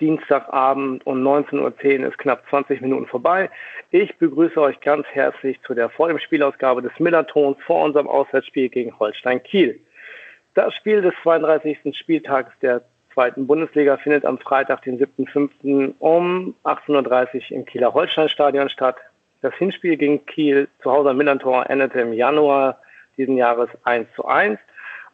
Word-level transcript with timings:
Dienstagabend 0.00 1.06
und 1.06 1.22
19.10 1.22 2.00
Uhr 2.00 2.08
ist 2.08 2.18
knapp 2.18 2.42
20 2.50 2.80
Minuten 2.80 3.06
vorbei. 3.06 3.50
Ich 3.90 4.16
begrüße 4.16 4.60
euch 4.60 4.80
ganz 4.80 5.06
herzlich 5.12 5.60
zu 5.62 5.74
der 5.74 5.88
vor 5.88 6.08
dem 6.08 6.18
Spielausgabe 6.18 6.82
des 6.82 6.92
Millertons 6.98 7.56
vor 7.66 7.84
unserem 7.84 8.08
Auswärtsspiel 8.08 8.68
gegen 8.68 8.98
Holstein 8.98 9.42
Kiel. 9.42 9.80
Das 10.54 10.74
Spiel 10.74 11.02
des 11.02 11.14
32. 11.22 11.96
Spieltags 11.96 12.52
der 12.60 12.82
zweiten 13.14 13.46
Bundesliga 13.46 13.96
findet 13.96 14.24
am 14.24 14.38
Freitag, 14.38 14.82
den 14.82 14.98
7.5. 14.98 15.94
um 15.98 16.54
18.30 16.64 17.50
Uhr 17.50 17.56
im 17.58 17.64
Kieler 17.64 17.94
Holstein-Stadion 17.94 18.68
statt. 18.68 18.96
Das 19.40 19.54
Hinspiel 19.54 19.96
gegen 19.96 20.24
Kiel 20.26 20.68
zu 20.82 20.90
Hause 20.90 21.10
am 21.10 21.16
Millantor 21.16 21.68
endete 21.70 22.00
im 22.00 22.12
Januar 22.12 22.78
diesen 23.16 23.36
Jahres 23.36 23.68
1 23.84 24.08
zu 24.14 24.24
1. 24.24 24.58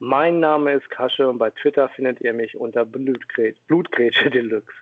Mein 0.00 0.40
Name 0.40 0.72
ist 0.72 0.90
Kasche 0.90 1.28
und 1.28 1.38
bei 1.38 1.50
Twitter 1.50 1.88
findet 1.88 2.20
ihr 2.20 2.32
mich 2.32 2.56
unter 2.56 2.84
Blutgrätsche, 2.84 4.30
Deluxe. 4.30 4.74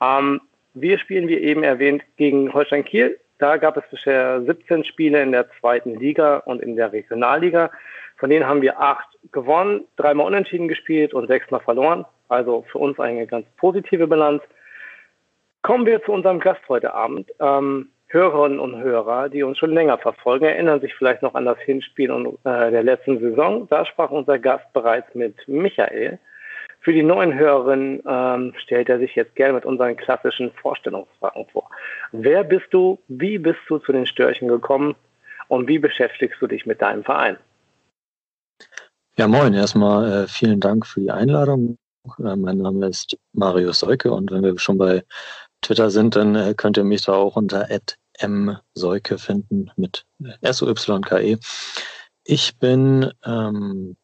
Ähm, 0.00 0.40
wir 0.74 0.98
spielen, 0.98 1.28
wie 1.28 1.36
eben 1.36 1.62
erwähnt, 1.62 2.02
gegen 2.16 2.52
Holstein 2.52 2.84
Kiel. 2.84 3.18
Da 3.38 3.58
gab 3.58 3.76
es 3.76 3.84
bisher 3.90 4.42
17 4.42 4.84
Spiele 4.84 5.22
in 5.22 5.32
der 5.32 5.46
zweiten 5.60 5.98
Liga 5.98 6.38
und 6.38 6.62
in 6.62 6.76
der 6.76 6.92
Regionalliga. 6.92 7.70
Von 8.16 8.30
denen 8.30 8.46
haben 8.46 8.62
wir 8.62 8.80
acht 8.80 9.06
gewonnen, 9.32 9.84
dreimal 9.96 10.26
unentschieden 10.26 10.68
gespielt 10.68 11.12
und 11.12 11.26
sechsmal 11.26 11.60
verloren. 11.60 12.06
Also 12.28 12.64
für 12.72 12.78
uns 12.78 12.98
eine 12.98 13.26
ganz 13.26 13.46
positive 13.58 14.06
Bilanz. 14.06 14.42
Kommen 15.62 15.84
wir 15.84 16.02
zu 16.02 16.12
unserem 16.12 16.40
Gast 16.40 16.62
heute 16.68 16.94
Abend. 16.94 17.30
Ähm, 17.40 17.90
Hörerinnen 18.08 18.60
und 18.60 18.80
Hörer, 18.80 19.28
die 19.28 19.42
uns 19.42 19.58
schon 19.58 19.72
länger 19.72 19.98
verfolgen, 19.98 20.44
erinnern 20.44 20.80
sich 20.80 20.94
vielleicht 20.94 21.22
noch 21.22 21.34
an 21.34 21.44
das 21.44 21.58
Hinspiel 21.58 22.10
äh, 22.44 22.70
der 22.70 22.82
letzten 22.82 23.18
Saison. 23.18 23.66
Da 23.68 23.84
sprach 23.84 24.10
unser 24.10 24.38
Gast 24.38 24.72
bereits 24.72 25.12
mit 25.14 25.36
Michael. 25.48 26.18
Für 26.80 26.92
die 26.92 27.02
neuen 27.02 27.34
Hörerinnen 27.34 28.00
ähm, 28.06 28.54
stellt 28.58 28.88
er 28.88 29.00
sich 29.00 29.16
jetzt 29.16 29.34
gerne 29.34 29.54
mit 29.54 29.64
unseren 29.64 29.96
klassischen 29.96 30.52
Vorstellungsfragen 30.52 31.46
vor. 31.46 31.68
Wer 32.12 32.44
bist 32.44 32.66
du? 32.70 33.00
Wie 33.08 33.38
bist 33.38 33.58
du 33.68 33.78
zu 33.78 33.90
den 33.90 34.06
Störchen 34.06 34.46
gekommen? 34.46 34.94
Und 35.48 35.66
wie 35.66 35.80
beschäftigst 35.80 36.40
du 36.40 36.46
dich 36.46 36.64
mit 36.64 36.80
deinem 36.80 37.02
Verein? 37.02 37.38
Ja, 39.16 39.26
moin. 39.26 39.52
Erstmal 39.52 40.24
äh, 40.24 40.26
vielen 40.28 40.60
Dank 40.60 40.86
für 40.86 41.00
die 41.00 41.10
Einladung. 41.10 41.76
Äh, 42.18 42.36
mein 42.36 42.58
Name 42.58 42.86
ist 42.86 43.16
Marius 43.32 43.80
Seuke 43.80 44.12
und 44.12 44.30
wenn 44.30 44.44
wir 44.44 44.56
schon 44.58 44.78
bei 44.78 45.02
Twitter 45.62 45.90
sind, 45.90 46.16
dann 46.16 46.34
äh, 46.34 46.54
könnt 46.54 46.76
ihr 46.76 46.84
mich 46.84 47.02
da 47.02 47.14
auch 47.14 47.36
unter 47.36 47.68
mseuke 48.22 49.18
finden 49.18 49.70
mit 49.76 50.04
S-O-Y-K-E. 50.40 51.38
Ich 52.24 52.56
bin 52.58 53.12
ähm, 53.24 53.96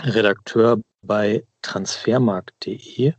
Redakteur 0.00 0.80
bei 1.02 1.44
transfermarkt.de 1.62 3.12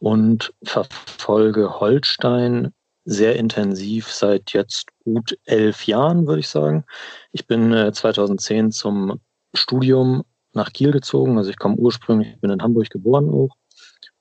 und 0.00 0.52
verfolge 0.62 1.80
Holstein 1.80 2.72
sehr 3.04 3.36
intensiv 3.36 4.12
seit 4.12 4.52
jetzt 4.52 4.88
gut 5.04 5.38
elf 5.44 5.86
Jahren, 5.86 6.26
würde 6.26 6.40
ich 6.40 6.48
sagen. 6.48 6.84
Ich 7.32 7.46
bin 7.46 7.72
äh, 7.72 7.92
2010 7.92 8.70
zum 8.70 9.20
Studium 9.54 10.24
nach 10.52 10.72
Kiel 10.72 10.92
gezogen. 10.92 11.38
Also 11.38 11.50
ich 11.50 11.58
komme 11.58 11.76
ursprünglich, 11.76 12.34
ich 12.34 12.40
bin 12.40 12.50
in 12.50 12.62
Hamburg 12.62 12.90
geboren 12.90 13.30
auch, 13.30 13.56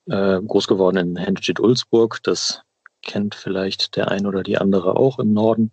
äh, 0.05 0.41
groß 0.41 0.67
geworden 0.67 0.97
in 0.97 1.15
Henstedt-Ulzburg. 1.17 2.19
Das 2.23 2.61
kennt 3.07 3.33
vielleicht 3.33 3.95
der 3.95 4.09
ein 4.11 4.27
oder 4.27 4.43
die 4.43 4.59
andere 4.59 4.95
auch 4.95 5.17
im 5.17 5.33
Norden. 5.33 5.71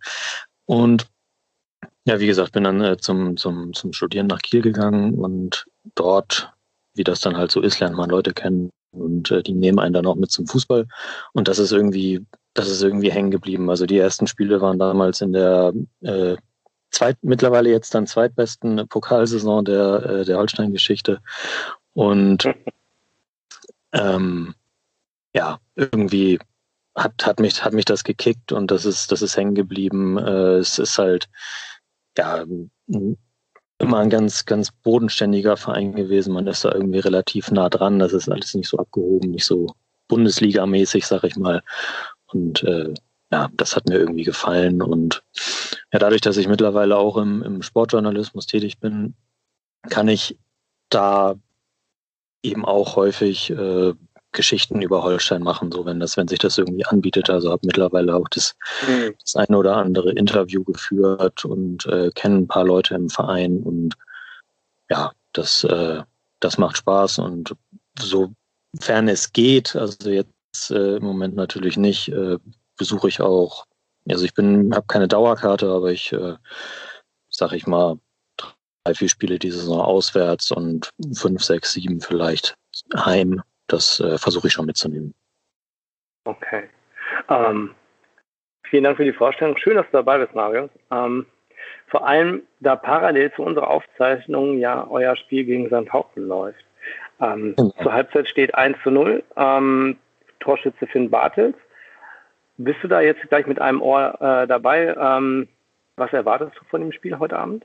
Und 0.65 1.07
ja, 2.07 2.21
wie 2.21 2.27
gesagt, 2.27 2.53
bin 2.53 2.65
dann 2.65 2.81
äh, 2.81 2.97
zum, 2.97 3.37
zum, 3.37 3.73
zum 3.75 3.93
Studieren 3.93 4.27
nach 4.27 4.41
Kiel 4.41 4.63
gegangen 4.63 5.15
und 5.15 5.67
dort, 5.95 6.53
wie 6.95 7.05
das 7.05 7.21
dann 7.21 7.37
halt 7.37 7.51
so 7.51 7.61
ist, 7.61 7.81
lernt 7.81 7.97
man 7.97 8.11
Leute 8.11 8.33
kennen 8.33 8.71
und 8.93 9.31
äh, 9.31 9.43
die 9.43 9.55
nehmen 9.55 9.79
einen 9.79 9.95
dann 9.95 10.07
auch 10.07 10.15
mit 10.15 10.31
zum 10.31 10.47
Fußball. 10.47 10.87
Und 11.33 11.49
das 11.49 11.59
ist 11.59 11.73
irgendwie, 11.73 12.25
das 12.55 12.71
ist 12.71 12.83
irgendwie 12.83 13.11
hängen 13.11 13.31
geblieben. 13.31 13.71
Also 13.71 13.87
die 13.87 13.99
ersten 13.99 14.27
Spiele 14.27 14.61
waren 14.61 14.79
damals 14.79 15.21
in 15.21 15.33
der 15.33 15.73
äh, 16.03 16.37
zweit, 16.91 17.19
mittlerweile 17.23 17.71
jetzt 17.71 17.95
dann 17.95 18.07
zweitbesten 18.07 18.87
Pokalsaison 18.89 19.65
der, 19.65 20.05
äh, 20.05 20.25
der 20.25 20.39
Holstein-Geschichte. 20.39 21.21
Und 21.95 22.49
ähm, 23.93 24.55
ja, 25.35 25.59
irgendwie 25.75 26.39
hat, 26.95 27.27
hat, 27.27 27.41
mich, 27.41 27.65
hat 27.65 27.73
mich 27.73 27.85
das 27.85 28.05
gekickt 28.05 28.53
und 28.53 28.71
das 28.71 28.85
ist, 28.85 29.11
das 29.13 29.23
ist 29.23 29.37
hängen 29.37 29.55
geblieben. 29.55 30.19
Äh, 30.19 30.57
es 30.59 30.79
ist 30.79 30.99
halt, 30.99 31.29
ja, 32.17 32.45
immer 33.79 33.99
ein 33.99 34.11
ganz, 34.11 34.45
ganz 34.45 34.71
bodenständiger 34.71 35.57
Verein 35.57 35.95
gewesen. 35.95 36.33
Man 36.33 36.47
ist 36.47 36.65
da 36.65 36.73
irgendwie 36.73 37.01
relativ 37.01 37.51
nah 37.51 37.69
dran. 37.69 37.99
Das 37.99 38.13
ist 38.13 38.29
alles 38.29 38.55
nicht 38.55 38.69
so 38.69 38.79
abgehoben, 38.79 39.33
nicht 39.33 39.45
so 39.45 39.75
Bundesliga-mäßig, 40.09 41.07
sag 41.07 41.25
ich 41.25 41.37
mal. 41.37 41.63
Und 42.27 42.63
äh, 42.63 42.95
ja, 43.33 43.49
das 43.57 43.75
hat 43.75 43.89
mir 43.89 43.99
irgendwie 43.99 44.23
gefallen. 44.23 44.81
Und 44.81 45.25
ja, 45.93 45.99
dadurch, 45.99 46.21
dass 46.21 46.37
ich 46.37 46.49
mittlerweile 46.49 46.97
auch 46.97 47.17
im, 47.17 47.43
im 47.43 47.63
Sportjournalismus 47.63 48.47
tätig 48.47 48.79
bin, 48.79 49.15
kann 49.89 50.09
ich 50.09 50.39
da 50.89 51.35
eben 52.43 52.65
auch 52.65 52.97
häufig 52.97 53.51
äh, 53.51 53.93
Geschichten 54.35 54.83
über 54.83 55.03
Holstein 55.03 55.43
machen, 55.43 55.73
so 55.73 55.87
wenn 55.87 56.01
das, 56.01 56.17
wenn 56.17 56.29
sich 56.29 56.39
das 56.39 56.59
irgendwie 56.59 56.85
anbietet. 56.85 57.31
Also 57.31 57.51
habe 57.51 57.67
mittlerweile 57.67 58.15
auch 58.15 58.29
das, 58.29 58.55
mhm. 58.87 59.15
das 59.21 59.37
eine 59.37 59.57
oder 59.57 59.77
andere 59.77 60.13
Interview 60.13 60.63
geführt 60.65 61.45
und 61.45 61.87
äh, 61.87 62.11
kenne 62.15 62.39
ein 62.39 62.49
paar 62.49 62.65
Leute 62.65 62.95
im 62.95 63.09
Verein 63.09 63.63
und 63.63 63.95
ja, 64.91 65.13
das, 65.33 65.65
äh, 65.65 66.03
das 66.41 66.59
macht 66.59 66.77
Spaß 66.77 67.21
und 67.21 67.55
sofern 67.99 69.09
es 69.09 69.33
geht, 69.33 69.75
also 69.75 70.11
jetzt 70.11 70.71
äh, 70.71 70.97
im 70.97 71.05
Moment 71.05 71.35
natürlich 71.35 71.77
nicht, 71.77 72.09
äh, 72.09 72.39
besuche 72.77 73.09
ich 73.09 73.21
auch, 73.21 73.65
also 74.09 74.25
ich 74.25 74.35
bin, 74.35 74.75
habe 74.75 74.87
keine 74.87 75.09
Dauerkarte, 75.09 75.71
aber 75.71 75.91
ich, 75.93 76.13
äh, 76.13 76.35
sag 77.31 77.53
ich 77.53 77.67
mal, 77.67 77.99
drei, 78.37 78.95
vier 78.95 79.09
Spiele 79.09 79.39
diese 79.39 79.59
Saison 79.61 79.81
auswärts 79.81 80.51
und 80.51 80.91
fünf, 81.15 81.43
sechs, 81.43 81.73
sieben 81.73 82.01
vielleicht 82.01 82.55
heim 82.95 83.43
das 83.75 84.01
äh, 84.01 84.19
versuche 84.19 84.47
ich 84.49 84.53
schon 84.53 84.67
mitzunehmen. 84.67 85.15
Okay. 86.25 86.65
Ähm, 87.29 87.75
vielen 88.69 88.85
Dank 88.85 88.97
für 88.97 89.05
die 89.05 89.13
Vorstellung. 89.13 89.57
Schön, 89.59 89.77
dass 89.77 89.87
du 89.87 89.93
dabei 89.93 90.19
bist, 90.19 90.35
Mario. 90.35 90.71
Ähm, 90.91 91.27
vor 91.89 92.07
allem, 92.07 92.43
da 92.61 92.77
parallel 92.77 93.33
zu 93.35 93.43
unserer 93.43 93.69
Aufzeichnung 93.69 94.59
ja 94.59 94.87
euer 94.89 95.17
Spiel 95.17 95.45
gegen 95.45 95.69
Sandhausen 95.69 96.27
läuft. 96.27 96.65
Ähm, 97.21 97.55
genau. 97.57 97.75
Zur 97.83 97.93
Halbzeit 97.93 98.29
steht 98.29 98.55
1 98.55 98.77
zu 98.83 98.91
0. 98.91 99.23
Ähm, 99.37 99.99
Torschütze 100.41 100.87
Finn 100.87 101.11
Bartels. 101.11 101.57
Bist 102.57 102.79
du 102.83 102.89
da 102.89 103.01
jetzt 103.01 103.23
gleich 103.29 103.47
mit 103.47 103.61
einem 103.61 103.83
Ohr 103.83 104.15
äh, 104.21 104.47
dabei? 104.47 104.95
Ähm, 104.99 105.49
was 105.97 106.13
erwartest 106.13 106.57
du 106.59 106.65
von 106.65 106.81
dem 106.81 106.93
Spiel 106.93 107.19
heute 107.19 107.39
Abend? 107.39 107.65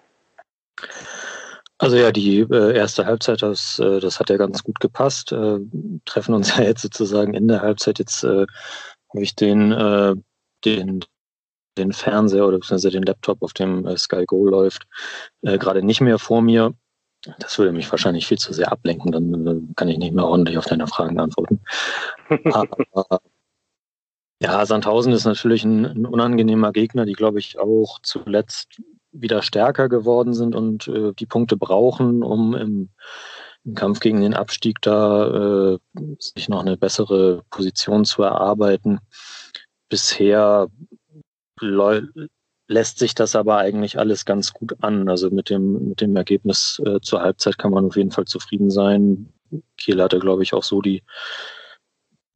Also 1.80 1.96
ja, 1.96 2.12
die 2.12 2.42
äh, 2.42 2.76
erste 2.76 3.06
Halbzeit, 3.06 3.42
das, 3.42 3.80
äh, 3.80 4.02
das 4.02 4.20
hat 4.20 4.30
ja 4.30 4.36
ganz 4.36 4.64
gut 4.64 4.82
gepasst. 4.82 5.32
Äh, 5.32 5.60
treffen 6.06 6.36
uns 6.36 6.50
ja 6.58 6.64
jetzt 6.64 6.82
sozusagen 6.82 7.34
in 7.34 7.48
der 7.48 7.62
Halbzeit. 7.62 8.00
Jetzt 8.00 8.24
äh, 8.24 8.46
habe 9.10 9.24
ich 9.24 9.34
den, 9.36 9.72
äh, 9.72 10.14
den, 10.66 11.00
den 11.78 11.94
Fernseher 11.94 12.46
oder 12.46 12.60
beziehungsweise 12.60 12.92
den 12.92 13.04
Laptop, 13.04 13.42
auf 13.42 13.54
dem 13.54 13.88
äh, 13.88 13.98
Sky 13.98 14.26
Go 14.26 14.46
läuft, 14.46 14.88
äh, 15.42 15.58
gerade 15.58 15.82
nicht 15.82 16.02
mehr 16.02 16.20
vor 16.20 16.42
mir. 16.42 16.74
Das 17.40 17.58
würde 17.58 17.72
mich 17.72 17.90
wahrscheinlich 17.90 18.28
viel 18.28 18.38
zu 18.38 18.54
sehr 18.54 18.72
ablenken, 18.72 19.12
dann 19.14 19.48
äh, 19.48 19.74
kann 19.76 19.88
ich 19.88 19.98
nicht 19.98 20.14
mehr 20.14 20.26
ordentlich 20.26 20.58
auf 20.58 20.66
deine 20.66 20.88
Fragen 20.88 21.18
antworten. 21.20 21.62
Aber 22.52 23.22
ja, 24.42 24.66
Sandhausen 24.66 25.14
ist 25.14 25.26
natürlich 25.26 25.64
ein, 25.64 25.86
ein 25.86 26.06
unangenehmer 26.06 26.74
Gegner, 26.74 27.06
die 27.06 27.14
glaube 27.14 27.40
ich 27.40 27.58
auch 27.58 28.00
zuletzt 28.04 28.82
wieder 29.12 29.42
stärker 29.42 29.90
geworden 29.90 30.34
sind 30.34 30.56
und 30.56 30.88
äh, 30.88 31.14
die 31.14 31.26
Punkte 31.26 31.58
brauchen, 31.58 32.24
um 32.24 32.56
im, 32.56 32.90
im 33.64 33.76
Kampf 33.76 34.00
gegen 34.00 34.22
den 34.22 34.34
Abstieg 34.34 34.82
da 34.82 35.74
äh, 35.74 35.78
sich 36.20 36.50
noch 36.50 36.62
eine 36.62 36.78
bessere 36.78 37.44
Position 37.50 38.06
zu 38.06 38.24
erarbeiten. 38.24 39.00
Bisher 39.90 40.68
lässt 42.68 43.00
sich 43.00 43.16
das 43.16 43.36
aber 43.36 43.58
eigentlich 43.58 43.98
alles 43.98 44.26
ganz 44.26 44.54
gut 44.54 44.76
an. 44.82 45.10
Also 45.10 45.30
mit 45.30 45.50
dem, 45.50 45.90
mit 45.90 46.02
dem 46.02 46.16
Ergebnis 46.16 46.82
äh, 46.86 47.00
zur 47.02 47.22
Halbzeit 47.22 47.58
kann 47.58 47.72
man 47.72 47.86
auf 47.86 47.98
jeden 47.98 48.12
Fall 48.12 48.26
zufrieden 48.26 48.70
sein. 48.70 49.34
Kiel 49.78 50.02
hatte, 50.02 50.20
glaube 50.20 50.44
ich, 50.44 50.54
auch 50.54 50.64
so 50.64 50.82
die 50.82 51.04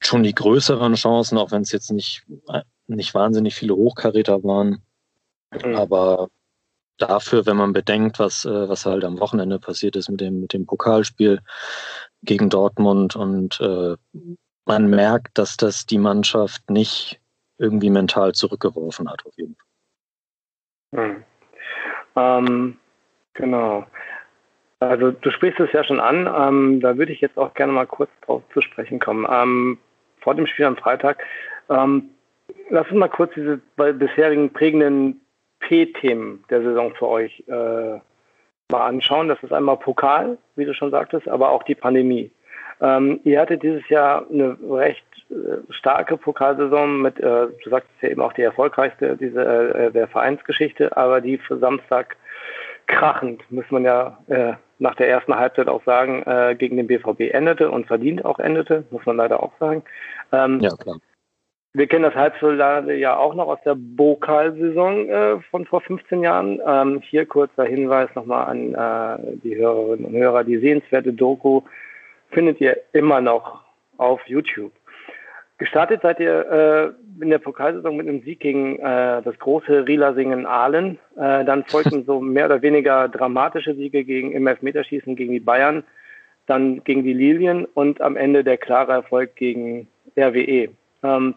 schon 0.00 0.22
die 0.22 0.34
größeren 0.34 0.94
Chancen, 0.94 1.38
auch 1.38 1.50
wenn 1.50 1.62
es 1.62 1.72
jetzt 1.72 1.90
nicht, 1.90 2.26
nicht 2.86 3.14
wahnsinnig 3.14 3.54
viele 3.54 3.74
Hochkaräter 3.74 4.42
waren. 4.44 4.82
Mhm. 5.50 5.76
Aber 5.76 6.28
dafür, 6.98 7.46
wenn 7.46 7.56
man 7.56 7.72
bedenkt, 7.72 8.18
was, 8.18 8.44
äh, 8.44 8.68
was 8.68 8.86
halt 8.86 9.04
am 9.04 9.20
Wochenende 9.20 9.58
passiert 9.58 9.96
ist 9.96 10.08
mit 10.08 10.20
dem, 10.20 10.40
mit 10.40 10.52
dem 10.52 10.66
Pokalspiel 10.66 11.40
gegen 12.22 12.50
Dortmund 12.50 13.16
und 13.16 13.60
äh, 13.60 13.96
man 14.66 14.88
merkt, 14.88 15.36
dass 15.38 15.56
das 15.56 15.86
die 15.86 15.98
Mannschaft 15.98 16.70
nicht 16.70 17.20
irgendwie 17.58 17.90
mental 17.90 18.32
zurückgeworfen 18.32 19.10
hat, 19.10 19.24
auf 19.26 19.32
jeden 19.36 19.56
Fall. 20.92 21.04
Hm. 21.04 21.24
Ähm, 22.16 22.76
genau. 23.34 23.86
Also 24.80 25.12
du 25.12 25.30
sprichst 25.30 25.60
es 25.60 25.72
ja 25.72 25.84
schon 25.84 26.00
an, 26.00 26.26
ähm, 26.26 26.80
da 26.80 26.96
würde 26.96 27.12
ich 27.12 27.20
jetzt 27.20 27.38
auch 27.38 27.54
gerne 27.54 27.72
mal 27.72 27.86
kurz 27.86 28.10
drauf 28.24 28.42
zu 28.52 28.60
sprechen 28.60 28.98
kommen. 28.98 29.26
Ähm, 29.30 29.78
vor 30.20 30.34
dem 30.34 30.46
Spiel 30.46 30.66
am 30.66 30.76
Freitag, 30.76 31.22
ähm, 31.68 32.10
lass 32.70 32.88
uns 32.88 32.98
mal 32.98 33.08
kurz 33.08 33.32
diese 33.34 33.60
bisherigen 33.76 34.52
prägenden 34.52 35.20
P-Themen 35.66 36.44
der 36.50 36.62
Saison 36.62 36.94
für 36.94 37.08
euch 37.08 37.42
äh, 37.48 37.98
mal 38.70 38.86
anschauen. 38.86 39.28
Das 39.28 39.42
ist 39.42 39.52
einmal 39.52 39.76
Pokal, 39.76 40.38
wie 40.56 40.64
du 40.64 40.74
schon 40.74 40.90
sagtest, 40.90 41.28
aber 41.28 41.50
auch 41.50 41.62
die 41.62 41.74
Pandemie. 41.74 42.30
Ähm, 42.80 43.20
ihr 43.24 43.40
hattet 43.40 43.62
dieses 43.62 43.88
Jahr 43.88 44.26
eine 44.30 44.56
recht 44.68 45.04
äh, 45.30 45.72
starke 45.72 46.16
Pokalsaison 46.16 47.00
mit, 47.00 47.18
äh, 47.18 47.46
du 47.62 47.70
sagtest 47.70 47.94
ja 48.02 48.08
eben 48.10 48.20
auch 48.20 48.32
die 48.32 48.42
erfolgreichste 48.42 49.16
diese, 49.16 49.42
äh, 49.42 49.90
der 49.92 50.08
Vereinsgeschichte, 50.08 50.96
aber 50.96 51.20
die 51.20 51.38
für 51.38 51.58
Samstag 51.58 52.16
krachend, 52.86 53.40
muss 53.50 53.70
man 53.70 53.84
ja 53.84 54.18
äh, 54.26 54.54
nach 54.78 54.96
der 54.96 55.08
ersten 55.08 55.34
Halbzeit 55.34 55.68
auch 55.68 55.82
sagen, 55.84 56.22
äh, 56.26 56.54
gegen 56.58 56.76
den 56.76 56.86
BVB 56.86 57.32
endete 57.32 57.70
und 57.70 57.86
verdient 57.86 58.24
auch 58.24 58.38
endete, 58.38 58.84
muss 58.90 59.06
man 59.06 59.16
leider 59.16 59.42
auch 59.42 59.52
sagen. 59.58 59.82
Ähm, 60.32 60.60
ja, 60.60 60.70
klar. 60.76 60.98
Wir 61.76 61.88
kennen 61.88 62.04
das 62.04 62.14
Halbfinale 62.14 62.94
ja 62.94 63.16
auch 63.16 63.34
noch 63.34 63.48
aus 63.48 63.58
der 63.64 63.76
Pokalsaison 63.96 65.08
äh, 65.08 65.40
von 65.50 65.66
vor 65.66 65.80
15 65.80 66.22
Jahren. 66.22 66.60
Ähm, 66.64 67.00
hier 67.00 67.26
kurzer 67.26 67.64
Hinweis 67.64 68.08
nochmal 68.14 68.46
an 68.46 68.74
äh, 68.74 69.36
die 69.42 69.56
Hörerinnen 69.56 70.06
und 70.06 70.12
Hörer. 70.14 70.44
Die 70.44 70.58
sehenswerte 70.58 71.12
Doku 71.12 71.62
findet 72.30 72.60
ihr 72.60 72.76
immer 72.92 73.20
noch 73.20 73.64
auf 73.96 74.20
YouTube. 74.28 74.70
Gestartet 75.58 76.02
seid 76.02 76.20
ihr 76.20 76.94
äh, 77.18 77.22
in 77.22 77.30
der 77.30 77.38
Pokalsaison 77.38 77.96
mit 77.96 78.06
einem 78.06 78.22
Sieg 78.22 78.38
gegen 78.38 78.78
äh, 78.78 79.22
das 79.22 79.36
große 79.40 79.88
Rielasingen 79.88 80.46
Aalen. 80.46 81.00
Äh, 81.16 81.44
dann 81.44 81.64
folgten 81.64 82.04
so 82.04 82.20
mehr 82.20 82.46
oder 82.46 82.62
weniger 82.62 83.08
dramatische 83.08 83.74
Siege 83.74 84.04
gegen 84.04 84.30
im 84.30 84.46
Elfmeterschießen 84.46 85.16
gegen 85.16 85.32
die 85.32 85.40
Bayern, 85.40 85.82
dann 86.46 86.84
gegen 86.84 87.02
die 87.02 87.14
Lilien 87.14 87.64
und 87.64 88.00
am 88.00 88.16
Ende 88.16 88.44
der 88.44 88.58
klare 88.58 88.92
Erfolg 88.92 89.34
gegen 89.34 89.88
RWE. 90.16 90.68
Ähm, 91.02 91.34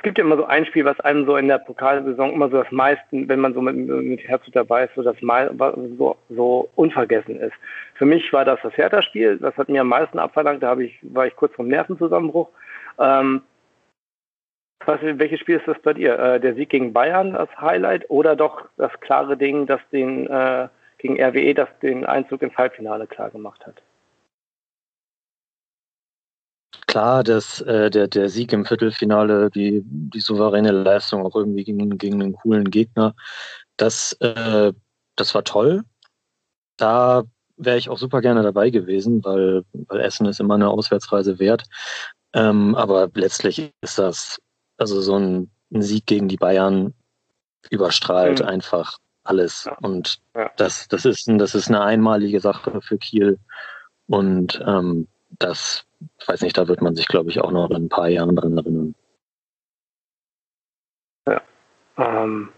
es 0.00 0.02
gibt 0.02 0.16
ja 0.16 0.24
immer 0.24 0.38
so 0.38 0.46
ein 0.46 0.64
Spiel, 0.64 0.86
was 0.86 0.98
einem 1.00 1.26
so 1.26 1.36
in 1.36 1.48
der 1.48 1.58
Pokalsaison 1.58 2.32
immer 2.32 2.48
so 2.48 2.62
das 2.62 2.72
meisten, 2.72 3.28
wenn 3.28 3.38
man 3.38 3.52
so 3.52 3.60
mit, 3.60 3.76
mit 3.76 4.26
Herzog 4.26 4.54
dabei 4.54 4.84
ist, 4.84 4.94
so 4.94 5.02
das 5.02 5.14
so, 5.20 6.16
so 6.30 6.70
unvergessen 6.74 7.38
ist. 7.38 7.52
Für 7.96 8.06
mich 8.06 8.32
war 8.32 8.46
das 8.46 8.58
das 8.62 8.74
Hertha-Spiel, 8.78 9.36
das 9.36 9.54
hat 9.58 9.68
mir 9.68 9.82
am 9.82 9.88
meisten 9.88 10.18
abverlangt, 10.18 10.62
da 10.62 10.68
habe 10.68 10.84
ich, 10.84 10.98
war 11.02 11.26
ich 11.26 11.36
kurz 11.36 11.54
vom 11.54 11.68
Nervenzusammenbruch. 11.68 12.48
Ähm, 12.98 13.42
was, 14.86 15.00
welches 15.02 15.40
Spiel 15.40 15.58
ist 15.58 15.68
das 15.68 15.78
bei 15.82 15.92
dir? 15.92 16.18
Äh, 16.18 16.40
der 16.40 16.54
Sieg 16.54 16.70
gegen 16.70 16.94
Bayern 16.94 17.36
als 17.36 17.54
Highlight 17.60 18.08
oder 18.08 18.36
doch 18.36 18.64
das 18.78 18.98
klare 19.00 19.36
Ding, 19.36 19.66
das 19.66 19.82
den 19.92 20.26
äh, 20.28 20.68
gegen 20.96 21.22
RWE, 21.22 21.52
das 21.52 21.68
den 21.82 22.06
Einzug 22.06 22.40
ins 22.40 22.56
Halbfinale 22.56 23.06
klar 23.06 23.28
gemacht 23.28 23.66
hat? 23.66 23.82
Klar, 26.90 27.22
dass 27.22 27.60
äh, 27.60 27.88
der, 27.88 28.08
der 28.08 28.28
Sieg 28.28 28.52
im 28.52 28.64
Viertelfinale, 28.64 29.48
die, 29.50 29.82
die 29.84 30.20
souveräne 30.20 30.72
Leistung 30.72 31.24
auch 31.24 31.36
irgendwie 31.36 31.62
gegen, 31.62 31.96
gegen 31.98 32.20
einen 32.20 32.32
coolen 32.32 32.68
Gegner, 32.68 33.14
das, 33.76 34.12
äh, 34.14 34.72
das 35.14 35.34
war 35.34 35.44
toll. 35.44 35.84
Da 36.76 37.22
wäre 37.56 37.78
ich 37.78 37.88
auch 37.88 37.98
super 37.98 38.20
gerne 38.20 38.42
dabei 38.42 38.70
gewesen, 38.70 39.24
weil, 39.24 39.62
weil 39.72 40.00
Essen 40.00 40.26
ist 40.26 40.40
immer 40.40 40.54
eine 40.54 40.68
Auswärtsreise 40.68 41.38
wert. 41.38 41.62
Ähm, 42.32 42.74
aber 42.74 43.08
letztlich 43.14 43.72
ist 43.82 43.98
das, 43.98 44.40
also 44.76 45.00
so 45.00 45.16
ein, 45.16 45.50
ein 45.72 45.82
Sieg 45.82 46.06
gegen 46.06 46.26
die 46.26 46.38
Bayern 46.38 46.92
überstrahlt 47.70 48.40
mhm. 48.40 48.46
einfach 48.46 48.98
alles. 49.22 49.64
Ja. 49.66 49.78
Und 49.80 50.18
ja. 50.34 50.50
Das, 50.56 50.88
das, 50.88 51.04
ist, 51.04 51.28
das 51.28 51.54
ist 51.54 51.68
eine 51.68 51.82
einmalige 51.82 52.40
Sache 52.40 52.80
für 52.80 52.98
Kiel. 52.98 53.38
Und 54.08 54.60
ähm, 54.66 55.06
das 55.38 55.84
ich 56.18 56.28
weiß 56.28 56.42
nicht, 56.42 56.56
da 56.56 56.68
wird 56.68 56.80
man 56.82 56.94
sich, 56.94 57.08
glaube 57.08 57.30
ich, 57.30 57.40
auch 57.40 57.50
noch 57.50 57.70
in 57.70 57.76
ein 57.76 57.88
paar 57.88 58.08
Jahren 58.08 58.36
dran 58.36 58.56
erinnern. 58.56 58.94
Ja. 61.28 61.42
Ähm, 61.98 62.48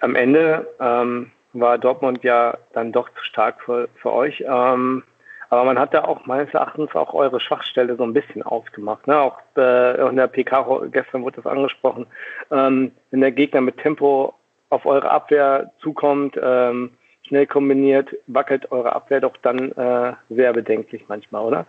am 0.00 0.14
Ende 0.14 0.68
ähm, 0.80 1.30
war 1.52 1.78
Dortmund 1.78 2.22
ja 2.22 2.56
dann 2.72 2.92
doch 2.92 3.08
zu 3.10 3.24
stark 3.24 3.62
für, 3.62 3.88
für 3.96 4.12
euch. 4.12 4.44
Ähm, 4.46 5.02
aber 5.50 5.64
man 5.64 5.78
hat 5.78 5.94
da 5.94 6.04
auch 6.04 6.26
meines 6.26 6.52
Erachtens 6.52 6.94
auch 6.94 7.14
eure 7.14 7.40
Schwachstelle 7.40 7.96
so 7.96 8.04
ein 8.04 8.12
bisschen 8.12 8.42
ausgemacht. 8.42 9.06
Ne? 9.06 9.18
Auch 9.18 9.38
äh, 9.56 10.08
in 10.08 10.16
der 10.16 10.26
PK 10.26 10.88
gestern 10.92 11.22
wurde 11.22 11.36
das 11.36 11.46
angesprochen. 11.46 12.06
Ähm, 12.50 12.92
wenn 13.10 13.20
der 13.20 13.32
Gegner 13.32 13.62
mit 13.62 13.78
Tempo 13.78 14.34
auf 14.68 14.84
eure 14.84 15.10
Abwehr 15.10 15.72
zukommt, 15.80 16.38
ähm, 16.40 16.90
schnell 17.28 17.46
kombiniert, 17.46 18.14
wackelt 18.26 18.70
eure 18.72 18.94
Abwehr 18.94 19.20
doch 19.20 19.36
dann 19.38 19.72
äh, 19.72 20.14
sehr 20.28 20.52
bedenklich 20.52 21.04
manchmal, 21.08 21.44
oder? 21.44 21.66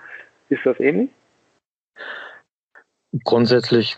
Ist 0.50 0.66
das 0.66 0.80
ähnlich? 0.80 1.10
Grundsätzlich 3.24 3.98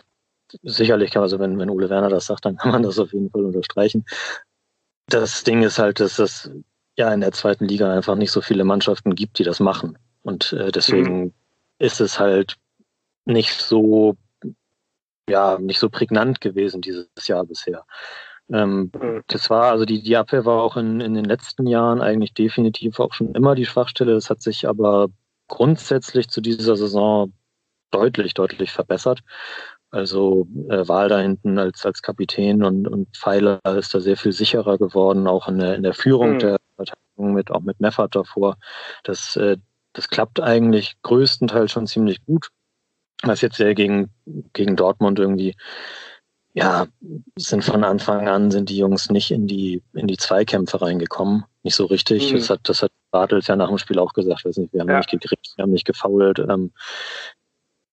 sicherlich 0.62 1.10
kann 1.10 1.22
also 1.22 1.38
wenn, 1.38 1.58
wenn 1.58 1.70
Ole 1.70 1.88
Werner 1.88 2.08
das 2.08 2.26
sagt, 2.26 2.44
dann 2.44 2.56
kann 2.56 2.72
man 2.72 2.82
das 2.82 2.98
auf 2.98 3.12
jeden 3.12 3.30
Fall 3.30 3.44
unterstreichen. 3.44 4.04
Das 5.06 5.44
Ding 5.44 5.62
ist 5.62 5.78
halt, 5.78 6.00
dass 6.00 6.18
es 6.18 6.50
ja 6.96 7.12
in 7.12 7.20
der 7.20 7.32
zweiten 7.32 7.66
Liga 7.66 7.92
einfach 7.92 8.16
nicht 8.16 8.30
so 8.30 8.40
viele 8.40 8.64
Mannschaften 8.64 9.14
gibt, 9.14 9.38
die 9.38 9.44
das 9.44 9.60
machen. 9.60 9.98
Und 10.22 10.52
äh, 10.52 10.70
deswegen 10.70 11.20
mhm. 11.20 11.34
ist 11.78 12.00
es 12.00 12.18
halt 12.18 12.56
nicht 13.24 13.52
so, 13.52 14.16
ja, 15.28 15.58
nicht 15.58 15.78
so 15.78 15.88
prägnant 15.88 16.40
gewesen 16.40 16.80
dieses 16.80 17.08
Jahr 17.26 17.44
bisher. 17.44 17.84
Ähm, 18.52 18.90
mhm. 18.94 19.22
Das 19.26 19.50
war, 19.50 19.72
also 19.72 19.84
die, 19.84 20.02
die 20.02 20.16
Abwehr 20.16 20.44
war 20.44 20.62
auch 20.62 20.76
in, 20.76 21.00
in 21.00 21.14
den 21.14 21.24
letzten 21.24 21.66
Jahren 21.66 22.00
eigentlich 22.00 22.34
definitiv 22.34 23.00
auch 23.00 23.12
schon 23.12 23.34
immer 23.34 23.54
die 23.54 23.66
Schwachstelle. 23.66 24.14
Das 24.14 24.30
hat 24.30 24.42
sich 24.42 24.68
aber 24.68 25.08
grundsätzlich 25.48 26.28
zu 26.28 26.40
dieser 26.40 26.76
Saison 26.76 27.32
deutlich, 27.90 28.34
deutlich 28.34 28.72
verbessert. 28.72 29.20
Also 29.90 30.46
äh, 30.70 30.88
Wahl 30.88 31.08
da 31.08 31.20
hinten 31.20 31.58
als, 31.58 31.84
als 31.84 32.00
Kapitän 32.00 32.64
und, 32.64 32.88
und 32.88 33.14
Pfeiler 33.14 33.60
ist 33.76 33.94
da 33.94 34.00
sehr 34.00 34.16
viel 34.16 34.32
sicherer 34.32 34.78
geworden, 34.78 35.26
auch 35.26 35.48
in 35.48 35.58
der, 35.58 35.74
in 35.76 35.82
der 35.82 35.92
Führung 35.92 36.34
mhm. 36.34 36.38
der 36.38 36.56
Verteidigung 36.76 37.34
mit, 37.34 37.50
auch 37.50 37.60
mit 37.60 37.80
Meffert 37.80 38.14
davor. 38.14 38.56
Das, 39.04 39.36
äh, 39.36 39.58
das 39.92 40.08
klappt 40.08 40.40
eigentlich 40.40 40.94
größtenteils 41.02 41.70
schon 41.70 41.86
ziemlich 41.86 42.24
gut. 42.24 42.48
Was 43.22 43.42
jetzt 43.42 43.58
ja 43.58 43.72
gegen, 43.74 44.10
gegen 44.52 44.74
Dortmund 44.76 45.18
irgendwie 45.18 45.54
ja, 46.54 46.86
sind 47.36 47.64
von 47.64 47.82
Anfang 47.82 48.28
an 48.28 48.50
sind 48.50 48.68
die 48.68 48.76
Jungs 48.76 49.10
nicht 49.10 49.30
in 49.30 49.46
die, 49.46 49.82
in 49.94 50.06
die 50.06 50.18
Zweikämpfe 50.18 50.82
reingekommen. 50.82 51.44
Nicht 51.62 51.76
so 51.76 51.86
richtig. 51.86 52.32
Mhm. 52.32 52.36
Das 52.36 52.50
hat, 52.50 52.60
das 52.64 52.82
hat 52.82 52.92
Bartels 53.10 53.46
ja 53.46 53.56
nach 53.56 53.68
dem 53.68 53.78
Spiel 53.78 53.98
auch 53.98 54.12
gesagt. 54.12 54.44
Weiß 54.44 54.58
nicht, 54.58 54.72
wir 54.72 54.80
haben 54.80 54.88
ja. 54.88 54.98
nicht 54.98 55.10
gekriegt, 55.10 55.52
wir 55.56 55.62
haben 55.62 55.72
nicht 55.72 55.86
gefault. 55.86 56.38
Ähm. 56.38 56.72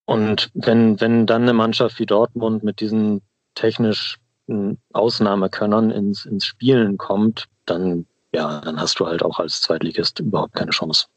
und 0.06 0.50
wenn, 0.54 1.00
wenn 1.00 1.26
dann 1.26 1.44
eine 1.44 1.54
Mannschaft 1.54 2.00
wie 2.00 2.06
Dortmund 2.06 2.64
mit 2.64 2.82
diesen 2.82 3.22
technisch 3.56 4.18
Ausnahmekönnern 4.94 5.92
ins, 5.92 6.26
ins 6.26 6.46
Spielen 6.46 6.98
kommt, 6.98 7.46
dann, 7.66 8.08
ja, 8.32 8.62
dann 8.62 8.80
hast 8.80 9.00
du 9.00 9.06
halt 9.06 9.24
auch 9.24 9.40
als 9.40 9.62
Zweitligist 9.62 10.20
überhaupt 10.20 10.56
keine 10.56 10.72
Chance. 10.72 11.08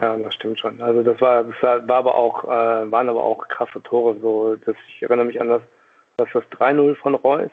Ja, 0.00 0.16
das 0.16 0.34
stimmt 0.34 0.58
schon. 0.58 0.80
Also 0.80 1.02
das 1.02 1.20
war, 1.20 1.44
das 1.44 1.62
war 1.62 1.96
aber 1.96 2.14
auch, 2.14 2.44
äh, 2.44 2.90
waren 2.90 3.08
aber 3.08 3.22
auch 3.22 3.46
krasse 3.48 3.80
Tore. 3.82 4.16
So, 4.20 4.56
dass 4.56 4.74
ich 4.88 5.02
erinnere 5.02 5.26
mich 5.26 5.40
an 5.40 5.48
das 5.48 5.62
das 6.16 6.28
ist 6.28 6.34
das 6.34 6.58
3-0 6.58 6.96
von 6.96 7.14
Reus, 7.14 7.50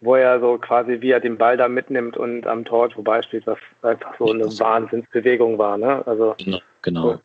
wo 0.00 0.16
er 0.16 0.40
so 0.40 0.58
quasi, 0.58 1.00
wie 1.00 1.10
er 1.10 1.20
den 1.20 1.38
Ball 1.38 1.56
da 1.56 1.68
mitnimmt 1.68 2.16
und 2.16 2.46
am 2.46 2.64
Tor 2.64 2.90
vorbeisteht, 2.90 3.46
was 3.46 3.58
einfach 3.82 4.16
so 4.18 4.32
eine 4.32 4.44
Wahnsinnsbewegung 4.44 5.58
war. 5.58 5.78
Ne? 5.78 6.02
Also, 6.06 6.34
genau. 6.38 6.58
genau. 6.82 7.20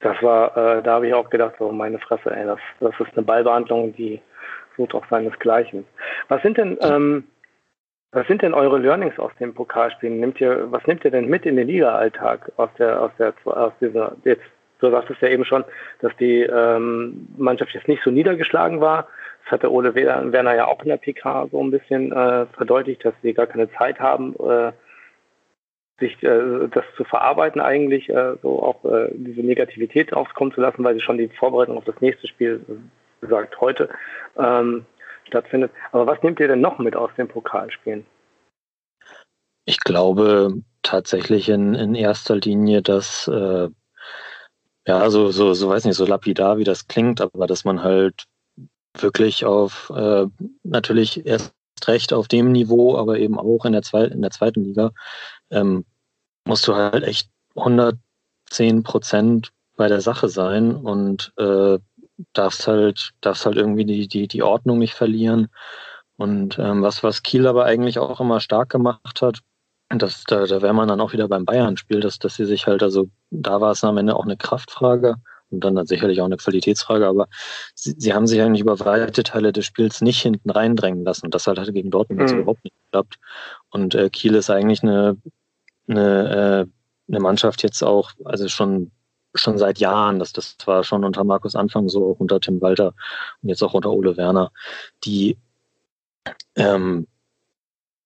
Das 0.00 0.20
war, 0.22 0.56
äh, 0.56 0.82
da 0.82 0.94
habe 0.94 1.08
ich 1.08 1.14
auch 1.14 1.28
gedacht, 1.28 1.54
so 1.58 1.72
meine 1.72 1.98
Fresse, 1.98 2.30
ey, 2.30 2.46
das, 2.46 2.60
das 2.80 2.94
ist 3.00 3.16
eine 3.16 3.26
Ballbehandlung, 3.26 3.94
die 3.94 4.20
sucht 4.76 4.94
auch 4.94 5.04
seinesgleichen. 5.10 5.84
Was 6.28 6.40
sind 6.42 6.56
denn, 6.56 6.78
ähm, 6.82 7.24
was 8.12 8.26
sind 8.26 8.42
denn 8.42 8.54
eure 8.54 8.78
Learnings 8.78 9.18
aus 9.18 9.32
dem 9.40 9.54
Pokalspielen? 9.54 10.20
Nimmt 10.20 10.40
ihr, 10.40 10.70
was 10.70 10.86
nehmt 10.86 11.04
ihr 11.04 11.10
denn 11.10 11.28
mit 11.28 11.44
in 11.44 11.56
den 11.56 11.66
Liga-Alltag 11.66 12.52
aus 12.56 12.70
der, 12.78 13.02
aus 13.02 13.10
der, 13.18 13.34
aus 13.44 13.72
dieser, 13.80 14.16
jetzt, 14.24 14.44
du 14.78 14.90
sagtest 14.90 15.20
ja 15.22 15.28
eben 15.28 15.44
schon, 15.44 15.64
dass 16.00 16.16
die 16.16 16.42
ähm, 16.42 17.28
Mannschaft 17.36 17.72
jetzt 17.74 17.88
nicht 17.88 18.02
so 18.02 18.10
niedergeschlagen 18.10 18.80
war. 18.80 19.08
Das 19.44 19.52
hatte 19.52 19.72
Ole 19.72 19.94
Werner 19.94 20.54
ja 20.54 20.66
auch 20.66 20.82
in 20.82 20.88
der 20.88 20.96
PK 20.98 21.48
so 21.50 21.62
ein 21.62 21.70
bisschen 21.70 22.12
äh, 22.12 22.46
verdeutlicht, 22.46 23.04
dass 23.04 23.14
sie 23.22 23.32
gar 23.34 23.46
keine 23.46 23.70
Zeit 23.72 23.98
haben, 23.98 24.34
äh, 24.36 24.72
sich 25.98 26.22
äh, 26.22 26.68
das 26.70 26.84
zu 26.96 27.04
verarbeiten 27.04 27.60
eigentlich, 27.60 28.08
äh, 28.08 28.34
so 28.42 28.62
auch 28.62 28.84
äh, 28.84 29.08
diese 29.12 29.40
Negativität 29.40 30.12
aufkommen 30.12 30.52
zu 30.52 30.60
lassen, 30.60 30.84
weil 30.84 30.94
sie 30.94 31.00
schon 31.00 31.18
die 31.18 31.28
Vorbereitung 31.28 31.76
auf 31.76 31.84
das 31.84 32.00
nächste 32.00 32.28
Spiel, 32.28 32.60
wie 32.68 33.26
gesagt, 33.26 33.60
heute 33.60 33.88
ähm, 34.36 34.84
stattfindet. 35.26 35.72
Aber 35.92 36.06
was 36.06 36.22
nehmt 36.22 36.40
ihr 36.40 36.48
denn 36.48 36.60
noch 36.60 36.78
mit 36.78 36.94
aus 36.94 37.10
den 37.16 37.28
Pokalspielen? 37.28 38.06
Ich 39.64 39.80
glaube 39.80 40.62
tatsächlich 40.82 41.48
in, 41.48 41.74
in 41.74 41.94
erster 41.94 42.36
Linie, 42.36 42.80
dass 42.80 43.28
äh, 43.28 43.68
ja, 44.88 45.10
so, 45.10 45.30
so, 45.30 45.52
so 45.52 45.68
weiß 45.68 45.84
nicht, 45.84 45.96
so 45.96 46.06
lapidar, 46.06 46.56
wie 46.56 46.64
das 46.64 46.88
klingt, 46.88 47.20
aber 47.20 47.46
dass 47.46 47.64
man 47.64 47.82
halt 47.82 48.24
wirklich 48.98 49.44
auf 49.44 49.92
äh, 49.94 50.26
natürlich 50.62 51.26
erst 51.26 51.52
recht 51.86 52.14
auf 52.14 52.26
dem 52.26 52.52
Niveau, 52.52 52.96
aber 52.96 53.18
eben 53.18 53.38
auch 53.38 53.66
in 53.66 53.72
der, 53.72 53.82
Zwei 53.82 54.04
in 54.04 54.22
der 54.22 54.30
zweiten 54.30 54.64
Liga, 54.64 54.92
ähm, 55.50 55.84
musst 56.46 56.66
du 56.66 56.74
halt 56.74 57.04
echt 57.04 57.28
110 57.54 58.82
Prozent 58.82 59.50
bei 59.76 59.88
der 59.88 60.00
Sache 60.00 60.30
sein 60.30 60.74
und 60.74 61.34
äh, 61.36 61.78
darfst 62.32 62.66
halt, 62.66 63.10
darfst 63.20 63.44
halt 63.44 63.56
irgendwie 63.56 63.84
die, 63.84 64.08
die, 64.08 64.26
die 64.26 64.42
Ordnung 64.42 64.78
nicht 64.78 64.94
verlieren. 64.94 65.48
Und 66.16 66.58
ähm, 66.58 66.82
was, 66.82 67.02
was 67.02 67.22
Kiel 67.22 67.46
aber 67.46 67.66
eigentlich 67.66 67.98
auch 67.98 68.20
immer 68.20 68.40
stark 68.40 68.70
gemacht 68.70 69.20
hat, 69.20 69.40
das, 69.90 70.24
da, 70.24 70.44
da 70.46 70.62
wäre 70.62 70.74
man 70.74 70.88
dann 70.88 71.00
auch 71.00 71.12
wieder 71.12 71.28
beim 71.28 71.44
Bayern-Spiel, 71.44 72.00
dass, 72.00 72.18
dass 72.18 72.36
sie 72.36 72.44
sich 72.44 72.66
halt, 72.66 72.82
also 72.82 73.08
da 73.30 73.60
war 73.60 73.72
es 73.72 73.84
am 73.84 73.96
Ende 73.96 74.16
auch 74.16 74.24
eine 74.24 74.36
Kraftfrage 74.36 75.16
und 75.50 75.64
dann, 75.64 75.74
dann 75.74 75.86
sicherlich 75.86 76.20
auch 76.20 76.26
eine 76.26 76.36
Qualitätsfrage, 76.36 77.06
aber 77.06 77.28
sie, 77.74 77.94
sie 77.96 78.12
haben 78.12 78.26
sich 78.26 78.40
eigentlich 78.42 78.60
über 78.60 78.80
weite 78.80 79.22
Teile 79.22 79.52
des 79.52 79.64
Spiels 79.64 80.02
nicht 80.02 80.20
hinten 80.20 80.50
reindrängen 80.50 81.04
lassen. 81.04 81.30
Das 81.30 81.46
halt, 81.46 81.58
gegen 81.72 81.90
Dortmund 81.90 82.30
mhm. 82.30 82.40
überhaupt 82.40 82.64
nicht 82.64 82.76
geklappt. 82.84 83.18
Und 83.70 83.94
äh, 83.94 84.10
Kiel 84.10 84.34
ist 84.34 84.50
eigentlich 84.50 84.82
eine, 84.82 85.16
eine, 85.88 86.66
äh, 86.68 87.10
eine 87.10 87.20
Mannschaft 87.20 87.62
jetzt 87.62 87.82
auch, 87.82 88.12
also 88.24 88.48
schon 88.48 88.90
schon 89.34 89.58
seit 89.58 89.78
Jahren, 89.78 90.18
das, 90.18 90.32
das 90.32 90.56
war 90.64 90.82
schon 90.84 91.04
unter 91.04 91.22
Markus 91.22 91.54
Anfang 91.54 91.88
so, 91.88 92.12
auch 92.12 92.20
unter 92.20 92.40
Tim 92.40 92.60
Walter 92.60 92.94
und 93.42 93.50
jetzt 93.50 93.62
auch 93.62 93.74
unter 93.74 93.90
Ole 93.90 94.16
Werner, 94.16 94.50
die 95.04 95.36
ähm, 96.56 97.06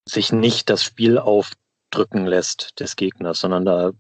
sich 0.07 0.33
nicht 0.33 0.69
das 0.69 0.83
Spiel 0.83 1.19
aufdrücken 1.93 2.27
lässt 2.27 2.81
des 2.81 2.97
Gegners, 2.97 3.41
sondern 3.41 3.65
da 3.65 3.93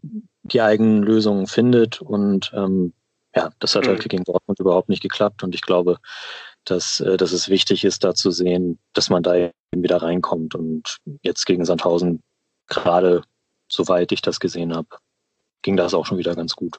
die 0.42 0.61
eigenen 0.61 1.02
Lösungen 1.02 1.46
findet 1.46 2.00
und 2.00 2.52
ähm, 2.54 2.92
ja, 3.34 3.50
das 3.61 3.75
hat 3.75 3.87
halt 3.87 3.99
mhm. 3.99 4.00
halt 4.00 4.11
gegen 4.11 4.25
Dortmund 4.25 4.58
überhaupt 4.58 4.88
nicht 4.88 5.02
geklappt 5.02 5.42
und 5.42 5.54
ich 5.54 5.62
glaube, 5.62 5.99
dass, 6.64 7.00
äh, 7.00 7.16
dass 7.16 7.32
es 7.32 7.49
wichtig 7.49 7.84
ist, 7.84 8.04
da 8.04 8.14
zu 8.14 8.30
sehen, 8.30 8.78
dass 8.92 9.11
man 9.11 9.22
da 9.22 9.34
eben 9.37 9.52
wieder 9.72 10.02
reinkommt 10.02 10.54
und 10.54 10.99
jetzt 11.22 11.44
gegen 11.46 11.64
Sandhausen 11.64 12.22
gerade, 12.66 13.22
soweit 13.70 14.12
ich 14.12 14.22
das 14.22 14.40
gesehen 14.40 14.75
habe, 14.75 14.88
ging 15.62 15.76
das 15.76 15.94
auch 15.94 16.06
schon 16.06 16.18
wieder 16.18 16.34
ganz 16.34 16.54
gut. 16.54 16.78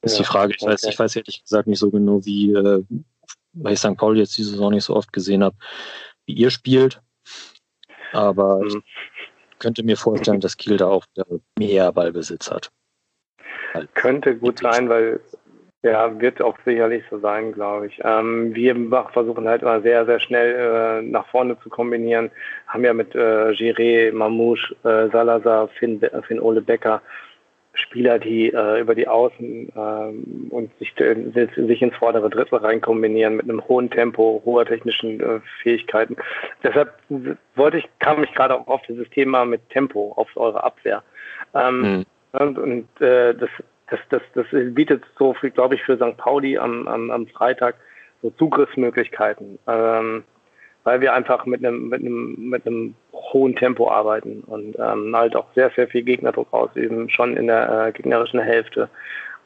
Das 0.00 0.12
ist 0.12 0.18
ja, 0.18 0.24
die 0.24 0.28
Frage. 0.28 0.54
Ich 0.54 0.62
okay. 0.62 0.72
weiß, 0.72 0.84
ich 0.84 0.98
weiß 0.98 1.16
ehrlich 1.16 1.42
gesagt 1.42 1.66
nicht 1.66 1.78
so 1.78 1.90
genau, 1.90 2.24
wie, 2.24 2.52
äh, 2.52 2.84
weil 3.52 3.72
ich 3.72 3.78
St. 3.78 3.96
Paul 3.96 4.18
jetzt 4.18 4.36
diese 4.36 4.50
Saison 4.50 4.72
nicht 4.72 4.84
so 4.84 4.94
oft 4.94 5.12
gesehen 5.12 5.42
habe, 5.42 5.56
wie 6.26 6.34
ihr 6.34 6.50
spielt. 6.50 7.00
Aber 8.12 8.60
mhm. 8.60 8.66
ich 8.68 8.74
könnte 9.58 9.82
mir 9.82 9.96
vorstellen, 9.96 10.40
dass 10.40 10.56
Kiel 10.56 10.76
da 10.76 10.86
auch 10.86 11.04
mehr 11.58 11.92
Ballbesitz 11.92 12.50
hat. 12.50 12.70
Könnte 13.94 14.36
gut 14.36 14.60
sein, 14.60 14.88
weil 14.88 15.20
ja, 15.82 16.18
wird 16.18 16.40
auch 16.40 16.56
sicherlich 16.64 17.04
so 17.10 17.18
sein, 17.18 17.52
glaube 17.52 17.88
ich. 17.88 18.00
Ähm, 18.02 18.54
wir 18.54 18.74
versuchen 19.12 19.46
halt 19.46 19.60
immer 19.62 19.82
sehr, 19.82 20.06
sehr 20.06 20.18
schnell 20.18 20.54
äh, 20.54 21.02
nach 21.02 21.26
vorne 21.26 21.58
zu 21.60 21.68
kombinieren. 21.68 22.30
Haben 22.68 22.84
ja 22.84 22.94
mit 22.94 23.14
äh, 23.14 23.50
Giré, 23.50 24.10
Mamouche, 24.10 24.74
äh, 24.84 25.10
Salazar, 25.10 25.68
Finn, 25.68 26.00
Finn 26.26 26.40
Ole 26.40 26.62
Becker 26.62 27.02
Spieler, 27.74 28.18
die 28.18 28.52
äh, 28.52 28.80
über 28.80 28.94
die 28.94 29.08
Außen 29.08 29.72
ähm, 29.76 30.46
und 30.50 30.70
sich, 30.78 30.98
äh, 31.00 31.48
sich 31.56 31.82
ins 31.82 31.96
vordere 31.96 32.30
Drittel 32.30 32.58
reinkombinieren 32.58 33.36
mit 33.36 33.48
einem 33.48 33.66
hohen 33.66 33.90
Tempo, 33.90 34.42
hoher 34.44 34.64
technischen 34.64 35.20
äh, 35.20 35.40
Fähigkeiten. 35.62 36.16
Deshalb 36.62 36.94
wollte 37.56 37.78
ich, 37.78 37.88
kam 37.98 38.22
ich 38.22 38.32
gerade 38.32 38.54
auch 38.54 38.68
auf 38.68 38.82
dieses 38.88 39.08
Thema 39.10 39.44
mit 39.44 39.68
Tempo, 39.70 40.12
auf 40.16 40.28
eure 40.36 40.62
Abwehr. 40.62 41.02
Ähm, 41.54 41.80
mhm. 41.80 42.04
Und, 42.32 42.58
und 42.58 43.00
äh, 43.00 43.34
das, 43.34 43.50
das, 43.90 44.00
das, 44.10 44.22
das 44.34 44.46
bietet 44.50 45.02
so 45.18 45.34
viel, 45.34 45.50
glaube 45.50 45.74
ich, 45.74 45.82
für 45.82 45.96
St. 45.96 46.16
Pauli 46.16 46.56
am, 46.58 46.86
am, 46.86 47.10
am 47.10 47.26
Freitag 47.26 47.76
so 48.22 48.30
Zugriffsmöglichkeiten. 48.30 49.58
Ähm, 49.66 50.24
weil 50.84 51.00
wir 51.00 51.14
einfach 51.14 51.46
mit 51.46 51.64
einem, 51.64 51.88
mit 51.88 52.00
einem, 52.00 52.50
mit 52.50 52.66
einem 52.66 52.94
hohen 53.12 53.56
Tempo 53.56 53.90
arbeiten 53.90 54.42
und 54.46 54.76
ähm, 54.78 55.14
halt 55.16 55.34
auch 55.34 55.46
sehr, 55.54 55.70
sehr 55.70 55.88
viel 55.88 56.02
Gegnerdruck 56.02 56.52
ausüben, 56.52 57.10
schon 57.10 57.36
in 57.36 57.46
der 57.48 57.86
äh, 57.88 57.92
gegnerischen 57.92 58.40
Hälfte 58.40 58.88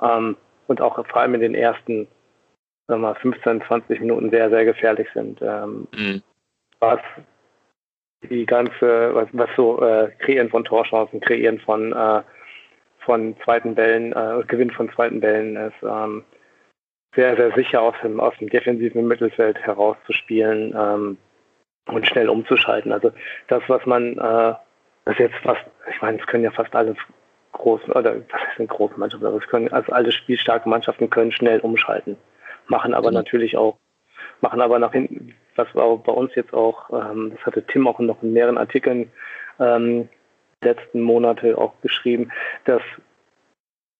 ähm, 0.03 0.37
und 0.67 0.81
auch 0.81 1.05
vor 1.07 1.21
allem 1.21 1.35
in 1.35 1.41
den 1.41 1.55
ersten 1.55 2.09
sagen 2.89 3.03
wir 3.03 3.09
mal, 3.09 3.15
15, 3.17 3.63
20 3.63 4.01
Minuten 4.01 4.31
sehr, 4.31 4.49
sehr 4.51 4.65
gefährlich 4.65 5.09
sind. 5.15 5.41
Ähm, 5.43 5.87
mhm. 5.95 6.23
Was 6.81 7.01
die 8.29 8.47
ganze, 8.47 9.15
was, 9.15 9.29
was 9.33 9.51
so 9.57 9.81
äh, 9.83 10.11
Kreieren 10.19 10.49
von 10.49 10.65
Torchancen, 10.65 11.21
Kreieren 11.21 11.61
von, 11.61 11.93
äh, 11.93 12.23
von 13.01 13.37
zweiten 13.45 13.75
Bällen, 13.75 14.13
äh, 14.13 14.43
Gewinn 14.49 14.71
von 14.71 14.91
zweiten 14.93 15.21
Bällen 15.21 15.57
ist, 15.57 15.83
ähm, 15.83 16.25
sehr, 17.15 17.37
sehr 17.37 17.53
sicher 17.55 17.83
aus 17.83 17.95
dem, 18.03 18.21
aus 18.21 18.35
dem 18.39 18.49
defensiven 18.49 19.07
Mittelfeld 19.07 19.59
herauszuspielen. 19.59 20.75
Ähm, 20.77 21.19
und 21.89 22.07
schnell 22.07 22.29
umzuschalten. 22.29 22.93
Also 22.93 23.13
das, 23.49 23.63
was 23.69 23.85
man, 23.87 24.19
äh, 24.19 24.55
das 25.05 25.19
jetzt 25.19 25.37
fast, 25.43 25.63
ich 25.91 26.01
meine, 26.03 26.19
es 26.19 26.27
können 26.27 26.45
ja 26.45 26.51
fast 26.51 26.75
alle 26.75 26.95
großen, 27.53 27.93
oder 27.93 28.17
was 28.31 28.41
heißt 28.41 28.59
denn 28.59 28.69
große 28.69 28.99
Mannschaften, 28.99 29.27
aber 29.27 29.39
es 29.39 29.49
können, 29.49 29.73
also 29.73 29.93
alle 29.93 30.13
spielstarke 30.13 30.69
Mannschaften 30.69 31.11
können 31.11 31.33
schnell 31.33 31.61
umschalten, 31.61 32.17
machen 32.67 32.95
aber 32.95 33.09
mhm. 33.09 33.15
natürlich 33.15 33.57
auch, 33.57 33.77
machen 34.41 34.61
aber 34.61 34.79
nach 34.79 34.93
hinten, 34.93 35.35
was 35.57 35.75
war 35.75 35.97
bei 35.97 36.13
uns 36.13 36.35
jetzt 36.35 36.55
auch, 36.55 36.91
ähm, 36.91 37.33
das 37.35 37.47
hatte 37.47 37.63
Tim 37.67 37.89
auch 37.89 37.99
noch 37.99 38.23
in 38.23 38.33
mehreren 38.33 38.59
Artikeln 38.59 39.11
ähm, 39.59 40.09
letzten 40.63 41.01
Monate 41.01 41.57
auch 41.57 41.73
geschrieben, 41.83 42.31
dass 42.65 42.83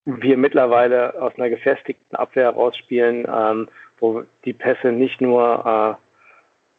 wir 0.05 0.37
mittlerweile 0.37 1.21
aus 1.21 1.33
einer 1.37 1.51
gefestigten 1.51 2.17
Abwehr 2.17 2.51
rausspielen, 2.51 3.27
ähm, 3.31 3.69
wo 3.99 4.23
die 4.45 4.55
Pässe 4.55 4.93
nicht 4.93 5.21
nur 5.21 5.99
äh, 6.01 6.08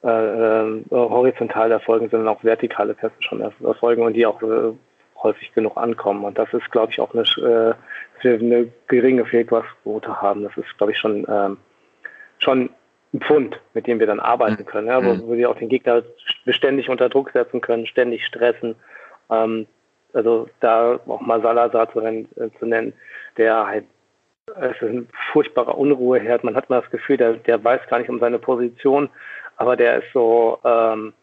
äh, 0.03 0.07
äh, 0.07 0.83
horizontal 0.91 1.71
erfolgen, 1.71 2.09
sondern 2.09 2.29
auch 2.29 2.43
vertikale 2.43 2.93
Pässe 2.93 3.15
schon 3.19 3.41
erfolgen 3.41 4.03
und 4.03 4.13
die 4.13 4.25
auch 4.25 4.41
äh, 4.41 4.73
häufig 5.21 5.53
genug 5.53 5.75
ankommen. 5.77 6.23
Und 6.23 6.37
das 6.37 6.53
ist, 6.53 6.71
glaube 6.71 6.93
ich, 6.93 7.01
auch 7.01 7.13
eine, 7.13 7.23
äh, 7.23 7.73
dass 7.73 8.23
wir 8.23 8.39
eine 8.39 8.71
geringe 8.87 9.25
Fehlpassquote 9.25 10.21
haben. 10.21 10.43
Das 10.43 10.55
ist, 10.55 10.77
glaube 10.77 10.93
ich, 10.93 10.97
schon, 10.97 11.25
ähm, 11.29 11.57
schon 12.37 12.69
ein 13.13 13.19
Pfund, 13.19 13.59
mit 13.73 13.87
dem 13.87 13.99
wir 13.99 14.07
dann 14.07 14.19
arbeiten 14.19 14.65
können, 14.65 14.87
ja, 14.87 15.03
wo, 15.03 15.13
mhm. 15.13 15.27
wo 15.27 15.33
wir 15.33 15.49
auch 15.49 15.57
den 15.57 15.69
Gegner 15.69 16.03
beständig 16.45 16.89
unter 16.89 17.09
Druck 17.09 17.31
setzen 17.31 17.59
können, 17.59 17.85
ständig 17.85 18.25
stressen. 18.25 18.75
Ähm, 19.29 19.67
also 20.13 20.47
da 20.59 20.99
auch 21.07 21.21
mal 21.21 21.41
Salazar 21.41 21.91
zu, 21.91 21.99
äh, 21.99 22.25
zu 22.57 22.65
nennen, 22.65 22.93
der 23.37 23.67
halt 23.67 23.85
es 24.55 24.75
ist 24.77 24.81
ein 24.81 25.07
furchtbarer 25.31 25.77
Unruheherd. 25.77 26.43
Man 26.43 26.55
hat 26.55 26.69
mal 26.71 26.81
das 26.81 26.89
Gefühl, 26.89 27.17
der, 27.17 27.33
der 27.33 27.63
weiß 27.63 27.81
gar 27.87 27.99
nicht 27.99 28.09
um 28.09 28.19
seine 28.19 28.39
Position 28.39 29.09
aber 29.59 29.75
der 29.75 29.97
ist 29.97 30.11
so, 30.13 30.57
ähm, 30.63 31.13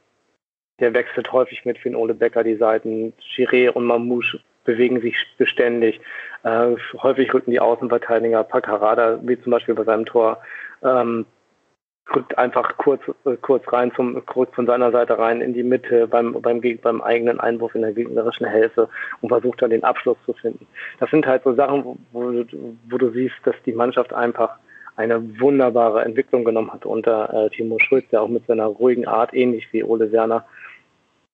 der 0.78 0.92
wechselt 0.92 1.32
häufig 1.32 1.64
mit 1.64 1.78
Finn 1.78 1.96
Ole 1.96 2.12
Becker 2.12 2.44
die 2.44 2.56
Seiten. 2.56 3.14
Chiré 3.34 3.70
und 3.70 3.86
Mamouche 3.86 4.40
bewegen 4.64 5.00
sich 5.00 5.16
beständig. 5.38 6.00
Äh, 6.44 6.76
häufig 7.02 7.32
rücken 7.32 7.50
die 7.50 7.60
Außenverteidiger, 7.60 8.44
Paccarada, 8.44 9.18
wie 9.22 9.40
zum 9.40 9.52
Beispiel 9.52 9.74
bei 9.74 9.84
seinem 9.84 10.04
Tor, 10.04 10.42
ähm, 10.82 11.24
rückt 12.14 12.36
einfach 12.36 12.76
kurz, 12.76 13.00
äh, 13.24 13.36
kurz 13.40 13.72
rein 13.72 13.90
zum, 13.96 14.24
kurz 14.26 14.54
von 14.54 14.66
seiner 14.66 14.92
Seite 14.92 15.18
rein 15.18 15.40
in 15.40 15.54
die 15.54 15.62
Mitte 15.62 16.06
beim, 16.06 16.34
beim, 16.42 16.60
beim 16.82 17.00
eigenen 17.00 17.40
Einwurf 17.40 17.74
in 17.74 17.80
der 17.80 17.94
gegnerischen 17.94 18.46
Hälfte 18.46 18.90
und 19.22 19.30
versucht 19.30 19.62
dann 19.62 19.70
den 19.70 19.82
Abschluss 19.82 20.18
zu 20.26 20.34
finden. 20.34 20.66
Das 21.00 21.10
sind 21.10 21.26
halt 21.26 21.42
so 21.42 21.54
Sachen, 21.54 21.86
wo, 21.86 21.96
wo, 22.12 22.44
wo 22.90 22.98
du 22.98 23.10
siehst, 23.12 23.36
dass 23.44 23.56
die 23.64 23.72
Mannschaft 23.72 24.12
einfach 24.12 24.58
eine 24.96 25.40
wunderbare 25.40 26.04
Entwicklung 26.04 26.44
genommen 26.44 26.72
hat 26.72 26.86
unter 26.86 27.32
äh, 27.32 27.50
Timo 27.50 27.78
Schulz, 27.78 28.06
der 28.10 28.22
auch 28.22 28.28
mit 28.28 28.46
seiner 28.46 28.66
ruhigen 28.66 29.06
Art, 29.06 29.34
ähnlich 29.34 29.72
wie 29.72 29.84
Ole 29.84 30.10
Werner, 30.10 30.46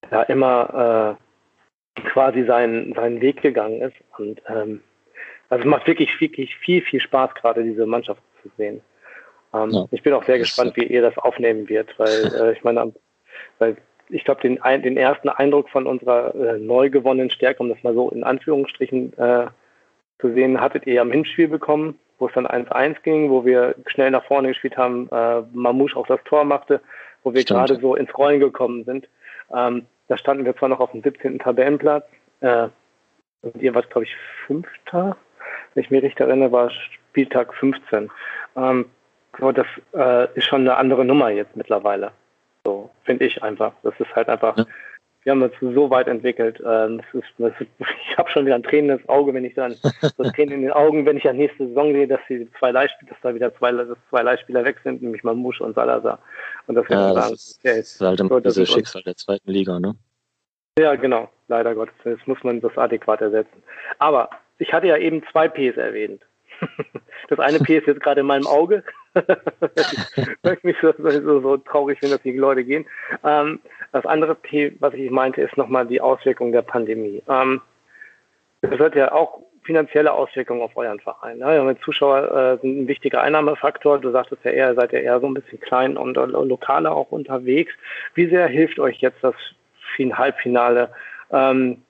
da 0.09 0.23
immer 0.23 1.17
äh, 1.97 2.01
quasi 2.09 2.43
seinen, 2.45 2.93
seinen 2.93 3.21
Weg 3.21 3.41
gegangen 3.41 3.81
ist. 3.81 3.95
Und 4.17 4.41
ähm, 4.47 4.81
also 5.49 5.63
es 5.63 5.69
macht 5.69 5.87
wirklich, 5.87 6.19
wirklich 6.19 6.55
viel, 6.57 6.81
viel 6.81 6.99
Spaß, 6.99 7.35
gerade 7.35 7.63
diese 7.63 7.85
Mannschaft 7.85 8.21
zu 8.41 8.49
sehen. 8.57 8.81
Ähm, 9.53 9.69
ja, 9.69 9.85
ich 9.91 10.03
bin 10.03 10.13
auch 10.13 10.25
sehr 10.25 10.39
gespannt, 10.39 10.75
wie 10.75 10.85
ihr 10.85 11.01
das 11.01 11.17
aufnehmen 11.17 11.69
wird, 11.69 11.97
weil 11.97 12.33
äh, 12.41 12.53
ich 12.53 12.63
meine, 12.63 12.93
weil 13.59 13.77
ich 14.09 14.25
glaube, 14.25 14.41
den, 14.41 14.59
den 14.81 14.97
ersten 14.97 15.29
Eindruck 15.29 15.69
von 15.69 15.87
unserer 15.87 16.35
äh, 16.35 16.59
neu 16.59 16.89
gewonnenen 16.89 17.29
Stärke, 17.29 17.63
um 17.63 17.69
das 17.69 17.81
mal 17.83 17.93
so 17.93 18.09
in 18.09 18.23
Anführungsstrichen 18.23 19.17
äh, 19.17 19.47
zu 20.19 20.33
sehen, 20.33 20.59
hattet 20.59 20.85
ihr 20.85 21.01
am 21.01 21.11
Hinspiel 21.11 21.47
bekommen 21.47 21.97
wo 22.19 22.27
es 22.27 22.33
dann 22.33 22.47
1-1 22.47 23.01
ging, 23.03 23.29
wo 23.29 23.45
wir 23.45 23.75
schnell 23.87 24.11
nach 24.11 24.23
vorne 24.25 24.49
gespielt 24.49 24.77
haben, 24.77 25.09
äh, 25.11 25.41
Mamouche 25.53 25.97
auch 25.97 26.07
das 26.07 26.23
Tor 26.25 26.43
machte, 26.43 26.81
wo 27.23 27.33
wir 27.33 27.43
gerade 27.43 27.79
so 27.79 27.95
ins 27.95 28.15
Rollen 28.17 28.39
gekommen 28.39 28.83
sind. 28.85 29.07
Ähm, 29.53 29.85
da 30.07 30.17
standen 30.17 30.45
wir 30.45 30.55
zwar 30.55 30.69
noch 30.69 30.79
auf 30.79 30.91
dem 30.91 31.01
17. 31.01 31.39
Tabellenplatz, 31.39 32.05
äh, 32.41 32.67
und 33.41 33.61
ihr 33.61 33.75
wart, 33.75 33.89
glaube 33.89 34.05
ich, 34.05 34.15
Fünfter, 34.47 35.17
wenn 35.73 35.83
ich 35.83 35.91
mich 35.91 36.03
richtig 36.03 36.21
erinnere, 36.21 36.51
war 36.51 36.71
Spieltag 36.71 37.53
15. 37.55 38.09
Ähm, 38.55 38.85
so, 39.39 39.51
das 39.51 39.67
äh, 39.93 40.27
ist 40.37 40.45
schon 40.45 40.61
eine 40.61 40.77
andere 40.77 41.03
Nummer 41.03 41.29
jetzt 41.29 41.55
mittlerweile. 41.55 42.11
So, 42.65 42.89
finde 43.03 43.25
ich 43.25 43.43
einfach. 43.43 43.73
Das 43.83 43.93
ist 43.99 44.15
halt 44.15 44.29
einfach, 44.29 44.57
ja. 44.57 44.65
Wir 45.23 45.31
haben 45.31 45.41
uns 45.41 45.53
so 45.61 45.89
weit 45.89 46.07
entwickelt. 46.07 46.61
Ähm, 46.65 46.97
das 46.99 47.23
ist, 47.23 47.29
das 47.37 47.53
ist, 47.59 47.69
ich 47.79 48.17
habe 48.17 48.29
schon 48.29 48.45
wieder 48.45 48.55
ein 48.55 48.63
Tränen 48.63 48.97
ins 48.97 49.09
Auge, 49.09 49.33
wenn 49.33 49.45
ich 49.45 49.53
dann 49.53 49.73
so 50.17 50.23
Tränen 50.23 50.55
in 50.55 50.61
den 50.63 50.71
Augen, 50.71 51.05
wenn 51.05 51.17
ich 51.17 51.27
an 51.27 51.37
nächste 51.37 51.67
Saison 51.67 51.93
sehe, 51.93 52.07
dass 52.07 52.19
die 52.29 52.49
zwei 52.59 52.71
Leihspieler, 52.71 53.11
dass 53.11 53.21
da 53.21 53.35
wieder 53.35 53.55
zwei, 53.55 53.71
dass 53.71 53.97
zwei 54.09 54.21
Leihspieler 54.21 54.65
weg 54.65 54.77
sind, 54.83 55.01
nämlich 55.01 55.23
Mamouche 55.23 55.63
und 55.63 55.75
Salazar. 55.75 56.19
Und 56.67 56.75
das, 56.75 56.85
ja, 56.89 57.13
das 57.13 57.23
sagen, 57.23 57.33
ist, 57.33 57.59
okay, 57.59 57.79
ist 57.79 58.01
halt 58.01 58.19
immer 58.19 58.41
dieses 58.41 58.69
Schicksal 58.69 59.03
der 59.03 59.15
zweiten 59.15 59.49
Liga, 59.49 59.79
ne? 59.79 59.95
Ja, 60.77 60.95
genau. 60.95 61.29
Leider 61.47 61.75
Gottes. 61.75 61.93
Jetzt 62.03 62.27
muss 62.27 62.43
man 62.43 62.61
das 62.61 62.75
adäquat 62.77 63.21
ersetzen. 63.21 63.61
Aber 63.99 64.29
ich 64.57 64.73
hatte 64.73 64.87
ja 64.87 64.97
eben 64.97 65.23
zwei 65.31 65.47
Ps 65.47 65.77
erwähnt. 65.77 66.21
Das 67.29 67.39
eine 67.39 67.59
P 67.59 67.77
ist 67.77 67.87
jetzt 67.87 68.01
gerade 68.01 68.19
in 68.19 68.27
meinem 68.27 68.45
Auge. 68.45 68.83
ich 69.15 70.63
mich 70.63 70.75
so, 70.81 70.93
so, 70.97 71.41
so, 71.41 71.57
traurig, 71.57 71.97
wenn 72.01 72.11
das 72.11 72.21
die 72.21 72.33
Leute 72.33 72.63
gehen. 72.65 72.85
Ähm, 73.23 73.59
das 73.93 74.05
andere 74.05 74.35
P, 74.35 74.75
was 74.79 74.93
ich 74.95 75.09
meinte, 75.09 75.41
ist 75.41 75.55
nochmal 75.55 75.87
die 75.87 76.01
Auswirkung 76.01 76.51
der 76.51 76.63
Pandemie. 76.63 77.23
Ähm, 77.29 77.61
das 78.61 78.79
hat 78.79 78.95
ja 78.95 79.13
auch 79.13 79.39
finanzielle 79.63 80.11
Auswirkungen 80.11 80.61
auf 80.61 80.75
euren 80.75 80.99
Verein. 80.99 81.37
Ne? 81.37 81.77
Zuschauer 81.83 82.31
äh, 82.31 82.61
sind 82.61 82.81
ein 82.81 82.87
wichtiger 82.87 83.21
Einnahmefaktor. 83.21 83.99
Du 83.99 84.11
sagtest 84.11 84.43
ja 84.43 84.51
eher, 84.51 84.75
seid 84.75 84.93
ihr 84.93 85.01
eher 85.01 85.19
so 85.19 85.27
ein 85.27 85.33
bisschen 85.33 85.59
klein 85.59 85.95
und 85.95 86.17
äh, 86.17 86.25
lokaler 86.25 86.91
auch 86.91 87.11
unterwegs. 87.11 87.71
Wie 88.13 88.27
sehr 88.27 88.47
hilft 88.47 88.79
euch 88.79 88.99
jetzt 88.99 89.23
das 89.23 89.35
Halbfinale 89.97 90.89
ähm, 91.31 91.83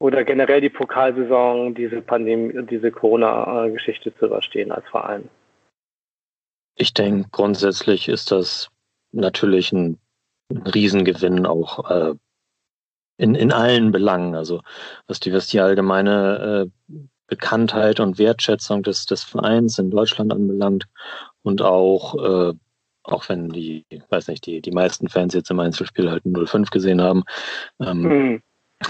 oder 0.00 0.24
generell 0.24 0.60
die 0.60 0.70
Pokalsaison, 0.70 1.74
diese 1.74 2.02
Pandemie, 2.02 2.66
diese 2.66 2.90
Corona-Geschichte 2.90 4.12
zu 4.16 4.26
überstehen 4.26 4.72
als 4.72 4.86
Verein? 4.88 5.28
Ich 6.74 6.92
denke, 6.94 7.28
grundsätzlich 7.30 8.08
ist 8.08 8.32
das 8.32 8.70
natürlich 9.12 9.72
ein, 9.72 9.98
ein 10.54 10.66
Riesengewinn 10.66 11.46
auch 11.46 11.90
äh, 11.90 12.14
in, 13.18 13.34
in 13.34 13.52
allen 13.52 13.92
Belangen. 13.92 14.34
Also 14.34 14.62
was 15.06 15.20
die, 15.20 15.32
was 15.32 15.46
die 15.46 15.60
allgemeine 15.60 16.66
äh, 16.66 16.96
Bekanntheit 17.26 18.00
und 18.00 18.18
Wertschätzung 18.18 18.82
des, 18.82 19.06
des 19.06 19.22
Vereins 19.22 19.78
in 19.78 19.90
Deutschland 19.90 20.32
anbelangt 20.32 20.84
und 21.42 21.62
auch 21.62 22.50
äh, 22.50 22.54
auch 23.04 23.28
wenn 23.28 23.48
die, 23.48 23.84
weiß 24.10 24.28
nicht, 24.28 24.46
die, 24.46 24.60
die 24.60 24.70
meisten 24.70 25.08
Fans 25.08 25.34
jetzt 25.34 25.50
im 25.50 25.60
Einzelspiel 25.60 26.10
halt 26.10 26.24
0-5 26.24 26.70
gesehen 26.70 27.00
haben. 27.00 27.24
Ähm, 27.80 28.02
mhm. 28.02 28.42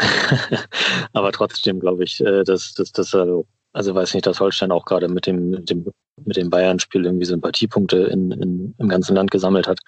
aber 1.13 1.33
trotzdem 1.33 1.81
glaube 1.81 2.05
ich, 2.05 2.21
äh, 2.21 2.45
dass, 2.45 2.75
dass, 2.75 2.93
dass 2.93 3.15
also, 3.15 3.47
also 3.73 3.95
weiß 3.95 4.15
nicht, 4.15 4.27
dass 4.27 4.41
Holstein 4.41 4.73
auch 4.73 4.85
gerade 4.85 5.09
mit 5.09 5.27
dem, 5.27 5.51
mit 5.51 5.71
dem, 5.71 5.87
mit 6.25 6.37
dem 6.37 6.51
Bayern-Spiel 6.51 7.05
irgendwie 7.05 7.25
Sympathiepunkte 7.25 7.99
in, 7.99 8.33
in, 8.33 8.75
im 8.77 8.89
ganzen 8.89 9.17
Land 9.17 9.31
gesammelt 9.31 9.67
hat. 9.67 9.79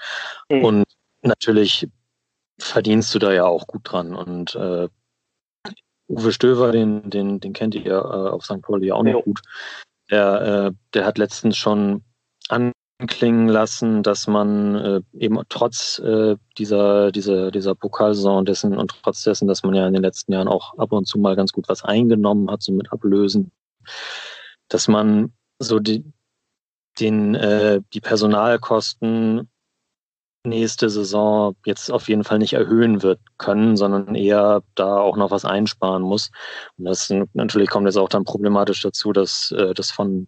Mhm. 0.48 0.64
Und 0.64 0.84
natürlich 1.26 1.88
verdienst 2.58 3.14
du 3.14 3.18
da 3.18 3.32
ja 3.32 3.44
auch 3.44 3.66
gut 3.66 3.82
dran. 3.84 4.14
Und 4.14 4.54
äh, 4.54 4.88
Uwe 6.08 6.32
Stöver, 6.32 6.72
den, 6.72 7.10
den, 7.10 7.40
den 7.40 7.52
kennt 7.52 7.74
ihr 7.74 7.82
ja 7.82 7.98
äh, 7.98 8.30
auf 8.30 8.44
St. 8.44 8.62
Pauli 8.62 8.92
auch 8.92 9.02
noch 9.02 9.12
ja. 9.12 9.20
gut. 9.20 9.40
Der, 10.10 10.40
äh, 10.42 10.72
der 10.92 11.06
hat 11.06 11.18
letztens 11.18 11.56
schon 11.56 12.04
an 12.48 12.72
klingen 13.06 13.48
lassen, 13.48 14.02
dass 14.02 14.26
man 14.26 14.74
äh, 14.76 15.00
eben 15.18 15.40
trotz 15.48 15.98
äh, 15.98 16.36
dieser, 16.56 17.10
dieser, 17.10 17.50
dieser 17.50 17.74
Pokalsaison 17.74 18.44
dessen 18.44 18.76
und 18.78 18.94
trotz 19.02 19.22
dessen, 19.22 19.48
dass 19.48 19.62
man 19.62 19.74
ja 19.74 19.86
in 19.86 19.94
den 19.94 20.02
letzten 20.02 20.32
Jahren 20.32 20.48
auch 20.48 20.78
ab 20.78 20.92
und 20.92 21.06
zu 21.06 21.18
mal 21.18 21.36
ganz 21.36 21.52
gut 21.52 21.68
was 21.68 21.82
eingenommen 21.82 22.50
hat, 22.50 22.62
so 22.62 22.72
mit 22.72 22.92
Ablösen, 22.92 23.50
dass 24.68 24.88
man 24.88 25.32
so 25.58 25.80
die, 25.80 26.04
den, 27.00 27.34
äh, 27.34 27.80
die 27.92 28.00
Personalkosten 28.00 29.48
nächste 30.44 30.90
Saison 30.90 31.56
jetzt 31.64 31.90
auf 31.90 32.08
jeden 32.08 32.24
Fall 32.24 32.38
nicht 32.38 32.52
erhöhen 32.52 33.02
wird 33.02 33.20
können, 33.38 33.76
sondern 33.76 34.14
eher 34.14 34.62
da 34.74 34.98
auch 34.98 35.16
noch 35.16 35.30
was 35.30 35.44
einsparen 35.44 36.02
muss. 36.02 36.30
Und 36.76 36.84
das 36.84 37.12
natürlich 37.32 37.70
kommt 37.70 37.86
jetzt 37.86 37.96
auch 37.96 38.08
dann 38.08 38.24
problematisch 38.24 38.82
dazu, 38.82 39.12
dass 39.12 39.52
äh, 39.52 39.74
das 39.74 39.90
von 39.90 40.26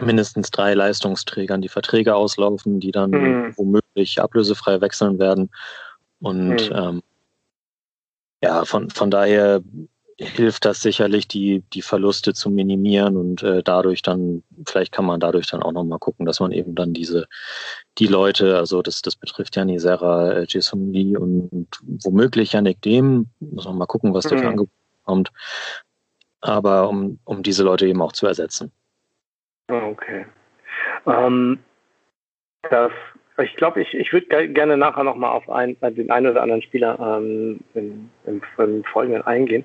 mindestens 0.00 0.50
drei 0.50 0.74
Leistungsträgern 0.74 1.62
die 1.62 1.68
Verträge 1.68 2.16
auslaufen, 2.16 2.80
die 2.80 2.90
dann 2.90 3.10
mhm. 3.10 3.54
womöglich 3.56 4.20
ablösefrei 4.20 4.80
wechseln 4.80 5.18
werden. 5.18 5.50
Und 6.20 6.70
mhm. 6.70 6.76
ähm, 6.76 7.02
ja, 8.42 8.64
von, 8.64 8.90
von 8.90 9.10
daher 9.10 9.62
hilft 10.18 10.64
das 10.64 10.80
sicherlich, 10.80 11.28
die, 11.28 11.62
die 11.72 11.82
Verluste 11.82 12.32
zu 12.32 12.50
minimieren 12.50 13.16
und 13.16 13.42
äh, 13.42 13.62
dadurch 13.62 14.00
dann, 14.00 14.42
vielleicht 14.66 14.92
kann 14.92 15.04
man 15.04 15.20
dadurch 15.20 15.46
dann 15.46 15.62
auch 15.62 15.72
nochmal 15.72 15.98
gucken, 15.98 16.24
dass 16.24 16.40
man 16.40 16.52
eben 16.52 16.74
dann 16.74 16.94
diese, 16.94 17.26
die 17.98 18.06
Leute, 18.06 18.56
also 18.56 18.80
das, 18.80 19.02
das 19.02 19.16
betrifft 19.16 19.56
ja 19.56 19.64
Nisera, 19.64 20.32
äh, 20.32 20.46
Jason 20.48 20.92
Lee 20.92 21.16
und, 21.16 21.48
und 21.52 21.68
womöglich 22.02 22.52
Yannick 22.52 22.80
Dem, 22.80 23.26
muss 23.40 23.66
man 23.66 23.76
mal 23.76 23.86
gucken, 23.86 24.14
was 24.14 24.24
mhm. 24.24 24.28
da 24.30 24.36
für 24.38 24.48
Angebot 24.48 24.70
kommt. 25.04 25.32
Aber 26.40 26.88
um, 26.88 27.18
um 27.24 27.42
diese 27.42 27.62
Leute 27.62 27.86
eben 27.86 28.00
auch 28.00 28.12
zu 28.12 28.26
ersetzen. 28.26 28.72
Okay. 29.68 30.26
Ähm, 31.06 31.58
das, 32.70 32.92
ich 33.42 33.54
glaube, 33.56 33.82
ich, 33.82 33.92
ich 33.94 34.12
würde 34.12 34.48
gerne 34.48 34.76
nachher 34.76 35.04
nochmal 35.04 35.30
auf 35.30 35.48
ein, 35.50 35.76
äh, 35.82 35.92
den 35.92 36.10
einen 36.10 36.28
oder 36.28 36.42
anderen 36.42 36.62
Spieler 36.62 36.98
ähm, 36.98 37.60
im, 37.74 38.10
im, 38.26 38.84
Folgenden 38.84 39.26
eingehen, 39.26 39.64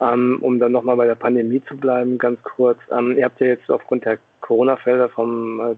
ähm, 0.00 0.38
um 0.40 0.58
dann 0.58 0.72
nochmal 0.72 0.96
bei 0.96 1.06
der 1.06 1.14
Pandemie 1.14 1.62
zu 1.68 1.76
bleiben, 1.76 2.18
ganz 2.18 2.42
kurz. 2.42 2.78
Ähm, 2.90 3.16
ihr 3.16 3.24
habt 3.24 3.40
ja 3.40 3.48
jetzt 3.48 3.70
aufgrund 3.70 4.04
der 4.04 4.18
Corona-Fälle 4.40 5.08
vom, 5.08 5.60
äh, 5.60 5.76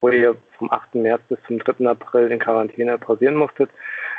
wo 0.00 0.08
ihr 0.10 0.36
vom 0.58 0.70
8. 0.70 0.96
März 0.96 1.22
bis 1.28 1.38
zum 1.46 1.58
3. 1.58 1.86
April 1.86 2.30
in 2.30 2.38
Quarantäne 2.38 2.98
pausieren 2.98 3.36
musstet, 3.36 3.70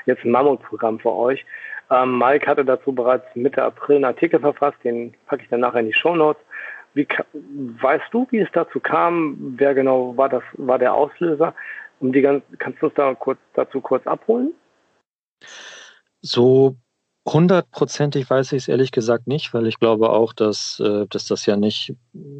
jetzt 0.06 0.24
ein 0.26 0.32
Mammutprogramm 0.32 1.00
für 1.00 1.14
euch. 1.14 1.46
Ähm, 1.92 2.18
Mike 2.18 2.48
hatte 2.48 2.66
dazu 2.66 2.94
bereits 2.94 3.26
Mitte 3.36 3.62
April 3.62 3.98
einen 3.98 4.06
Artikel 4.06 4.40
verfasst, 4.40 4.78
den 4.84 5.14
packe 5.28 5.44
ich 5.44 5.50
dann 5.50 5.60
nachher 5.60 5.82
in 5.82 5.88
die 5.88 5.94
Show 5.94 6.16
Notes. 6.16 6.42
Wie, 6.96 7.08
weißt 7.82 8.06
du, 8.12 8.28
wie 8.30 8.40
es 8.40 8.50
dazu 8.54 8.80
kam? 8.80 9.56
Wer 9.58 9.74
genau 9.74 10.16
war 10.16 10.30
das, 10.30 10.44
war 10.54 10.78
der 10.78 10.94
Auslöser? 10.94 11.56
Um 12.00 12.12
die 12.12 12.22
ganz, 12.22 12.44
kannst 12.58 12.82
du 12.82 12.88
uns 12.88 12.96
da 12.96 13.14
kurz, 13.16 13.40
dazu 13.54 13.82
kurz 13.82 14.06
abholen? 14.08 14.54
So 16.22 16.78
hundertprozentig 17.26 18.30
weiß 18.30 18.52
ich 18.52 18.64
es 18.64 18.68
ehrlich 18.68 18.92
gesagt 18.92 19.28
nicht, 19.28 19.54
weil 19.54 19.68
ich 19.68 19.80
glaube 19.80 20.10
auch, 20.10 20.34
dass, 20.34 20.80
äh, 20.80 21.06
dass 21.10 21.26
das 21.26 21.46
ja 21.46 21.56
nicht 21.56 21.94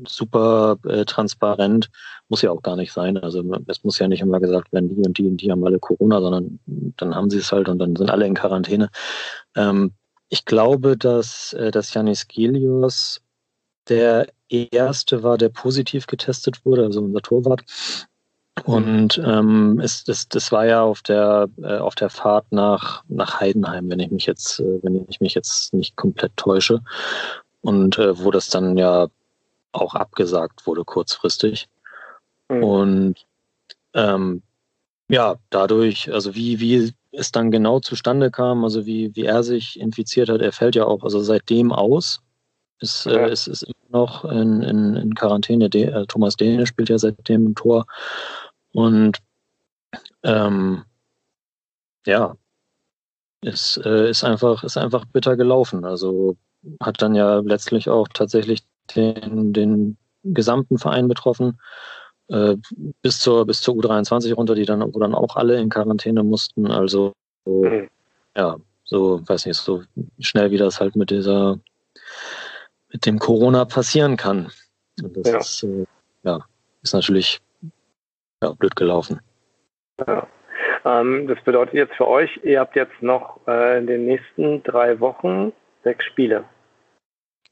super 0.06 0.78
äh, 0.86 1.06
transparent 1.06 1.90
muss 2.28 2.42
ja 2.42 2.52
auch 2.52 2.62
gar 2.62 2.76
nicht 2.76 2.92
sein. 2.92 3.18
Also 3.18 3.44
es 3.68 3.84
muss 3.84 4.00
ja 4.00 4.08
nicht 4.08 4.22
immer 4.22 4.40
gesagt 4.40 4.74
werden, 4.74 4.90
die 4.90 5.08
und 5.08 5.18
die 5.18 5.28
und 5.28 5.38
die 5.38 5.52
haben 5.52 5.64
alle 5.66 5.80
Corona, 5.80 6.20
sondern 6.20 6.60
dann 6.66 7.16
haben 7.16 7.30
sie 7.30 7.38
es 7.38 7.52
halt 7.52 7.70
und 7.70 7.80
dann 7.80 7.96
sind 7.96 8.10
alle 8.10 8.26
in 8.26 8.34
Quarantäne. 8.34 8.90
Ähm, 9.56 9.94
ich 10.30 10.46
glaube, 10.46 10.98
dass, 10.98 11.54
äh, 11.54 11.72
dass 11.72 11.94
Janis 11.94 12.28
Gelios 12.28 13.22
der 13.88 14.28
erste 14.50 15.24
war, 15.24 15.38
der 15.38 15.50
positiv 15.50 16.08
getestet 16.08 16.66
wurde, 16.66 16.84
also 16.84 17.02
unser 17.02 17.22
Torwart. 17.22 17.62
Und 18.66 19.22
ähm, 19.26 19.82
es, 19.84 20.04
das, 20.04 20.30
das 20.30 20.52
war 20.52 20.66
ja 20.66 20.84
auf 20.84 21.02
der 21.02 21.50
äh, 21.62 21.78
auf 21.78 21.96
der 21.96 22.10
Fahrt 22.10 22.46
nach 22.52 23.04
nach 23.08 23.40
Heidenheim, 23.40 23.90
wenn 23.90 24.00
ich 24.00 24.12
mich 24.12 24.26
jetzt 24.26 24.60
äh, 24.60 24.80
wenn 24.84 25.06
ich 25.10 25.20
mich 25.20 25.34
jetzt 25.34 25.74
nicht 25.74 25.96
komplett 25.96 26.38
täusche. 26.38 26.82
Und 27.62 27.98
äh, 27.98 28.18
wo 28.20 28.32
das 28.32 28.50
dann 28.50 28.78
ja 28.78 29.08
auch 29.72 29.96
abgesagt 29.96 30.68
wurde 30.68 30.86
kurzfristig. 30.86 31.68
Mhm. 32.50 32.64
und 32.64 33.16
ähm, 33.94 34.42
ja 35.10 35.36
dadurch 35.50 36.12
also 36.12 36.36
wie 36.36 36.60
wie 36.60 36.94
es 37.12 37.32
dann 37.32 37.52
genau 37.52 37.80
zustande 37.80 38.32
kam 38.32 38.64
also 38.64 38.86
wie 38.86 39.16
wie 39.16 39.26
er 39.26 39.44
sich 39.44 39.80
infiziert 39.80 40.30
hat 40.30 40.42
er 40.42 40.52
fällt 40.52 40.76
ja 40.76 40.86
auch 40.86 41.04
also 41.04 41.20
seitdem 41.20 41.72
aus 41.72 42.22
ist, 42.84 43.06
äh, 43.08 43.32
ist, 43.32 43.48
ist 43.48 43.64
immer 43.64 44.02
noch 44.02 44.26
in, 44.26 44.62
in, 44.62 44.96
in 44.96 45.16
Quarantäne. 45.16 45.70
De, 45.70 45.84
äh, 45.86 46.06
Thomas 46.06 46.36
Dehne 46.36 46.68
spielt 46.68 46.90
ja 46.90 47.00
seitdem 47.00 47.48
im 47.48 47.56
Tor. 47.56 47.86
Und 48.74 49.18
ähm, 50.24 50.84
ja, 52.06 52.36
ist, 53.42 53.78
äh, 53.78 54.10
ist, 54.10 54.24
einfach, 54.24 54.64
ist 54.64 54.78
einfach 54.78 55.06
bitter 55.06 55.38
gelaufen. 55.38 55.86
Also 55.86 56.36
hat 56.82 57.02
dann 57.02 57.16
ja 57.16 57.40
letztlich 57.40 57.90
auch 57.90 58.08
tatsächlich 58.10 58.64
den, 58.96 59.54
den 59.54 59.98
gesamten 60.24 60.78
Verein 60.78 61.08
betroffen. 61.08 61.60
Äh, 62.28 62.58
bis 63.02 63.20
zur 63.20 63.46
bis 63.46 63.62
zur 63.62 63.76
U23 63.76 64.34
runter, 64.34 64.56
die 64.56 64.66
dann, 64.66 64.82
wo 64.94 65.00
dann 65.00 65.16
auch 65.16 65.36
alle 65.36 65.60
in 65.60 65.70
Quarantäne 65.70 66.24
mussten. 66.24 66.70
Also 66.70 67.14
so, 67.46 67.64
mhm. 67.64 67.90
ja, 68.36 68.58
so, 68.84 69.22
weiß 69.26 69.46
nicht, 69.46 69.58
so 69.58 69.84
schnell 70.20 70.52
wie 70.52 70.58
das 70.58 70.80
halt 70.80 70.96
mit 70.96 71.10
dieser 71.10 71.60
mit 72.94 73.06
dem 73.06 73.20
Corona 73.20 73.66
passieren 73.66 74.16
kann. 74.16 74.52
Und 75.02 75.18
das 75.18 75.28
ja. 75.28 75.38
Ist, 75.40 75.64
äh, 75.64 75.86
ja, 76.24 76.40
ist 76.82 76.94
natürlich 76.94 77.42
ja, 78.42 78.52
blöd 78.52 78.76
gelaufen. 78.76 79.20
Ja. 80.08 80.28
Ähm, 80.86 81.28
das 81.28 81.42
bedeutet 81.44 81.74
jetzt 81.74 81.96
für 81.96 82.08
euch, 82.08 82.40
ihr 82.44 82.60
habt 82.60 82.76
jetzt 82.76 83.02
noch 83.02 83.40
äh, 83.48 83.80
in 83.80 83.88
den 83.88 84.06
nächsten 84.06 84.64
drei 84.64 85.00
Wochen 85.00 85.54
sechs 85.84 86.06
Spiele. 86.06 86.44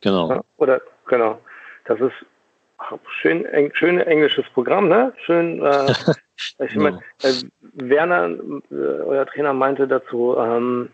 Genau. 0.02 0.42
Oder 0.58 0.82
genau. 1.08 1.40
Das 1.86 2.00
ist 2.00 2.14
schön, 3.22 3.46
eng, 3.46 3.72
schön 3.74 4.00
englisches 4.00 4.46
Programm, 4.54 4.90
ne? 4.90 5.14
Schön. 5.26 5.64
Äh, 5.64 5.94
ich 6.66 6.76
mein, 6.76 7.00
äh, 7.24 7.34
Werner, 7.74 8.30
äh, 8.72 8.76
euer 8.76 9.26
Trainer, 9.26 9.54
meinte 9.54 9.88
dazu, 9.88 10.36
ähm, 10.38 10.90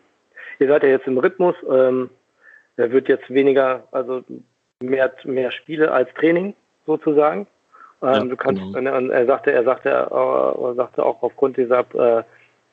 ihr 0.59 0.67
seid 0.67 0.83
ja 0.83 0.89
jetzt 0.89 1.07
im 1.07 1.17
Rhythmus. 1.17 1.55
Ähm, 1.69 2.09
er 2.77 2.91
wird 2.91 3.09
jetzt 3.09 3.29
weniger, 3.29 3.83
also 3.91 4.23
mehr, 4.81 5.11
mehr 5.23 5.51
Spiele 5.51 5.91
als 5.91 6.13
Training 6.13 6.55
sozusagen. 6.85 7.47
Ähm, 8.01 8.13
ja, 8.13 8.19
du 8.19 8.37
kannst, 8.37 8.61
genau. 8.73 9.09
er 9.09 9.25
sagte, 9.25 9.51
er 9.51 9.63
sagte, 9.63 9.89
er 9.89 10.73
sagte 10.75 11.03
auch 11.03 11.21
aufgrund 11.23 11.57
dieser 11.57 11.79
äh, 11.79 12.23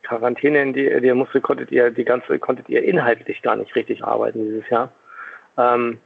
Quarantäne, 0.03 0.61
in 0.61 0.73
die, 0.75 1.01
die 1.01 1.13
musste, 1.15 1.41
konntet 1.41 1.73
ihr 1.73 1.91
die 1.91 2.05
ganze, 2.05 2.39
konntet 2.39 2.69
ihr 2.69 2.85
inhaltlich 2.85 3.41
gar 3.41 3.57
nicht 3.57 3.75
richtig 3.75 4.05
arbeiten 4.05 4.45
dieses 4.45 4.69
Jahr. 4.69 4.93
Ähm, 5.57 5.99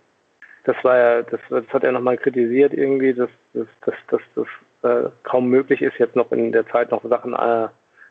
das 0.64 0.76
war 0.82 0.96
ja, 0.96 1.22
das, 1.22 1.40
das 1.50 1.66
hat 1.68 1.82
er 1.82 1.92
nochmal 1.92 2.16
kritisiert 2.16 2.72
irgendwie, 2.72 3.12
dass 3.14 3.30
das, 3.54 3.66
das, 3.84 3.94
das, 4.08 4.20
das 4.36 4.46
äh, 4.82 5.10
kaum 5.24 5.48
möglich 5.48 5.82
ist, 5.82 5.98
jetzt 5.98 6.14
noch 6.14 6.30
in 6.30 6.52
der 6.52 6.66
Zeit 6.68 6.90
noch 6.92 7.02
Sachen 7.04 7.34
äh, 7.34 7.68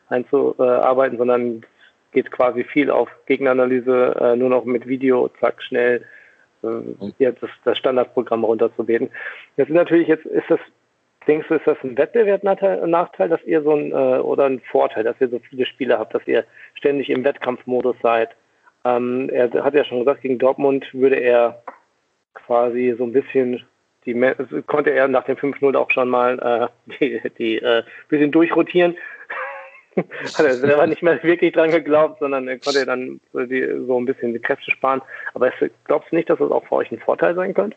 einzuarbeiten, 0.08 1.16
sondern 1.16 1.62
geht 2.12 2.30
quasi 2.30 2.64
viel 2.64 2.90
auf 2.90 3.08
Gegneranalyse, 3.26 4.16
äh, 4.20 4.36
nur 4.36 4.50
noch 4.50 4.64
mit 4.64 4.86
Video, 4.86 5.30
zack, 5.40 5.62
schnell 5.62 6.04
äh, 6.62 6.68
jetzt 7.18 7.42
das, 7.42 7.50
das 7.64 7.78
Standardprogramm 7.78 8.44
runterzubeten. 8.44 9.10
Jetzt 9.56 9.68
ist 9.68 9.74
natürlich 9.74 10.08
jetzt 10.08 10.26
ist 10.26 10.48
das 10.48 10.60
Denkst 11.28 11.48
du, 11.48 11.56
ist 11.56 11.66
das 11.66 11.76
ein 11.84 11.98
Wettbewerbsnachteil, 11.98 13.28
dass 13.28 13.44
ihr 13.44 13.62
so 13.62 13.74
ein, 13.74 13.92
äh, 13.92 14.18
oder 14.20 14.46
ein 14.46 14.60
Vorteil, 14.60 15.04
dass 15.04 15.20
ihr 15.20 15.28
so 15.28 15.38
viele 15.38 15.66
Spiele 15.66 15.98
habt, 15.98 16.14
dass 16.14 16.26
ihr 16.26 16.44
ständig 16.72 17.10
im 17.10 17.22
Wettkampfmodus 17.22 17.96
seid? 18.02 18.30
Ähm, 18.86 19.28
er 19.30 19.52
hat 19.62 19.74
ja 19.74 19.84
schon 19.84 19.98
gesagt, 19.98 20.22
gegen 20.22 20.38
Dortmund 20.38 20.86
würde 20.94 21.16
er 21.16 21.62
quasi 22.32 22.94
so 22.96 23.04
ein 23.04 23.12
bisschen, 23.12 23.62
die, 24.06 24.14
konnte 24.66 24.90
er 24.90 25.06
nach 25.06 25.24
dem 25.24 25.36
5-0 25.36 25.76
auch 25.76 25.90
schon 25.90 26.08
mal 26.08 26.70
äh, 26.88 26.96
die, 27.00 27.30
die 27.36 27.58
äh, 27.58 27.82
bisschen 28.08 28.32
durchrotieren. 28.32 28.96
hat 30.34 30.44
er 30.44 30.54
selber 30.54 30.86
nicht 30.86 31.02
mehr 31.02 31.22
wirklich 31.22 31.52
dran 31.52 31.70
geglaubt, 31.70 32.18
sondern 32.20 32.48
er 32.48 32.58
konnte 32.58 32.84
dann 32.86 33.20
so, 33.32 33.40
die, 33.40 33.66
so 33.86 33.98
ein 33.98 34.06
bisschen 34.06 34.32
die 34.32 34.40
Kräfte 34.40 34.70
sparen. 34.70 35.02
Aber 35.34 35.50
glaubst 35.84 36.12
du 36.12 36.16
nicht, 36.16 36.30
dass 36.30 36.38
das 36.38 36.50
auch 36.50 36.64
für 36.66 36.76
euch 36.76 36.90
ein 36.90 37.00
Vorteil 37.00 37.34
sein 37.34 37.54
könnte? 37.54 37.76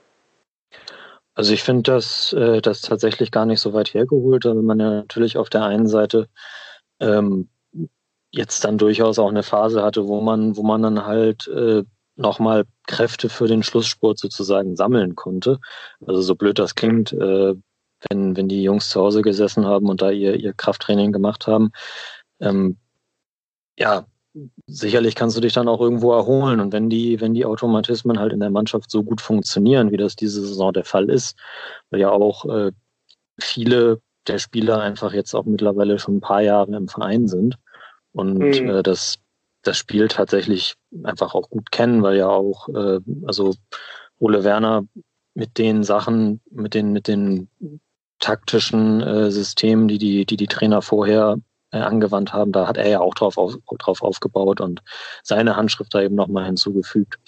Also 1.34 1.54
ich 1.54 1.64
finde 1.64 1.84
das, 1.84 2.34
äh, 2.34 2.62
das 2.62 2.82
tatsächlich 2.82 3.32
gar 3.32 3.46
nicht 3.46 3.62
so 3.62 3.74
weit 3.74 3.94
hergeholt, 3.94 4.46
weil 4.46 4.56
man 4.56 4.80
ja 4.80 4.90
natürlich 4.90 5.38
auf 5.38 5.50
der 5.50 5.64
einen 5.64 5.88
Seite 5.88 6.28
ähm, 7.00 7.50
jetzt 8.32 8.64
dann 8.64 8.78
durchaus 8.78 9.20
auch 9.20 9.30
eine 9.30 9.44
Phase 9.44 9.84
hatte, 9.84 10.08
wo 10.08 10.22
man, 10.22 10.56
wo 10.58 10.64
man 10.64 10.82
dann 10.82 11.06
halt 11.06 11.48
äh, 11.48 11.84
nochmal 12.16 12.66
Kräfte 12.88 13.30
für 13.30 13.48
den 13.48 13.64
Schlusssport 13.64 14.20
sozusagen 14.20 14.76
sammeln 14.76 15.16
konnte. 15.16 15.60
Also 16.06 16.22
so 16.22 16.36
blöd 16.36 16.60
das 16.60 16.76
klingt, 16.76 17.14
äh, 17.14 17.56
wenn, 18.10 18.36
wenn 18.36 18.48
die 18.48 18.64
Jungs 18.64 18.90
zu 18.90 19.02
Hause 19.02 19.22
gesessen 19.22 19.66
haben 19.66 19.90
und 19.90 20.02
da 20.02 20.12
ihr, 20.12 20.36
ihr 20.36 20.54
Krafttraining 20.54 21.12
gemacht 21.12 21.48
haben. 21.48 21.72
Ähm, 22.40 22.78
ja, 23.78 24.06
sicherlich 24.68 25.16
kannst 25.16 25.38
du 25.38 25.42
dich 25.42 25.54
dann 25.54 25.68
auch 25.68 25.82
irgendwo 25.82 26.14
erholen. 26.14 26.60
Und 26.60 26.74
wenn 26.74 26.90
die, 26.90 27.20
wenn 27.22 27.34
die 27.34 27.46
Automatismen 27.46 28.20
halt 28.20 28.34
in 28.34 28.40
der 28.40 28.50
Mannschaft 28.50 28.90
so 28.90 29.04
gut 29.04 29.22
funktionieren, 29.22 29.92
wie 29.92 29.98
das 29.98 30.16
diese 30.16 30.42
Saison 30.46 30.74
der 30.74 30.86
Fall 30.86 31.10
ist, 31.10 31.38
weil 31.90 32.00
ja 32.00 32.10
auch 32.10 32.46
äh, 32.46 32.72
viele 33.40 34.02
der 34.28 34.38
Spieler 34.38 34.80
einfach 34.80 35.14
jetzt 35.14 35.34
auch 35.34 35.46
mittlerweile 35.46 36.00
schon 36.00 36.18
ein 36.18 36.22
paar 36.22 36.42
Jahre 36.42 36.76
im 36.76 36.88
Verein 36.88 37.28
sind 37.28 37.58
und 38.12 38.38
mhm. 38.38 38.70
äh, 38.70 38.84
das, 38.84 39.20
das 39.64 39.78
Spiel 39.78 40.08
tatsächlich 40.08 40.76
einfach 41.04 41.34
auch 41.34 41.50
gut 41.50 41.72
kennen, 41.72 42.04
weil 42.04 42.18
ja 42.18 42.30
auch, 42.30 42.70
äh, 42.70 43.00
also 43.26 43.56
Ole 44.20 44.44
Werner 44.44 44.86
mit 45.34 45.58
den 45.58 45.84
Sachen, 45.84 46.42
mit 46.52 46.74
den, 46.74 46.92
mit 46.92 47.08
den 47.08 47.50
taktischen 48.22 49.02
äh, 49.02 49.32
Systemen, 49.32 49.90
die 49.90 49.98
die, 49.98 50.26
die 50.26 50.38
die 50.38 50.48
Trainer 50.48 50.82
vorher 50.82 51.38
äh, 51.72 51.80
angewandt 51.80 52.32
haben, 52.32 52.52
da 52.52 52.68
hat 52.68 52.78
er 52.78 52.88
ja 52.88 53.00
auch 53.02 53.14
drauf, 53.14 53.38
auf, 53.38 53.58
drauf 53.78 54.02
aufgebaut 54.02 54.62
und 54.62 54.82
seine 55.24 55.58
Handschrift 55.58 55.94
da 55.94 56.02
eben 56.02 56.16
nochmal 56.16 56.46
hinzugefügt. 56.46 57.20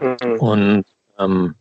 Mhm. 0.00 0.40
Und 0.40 0.84
ähm, 1.18 1.54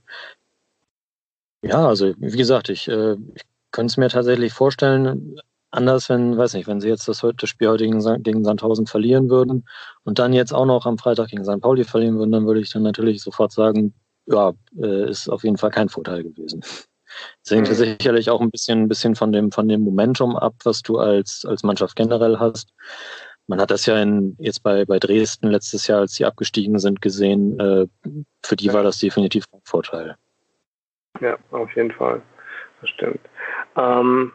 ja, 1.64 1.88
also 1.88 2.14
wie 2.18 2.38
gesagt, 2.38 2.70
ich, 2.70 2.88
äh, 2.88 3.14
ich 3.14 3.44
könnte 3.72 3.92
es 3.92 3.98
mir 3.98 4.10
tatsächlich 4.10 4.54
vorstellen, 4.54 5.40
anders, 5.72 6.10
wenn, 6.10 6.38
weiß 6.38 6.54
nicht, 6.54 6.68
wenn 6.68 6.82
sie 6.82 6.88
jetzt 6.88 7.08
das, 7.08 7.24
heute, 7.24 7.38
das 7.42 7.50
Spiel 7.50 7.70
heute 7.70 7.86
gegen, 7.86 8.24
gegen 8.24 8.44
Sandhausen 8.44 8.88
verlieren 8.88 9.30
würden 9.30 9.68
und 10.04 10.20
dann 10.20 10.34
jetzt 10.34 10.54
auch 10.54 10.66
noch 10.66 10.86
am 10.86 10.98
Freitag 10.98 11.30
gegen 11.30 11.44
St. 11.44 11.62
Pauli 11.62 11.84
verlieren 11.84 12.18
würden, 12.18 12.32
dann 12.32 12.48
würde 12.48 12.62
ich 12.62 12.72
dann 12.72 12.84
natürlich 12.84 13.22
sofort 13.22 13.52
sagen, 13.52 13.94
ja, 14.26 14.54
äh, 14.82 15.10
ist 15.10 15.30
auf 15.30 15.44
jeden 15.44 15.58
Fall 15.58 15.72
kein 15.72 15.90
Vorteil 15.90 16.24
gewesen. 16.24 16.62
Das 17.44 17.56
hängt 17.56 17.70
mhm. 17.70 17.74
sicherlich 17.74 18.30
auch 18.30 18.42
ein 18.42 18.52
bisschen, 18.52 18.84
ein 18.84 18.88
bisschen 18.88 19.16
von 19.16 19.32
dem, 19.32 19.52
von 19.52 19.68
dem 19.68 19.82
Momentum 19.82 20.36
ab, 20.36 20.54
was 20.64 20.82
du 20.82 20.98
als, 20.98 21.46
als 21.48 21.64
Mannschaft 21.64 21.96
generell 21.96 22.38
hast. 22.40 22.74
Man 23.48 23.62
hat 23.62 23.72
das 23.72 23.86
ja 23.86 24.02
in, 24.02 24.36
jetzt 24.40 24.62
bei, 24.62 24.86
bei 24.86 25.00
Dresden 25.00 25.50
letztes 25.50 25.88
Jahr, 25.88 26.02
als 26.02 26.16
sie 26.16 26.26
abgestiegen 26.26 26.80
sind, 26.80 27.02
gesehen. 27.02 27.58
Äh, 27.60 27.88
für 28.44 28.56
die 28.56 28.68
ja. 28.68 28.74
war 28.74 28.84
das 28.84 29.00
definitiv 29.00 29.46
ein 29.54 29.62
Vorteil. 29.64 30.16
Ja, 31.22 31.38
auf 31.52 31.74
jeden 31.76 31.92
Fall. 31.92 32.22
Das 32.82 32.90
stimmt. 32.90 33.22
Ähm, 33.78 34.34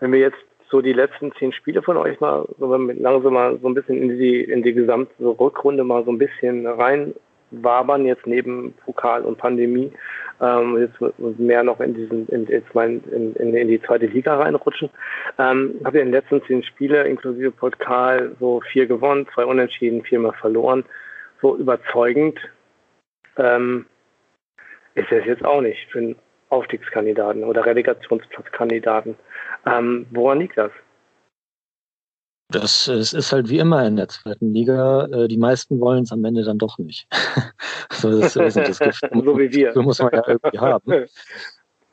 wenn 0.00 0.12
wir 0.12 0.18
jetzt 0.18 0.38
so 0.70 0.80
die 0.80 0.92
letzten 0.92 1.32
zehn 1.38 1.52
Spiele 1.52 1.82
von 1.82 1.96
euch 1.96 2.18
mal 2.20 2.46
so 2.58 2.74
langsam 2.74 3.34
mal 3.34 3.58
so 3.60 3.68
ein 3.68 3.74
bisschen 3.74 3.96
in 3.96 4.18
die, 4.18 4.40
in 4.40 4.62
die 4.62 4.72
gesamte 4.72 5.12
Rückrunde 5.24 5.84
mal 5.84 6.04
so 6.04 6.10
ein 6.10 6.18
bisschen 6.18 6.66
rein 6.66 7.14
wabern, 7.62 8.06
jetzt 8.06 8.26
neben 8.26 8.72
Pokal 8.84 9.22
und 9.22 9.38
Pandemie, 9.38 9.92
ähm, 10.40 10.78
jetzt 10.78 11.38
mehr 11.38 11.62
noch 11.62 11.80
in 11.80 11.94
diesen, 11.94 12.28
in, 12.28 12.46
jetzt 12.46 12.74
mal 12.74 12.88
in, 12.88 13.34
in, 13.36 13.54
in 13.54 13.68
die 13.68 13.80
zweite 13.82 14.06
Liga 14.06 14.36
reinrutschen. 14.36 14.90
Ähm, 15.38 15.80
habe 15.84 16.00
in 16.00 16.06
den 16.06 16.12
letzten 16.12 16.42
zehn 16.44 16.62
Spiele 16.62 17.04
inklusive 17.04 17.50
Pokal 17.50 18.34
so 18.40 18.60
vier 18.72 18.86
gewonnen, 18.86 19.26
zwei 19.34 19.44
unentschieden, 19.44 20.02
viermal 20.02 20.32
verloren. 20.32 20.84
So 21.40 21.56
überzeugend 21.56 22.38
ähm, 23.36 23.86
ist 24.94 25.10
es 25.10 25.24
jetzt 25.26 25.44
auch 25.44 25.60
nicht 25.60 25.90
für 25.90 25.98
einen 25.98 26.16
Aufstiegskandidaten 26.48 27.44
oder 27.44 27.66
Relegationsplatzkandidaten. 27.66 29.16
Ähm, 29.66 30.06
woran 30.10 30.40
liegt 30.40 30.56
das? 30.56 30.70
Das 32.54 32.88
es 32.88 33.12
ist 33.12 33.32
halt 33.32 33.48
wie 33.48 33.58
immer 33.58 33.84
in 33.86 33.96
der 33.96 34.08
zweiten 34.08 34.52
Liga. 34.52 35.06
Äh, 35.06 35.28
die 35.28 35.36
meisten 35.36 35.80
wollen 35.80 36.04
es 36.04 36.12
am 36.12 36.24
Ende 36.24 36.44
dann 36.44 36.58
doch 36.58 36.78
nicht. 36.78 37.06
so, 37.92 38.20
das, 38.20 38.34
das, 38.34 38.54
das 38.54 38.78
Gefühl, 38.78 39.10
so 39.24 39.38
wie 39.38 39.52
wir. 39.52 39.72
So 39.72 39.82
muss 39.82 39.98
man 39.98 40.12
ja 40.12 40.22
irgendwie 40.26 40.58
haben. 40.58 41.06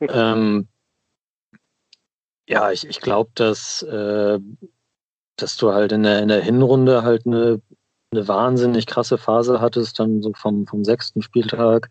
ähm, 0.00 0.68
ja, 2.48 2.70
ich, 2.70 2.86
ich 2.88 3.00
glaube, 3.00 3.30
dass, 3.34 3.82
äh, 3.82 4.38
dass 5.36 5.56
du 5.56 5.72
halt 5.72 5.92
in 5.92 6.02
der, 6.02 6.20
in 6.22 6.28
der 6.28 6.40
Hinrunde 6.40 7.02
halt 7.02 7.26
eine, 7.26 7.60
eine 8.12 8.28
wahnsinnig 8.28 8.86
krasse 8.86 9.18
Phase 9.18 9.60
hattest, 9.60 9.98
dann 9.98 10.22
so 10.22 10.32
vom, 10.34 10.66
vom 10.66 10.84
sechsten 10.84 11.22
Spieltag 11.22 11.88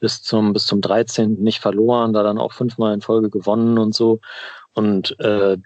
bis 0.00 0.22
zum, 0.22 0.52
bis 0.52 0.66
zum 0.66 0.80
13. 0.80 1.34
nicht 1.34 1.60
verloren, 1.60 2.12
da 2.12 2.22
dann 2.22 2.38
auch 2.38 2.52
fünfmal 2.52 2.94
in 2.94 3.00
Folge 3.00 3.30
gewonnen 3.30 3.78
und 3.78 3.94
so. 3.94 4.20
Und 4.72 5.18
äh, 5.20 5.56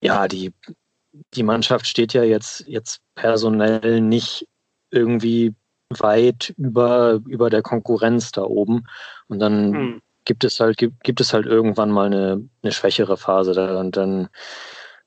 ja, 0.00 0.28
die, 0.28 0.52
die 1.34 1.42
Mannschaft 1.42 1.86
steht 1.86 2.12
ja 2.12 2.22
jetzt, 2.22 2.66
jetzt 2.66 3.00
personell 3.14 4.00
nicht 4.00 4.46
irgendwie 4.90 5.54
weit 5.90 6.54
über, 6.56 7.20
über 7.26 7.50
der 7.50 7.62
Konkurrenz 7.62 8.32
da 8.32 8.42
oben. 8.42 8.84
Und 9.28 9.38
dann 9.38 9.74
hm. 9.74 10.02
gibt 10.24 10.44
es 10.44 10.60
halt, 10.60 10.76
gibt, 10.76 11.02
gibt 11.02 11.20
es 11.20 11.32
halt 11.32 11.46
irgendwann 11.46 11.90
mal 11.90 12.06
eine, 12.06 12.48
eine 12.62 12.72
schwächere 12.72 13.16
Phase 13.16 13.52
da. 13.52 13.80
Und 13.80 13.96
dann 13.96 14.28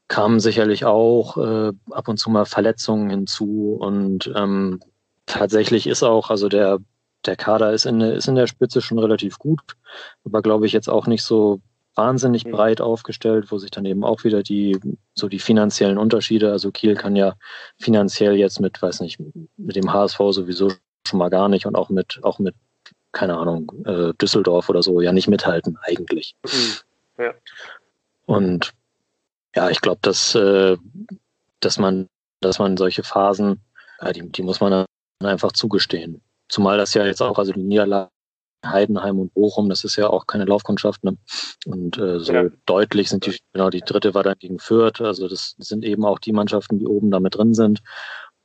kamen 0.08 0.40
sicherlich 0.40 0.86
auch 0.86 1.38
äh, 1.38 1.72
ab 1.92 2.08
und 2.08 2.18
zu 2.18 2.30
mal 2.30 2.46
Verletzungen 2.46 3.10
hinzu. 3.10 3.78
Und 3.80 4.32
ähm, 4.36 4.80
tatsächlich 5.26 5.88
ist 5.88 6.04
auch, 6.04 6.30
also 6.30 6.50
der, 6.50 6.80
der 7.26 7.36
Kader 7.36 7.72
ist 7.74 7.86
in, 7.86 8.02
ist 8.02 8.28
in 8.28 8.36
der 8.36 8.48
Spitze 8.48 8.82
schon 8.82 9.00
relativ 9.00 9.38
gut, 9.38 9.62
aber 10.26 10.42
glaube 10.42 10.66
ich 10.66 10.74
jetzt 10.74 10.90
auch 10.90 11.08
nicht 11.08 11.24
so 11.24 11.62
wahnsinnig 12.02 12.46
mhm. 12.46 12.52
breit 12.52 12.82
aufgestellt, 12.82 13.52
wo 13.52 13.60
sich 13.60 13.70
dann 13.70 13.86
eben 13.86 14.04
auch 14.04 14.24
wieder 14.24 14.42
die, 14.42 14.80
so 15.14 15.28
die 15.28 15.40
finanziellen 15.40 16.00
Unterschiede, 16.00 16.52
also 16.52 16.72
Kiel 16.72 16.96
kann 16.96 17.16
ja 17.16 17.36
finanziell 17.78 18.36
jetzt 18.36 18.60
mit, 18.60 18.82
weiß 18.82 19.02
nicht, 19.02 19.20
mit 19.58 19.76
dem 19.76 19.94
HSV 19.94 20.18
sowieso 20.32 20.72
schon 21.08 21.20
mal 21.20 21.30
gar 21.30 21.48
nicht 21.48 21.66
und 21.68 21.76
auch 21.76 21.90
mit, 21.90 22.20
auch 22.24 22.40
mit, 22.40 22.56
keine 23.12 23.38
Ahnung, 23.38 23.72
äh, 23.86 24.14
Düsseldorf 24.20 24.70
oder 24.70 24.82
so 24.82 25.00
ja 25.02 25.12
nicht 25.12 25.28
mithalten 25.28 25.78
eigentlich. 25.84 26.36
Mhm. 26.44 27.24
Ja. 27.24 27.34
Und 28.26 28.74
ja, 29.56 29.70
ich 29.70 29.82
glaube, 29.82 30.00
dass, 30.02 30.34
äh, 30.34 30.78
dass 31.60 31.78
man, 31.78 32.08
dass 32.40 32.58
man 32.58 32.78
solche 32.78 33.04
Phasen, 33.04 33.62
ja, 34.02 34.12
die, 34.12 34.28
die 34.32 34.42
muss 34.42 34.60
man 34.60 34.72
dann 34.72 35.30
einfach 35.30 35.52
zugestehen. 35.52 36.22
Zumal 36.50 36.80
das 36.80 36.96
ja 36.96 37.06
jetzt 37.06 37.22
auch, 37.22 37.38
also 37.38 37.54
die 37.54 37.62
Niederlage 37.62 38.10
Heidenheim 38.66 39.20
und 39.20 39.34
Bochum, 39.34 39.70
das 39.70 39.84
ist 39.84 39.96
ja 39.96 40.08
auch 40.08 40.28
keine 40.28 40.46
Laufkundschaft. 40.46 41.04
Ne? 41.04 41.18
Und 41.66 41.98
äh, 41.98 42.20
so 42.20 42.34
ja. 42.34 42.46
deutlich 42.66 43.10
sind 43.10 43.26
die, 43.26 43.38
genau, 43.54 43.70
die 43.70 43.82
dritte 43.82 44.14
war 44.14 44.24
dann 44.24 44.38
gegen 44.40 44.60
Fürth. 44.60 45.02
Also 45.02 45.28
das 45.28 45.56
sind 45.60 45.84
eben 45.84 46.06
auch 46.06 46.20
die 46.20 46.34
Mannschaften, 46.34 46.80
die 46.80 46.88
oben 46.88 47.12
damit 47.12 47.36
drin 47.36 47.54
sind. 47.54 47.82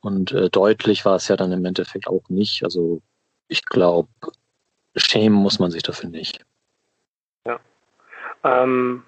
Und 0.01 0.31
äh, 0.31 0.49
deutlich 0.49 1.05
war 1.05 1.15
es 1.15 1.27
ja 1.27 1.35
dann 1.35 1.51
im 1.51 1.65
Endeffekt 1.65 2.07
auch 2.07 2.29
nicht. 2.29 2.63
Also 2.63 3.01
ich 3.47 3.65
glaube, 3.65 4.09
schämen 4.95 5.37
muss 5.37 5.59
man 5.59 5.71
sich 5.71 5.83
dafür 5.83 6.09
nicht. 6.09 6.45
Ja. 7.45 7.59
Ähm, 8.43 9.03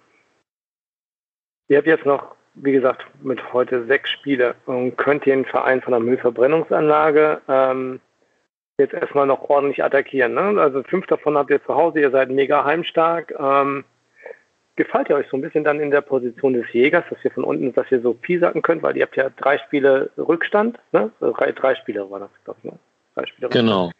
ihr 1.68 1.78
habt 1.78 1.88
jetzt 1.88 2.06
noch 2.06 2.36
wie 2.62 2.72
gesagt, 2.72 3.06
mit 3.22 3.54
heute 3.54 3.86
sechs 3.86 4.10
Spiele 4.10 4.56
und 4.66 4.98
könnt 4.98 5.26
den 5.26 5.46
Verein 5.46 5.82
von 5.82 5.92
der 5.92 6.00
Müllverbrennungsanlage 6.00 7.42
ähm, 7.48 8.00
jetzt 8.80 8.94
erstmal 8.94 9.28
noch 9.28 9.50
ordentlich 9.50 9.84
attackieren. 9.84 10.34
Ne? 10.34 10.62
Also 10.62 10.84
fünf 10.84 11.06
davon 11.08 11.38
habt 11.38 11.50
ihr 11.50 11.64
zu 11.64 11.76
Hause, 11.76 12.00
ihr 12.00 12.12
seid 12.12 12.30
mega 12.30 12.66
heimstark. 12.66 13.34
Ähm, 13.38 13.84
gefällt 14.76 15.10
ihr 15.10 15.16
euch 15.18 15.28
so 15.30 15.38
ein 15.38 15.42
bisschen 15.42 15.64
dann 15.64 15.80
in 15.80 15.92
der 15.92 16.02
Position 16.02 16.54
des 16.54 16.72
Jägers, 16.72 17.04
dass 17.10 17.24
ihr 17.24 17.32
von 17.32 17.44
unten, 17.44 17.74
dass 17.74 17.92
ihr 17.92 18.02
so 18.02 18.14
piesacken 18.14 18.62
könnt, 18.62 18.82
weil 18.82 18.96
ihr 18.96 19.04
habt 19.04 19.18
ja 19.18 19.30
drei 19.30 19.58
Spiele 19.58 20.10
Rückstand, 20.18 20.80
ne? 20.94 21.12
Drei, 21.20 21.52
drei 21.52 21.76
Spiele 21.76 22.10
war 22.10 22.20
das, 22.22 22.30
glaube 22.46 22.60
ich, 22.64 22.72
ne? 22.72 22.80
Drei 23.16 23.26
Spiele 23.26 23.50
genau. 23.50 23.92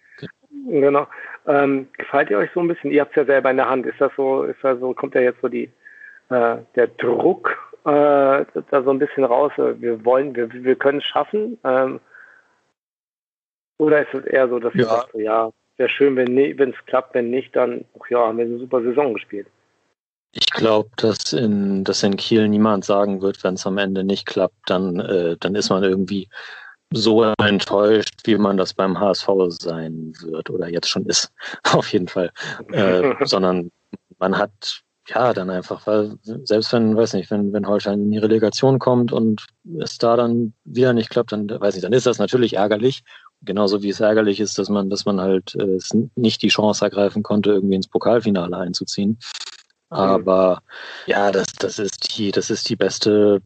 Genau. 0.68 1.08
Ähm, 1.48 1.88
gefällt 1.98 2.30
ihr 2.30 2.38
euch 2.38 2.50
so 2.54 2.60
ein 2.60 2.68
bisschen? 2.68 2.92
Ihr 2.92 3.02
habt 3.02 3.12
es 3.12 3.18
ja 3.18 3.26
selber 3.26 3.52
in 3.52 3.58
der 3.58 3.70
Hand. 3.70 3.86
Ist 3.86 4.00
das 4.00 4.12
so, 4.16 4.44
ist 4.44 4.64
das 4.64 4.80
so, 4.80 4.94
kommt 4.94 5.16
ja 5.16 5.22
jetzt 5.22 5.42
so 5.42 5.48
die, 5.48 5.70
äh, 6.30 6.58
der 6.76 6.88
Druck 6.98 7.50
äh, 7.86 8.46
da 8.46 8.84
so 8.84 8.92
ein 8.92 9.00
bisschen 9.00 9.24
raus? 9.24 9.52
Wir 9.58 10.04
wollen, 10.06 10.36
wir, 10.36 10.52
wir 10.52 10.76
können 10.76 11.00
es 11.00 11.06
schaffen. 11.06 11.58
Ähm, 11.64 12.00
oder 13.80 14.02
ist 14.02 14.14
es 14.14 14.26
eher 14.26 14.48
so, 14.48 14.60
dass 14.60 14.74
ja. 14.76 14.82
ihr 14.82 14.86
sagt, 14.86 15.16
ja, 15.16 15.52
wäre 15.78 15.90
schön, 15.90 16.16
wenn 16.16 16.70
es 16.70 16.86
klappt, 16.86 17.16
wenn 17.16 17.32
nicht, 17.32 17.56
dann, 17.56 17.86
ach 18.00 18.10
ja, 18.10 18.28
haben 18.28 18.38
wir 18.38 18.46
eine 18.46 18.60
super 18.60 18.84
Saison 18.84 19.14
gespielt. 19.14 19.48
Ich 20.34 20.52
glaube, 20.52 20.90
dass 20.98 21.34
in, 21.34 21.84
dass 21.84 22.04
in 22.04 22.16
Kiel 22.16 22.48
niemand 22.48 22.86
sagen 22.86 23.22
wird, 23.22 23.44
wenn 23.44 23.56
es 23.56 23.66
am 23.66 23.80
Ende 23.80 24.04
nicht 24.04 24.28
klappt, 24.28 24.58
dann, 24.68 25.00
äh, 25.00 25.38
dann 25.40 25.56
ist 25.56 25.70
man 25.70 25.84
irgendwie 25.84 26.28
so 26.92 27.24
enttäuscht, 27.24 28.16
wie 28.26 28.38
man 28.38 28.58
das 28.58 28.74
beim 28.74 29.00
HSV 29.00 29.28
sein 29.50 30.14
wird 30.22 30.50
oder 30.50 30.68
jetzt 30.68 30.90
schon 30.90 31.06
ist, 31.06 31.32
auf 31.74 31.92
jeden 31.92 32.08
Fall. 32.08 32.32
Äh, 32.72 33.14
sondern 33.26 33.72
man 34.20 34.38
hat 34.38 34.84
ja 35.08 35.34
dann 35.34 35.50
einfach, 35.50 35.88
weil 35.88 36.16
selbst 36.22 36.72
wenn, 36.74 36.96
weiß 36.96 37.14
nicht, 37.14 37.32
wenn, 37.32 37.52
wenn 37.52 37.68
Holstein 37.68 38.00
in 38.00 38.12
die 38.12 38.18
Relegation 38.20 38.78
kommt 38.78 39.12
und 39.12 39.48
es 39.80 39.98
da 39.98 40.16
dann 40.16 40.54
wieder 40.66 40.94
nicht 40.94 41.10
klappt, 41.10 41.32
dann 41.32 41.50
weiß 41.50 41.76
ich, 41.76 41.82
dann 41.82 41.94
ist 41.94 42.06
das 42.06 42.20
natürlich 42.20 42.58
ärgerlich. 42.58 43.04
Genauso 43.42 43.82
wie 43.82 43.90
es 43.90 44.02
ärgerlich 44.02 44.40
ist, 44.40 44.60
dass 44.60 44.70
man, 44.70 44.90
dass 44.90 45.06
man 45.06 45.22
halt 45.22 45.56
äh, 45.56 45.80
nicht 46.16 46.42
die 46.42 46.50
Chance 46.50 46.84
ergreifen 46.84 47.24
konnte, 47.24 47.52
irgendwie 47.52 47.76
ins 47.76 47.88
Pokalfinale 47.88 48.56
einzuziehen. 48.56 49.18
Mhm. 49.90 49.98
Aber 49.98 50.62
ja, 51.06 51.32
das, 51.32 51.48
das 51.54 51.80
ist 51.80 52.18
die, 52.18 52.32
das 52.32 52.50
ist 52.50 52.70
die 52.70 52.76
beste 52.76 53.42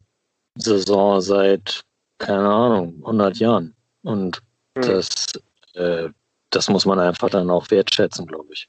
Saison 0.56 1.20
seit, 1.20 1.84
keine 2.18 2.48
Ahnung, 2.48 2.94
100 3.04 3.38
Jahren. 3.38 3.74
Und 4.02 4.40
mhm. 4.76 4.82
das, 4.82 5.26
äh, 5.74 6.08
das 6.50 6.68
muss 6.68 6.86
man 6.86 6.98
einfach 6.98 7.30
dann 7.30 7.50
auch 7.50 7.70
wertschätzen, 7.70 8.26
glaube 8.26 8.52
ich. 8.52 8.68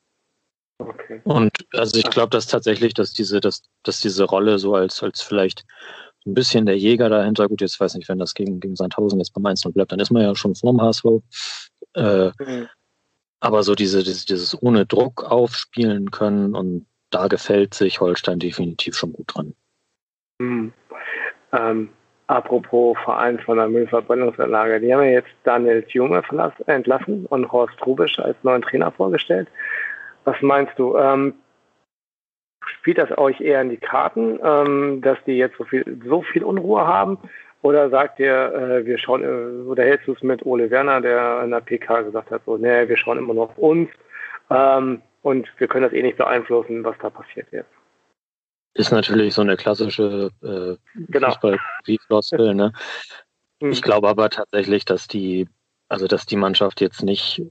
Okay. 0.78 1.22
Und 1.24 1.52
also 1.74 1.98
ich 1.98 2.10
glaube, 2.10 2.32
dass 2.32 2.48
tatsächlich, 2.48 2.94
dass 2.94 3.14
diese, 3.14 3.40
dass, 3.40 3.64
dass 3.84 4.02
diese 4.02 4.26
Rolle 4.26 4.60
so 4.60 4.76
als, 4.76 5.02
als 5.02 5.22
vielleicht 5.22 5.64
ein 6.26 6.34
bisschen 6.34 6.66
der 6.66 6.78
Jäger 6.78 7.10
dahinter, 7.10 7.48
gut, 7.48 7.62
jetzt 7.62 7.80
weiß 7.80 7.96
nicht, 7.96 8.10
wenn 8.10 8.20
das 8.20 8.34
gegen, 8.34 8.60
gegen 8.60 8.76
Sandhausen 8.76 9.20
jetzt 9.20 9.34
beim 9.34 9.46
1 9.46 9.64
bleibt, 9.74 9.92
dann 9.92 10.00
ist 10.00 10.12
man 10.12 10.24
ja 10.24 10.36
schon 10.36 10.56
vorm 10.56 10.82
HSV. 10.82 11.06
Äh, 11.96 12.32
mhm. 12.40 12.68
Aber 13.40 13.64
so 13.64 13.76
diese, 13.76 14.04
dieses, 14.04 14.26
dieses 14.26 14.62
ohne 14.62 14.86
Druck 14.86 15.24
aufspielen 15.24 16.12
können 16.12 16.56
und 16.56 16.86
da 17.12 17.28
gefällt 17.28 17.74
sich 17.74 18.02
Holstein 18.02 18.40
definitiv 18.40 18.96
schon 18.96 19.14
gut 19.14 19.34
dran. 19.34 19.54
Hm. 20.42 20.74
Ähm, 21.54 21.90
apropos 22.28 22.98
Verein 23.04 23.40
von 23.40 23.58
der 23.58 23.68
Müllverbrennungsanlage, 23.68 24.82
die 24.82 24.94
haben 24.94 25.04
ja 25.04 25.12
jetzt 25.12 25.30
Daniel 25.44 25.84
Thume 25.84 26.24
entlassen 26.66 27.26
und 27.28 27.52
Horst 27.52 27.86
Rubisch 27.86 28.20
als 28.20 28.36
neuen 28.44 28.64
Trainer 28.64 28.92
vorgestellt. 28.92 29.48
Was 30.24 30.36
meinst 30.42 30.74
du? 30.78 30.98
Ähm, 30.98 31.36
spielt 32.68 32.98
das 32.98 33.18
euch 33.18 33.42
eher 33.42 33.62
in 33.62 33.70
die 33.70 33.78
Karten, 33.78 34.40
ähm, 34.44 35.02
dass 35.02 35.18
die 35.26 35.38
jetzt 35.38 35.58
so 35.58 35.64
viel, 35.66 36.00
so 36.06 36.22
viel 36.22 36.44
Unruhe 36.44 36.86
haben? 36.86 37.18
Oder 37.62 37.90
sagt 37.90 38.20
ihr, 38.20 38.54
äh, 38.54 38.86
wir 38.86 38.98
schauen, 38.98 39.24
äh, 39.24 39.68
oder 39.68 39.84
hältst 39.84 40.08
du 40.08 40.14
es 40.14 40.22
mit 40.22 40.46
Ole 40.46 40.70
Werner, 40.70 41.02
der 41.02 41.42
in 41.44 41.52
der 41.52 41.62
PK 41.62 42.02
gesagt 42.02 42.30
hat, 42.30 42.42
so, 42.46 42.58
nee, 42.58 42.88
wir 42.88 42.98
schauen 42.98 43.18
immer 43.18 43.34
nur 43.34 43.46
auf 43.46 43.58
uns. 43.58 43.90
Ähm, 44.50 45.02
und 45.22 45.48
wir 45.58 45.68
können 45.68 45.84
das 45.84 45.94
eh 45.94 46.04
nicht 46.04 46.18
beeinflussen, 46.18 46.84
was 46.84 46.96
da 47.02 47.10
passiert 47.10 47.48
jetzt. 47.52 47.72
Ist 48.76 48.92
natürlich 48.92 49.34
so 49.34 49.42
eine 49.42 49.58
klassische 49.58 50.30
äh, 50.44 50.76
genau. 51.10 51.30
Fußball-Floskel, 51.30 52.54
ne? 52.54 52.74
Mhm. 53.62 53.72
Ich 53.72 53.82
glaube 53.82 54.10
aber 54.10 54.30
tatsächlich, 54.30 54.86
dass 54.86 55.08
die, 55.08 55.48
also 55.88 56.08
dass 56.08 56.26
die 56.26 56.36
Mannschaft 56.36 56.82
jetzt 56.82 57.02
nicht 57.02 57.42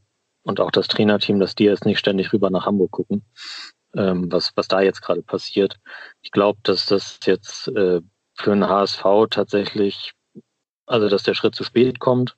und 0.45 0.61
auch 0.61 0.71
das 0.71 0.87
Trainerteam, 0.87 1.41
dass 1.41 1.55
die 1.55 1.65
jetzt 1.65 1.87
nicht 1.87 1.99
ständig 1.99 2.33
rüber 2.33 2.51
nach 2.51 2.67
Hamburg 2.67 2.93
gucken, 2.93 3.25
ähm, 3.97 4.31
was, 4.31 4.53
was 4.57 4.69
da 4.69 4.81
jetzt 4.81 5.03
gerade 5.03 5.23
passiert. 5.23 5.79
Ich 6.23 6.31
glaube, 6.31 6.59
dass 6.63 6.87
das 6.87 7.19
jetzt 7.25 7.69
äh, 7.69 8.01
für 8.35 8.53
einen 8.53 8.69
HSV 8.69 9.05
tatsächlich, 9.31 10.13
also 10.87 11.09
dass 11.09 11.23
der 11.23 11.35
Schritt 11.35 11.55
zu 11.55 11.65
spät 11.65 12.01
kommt, 12.01 12.37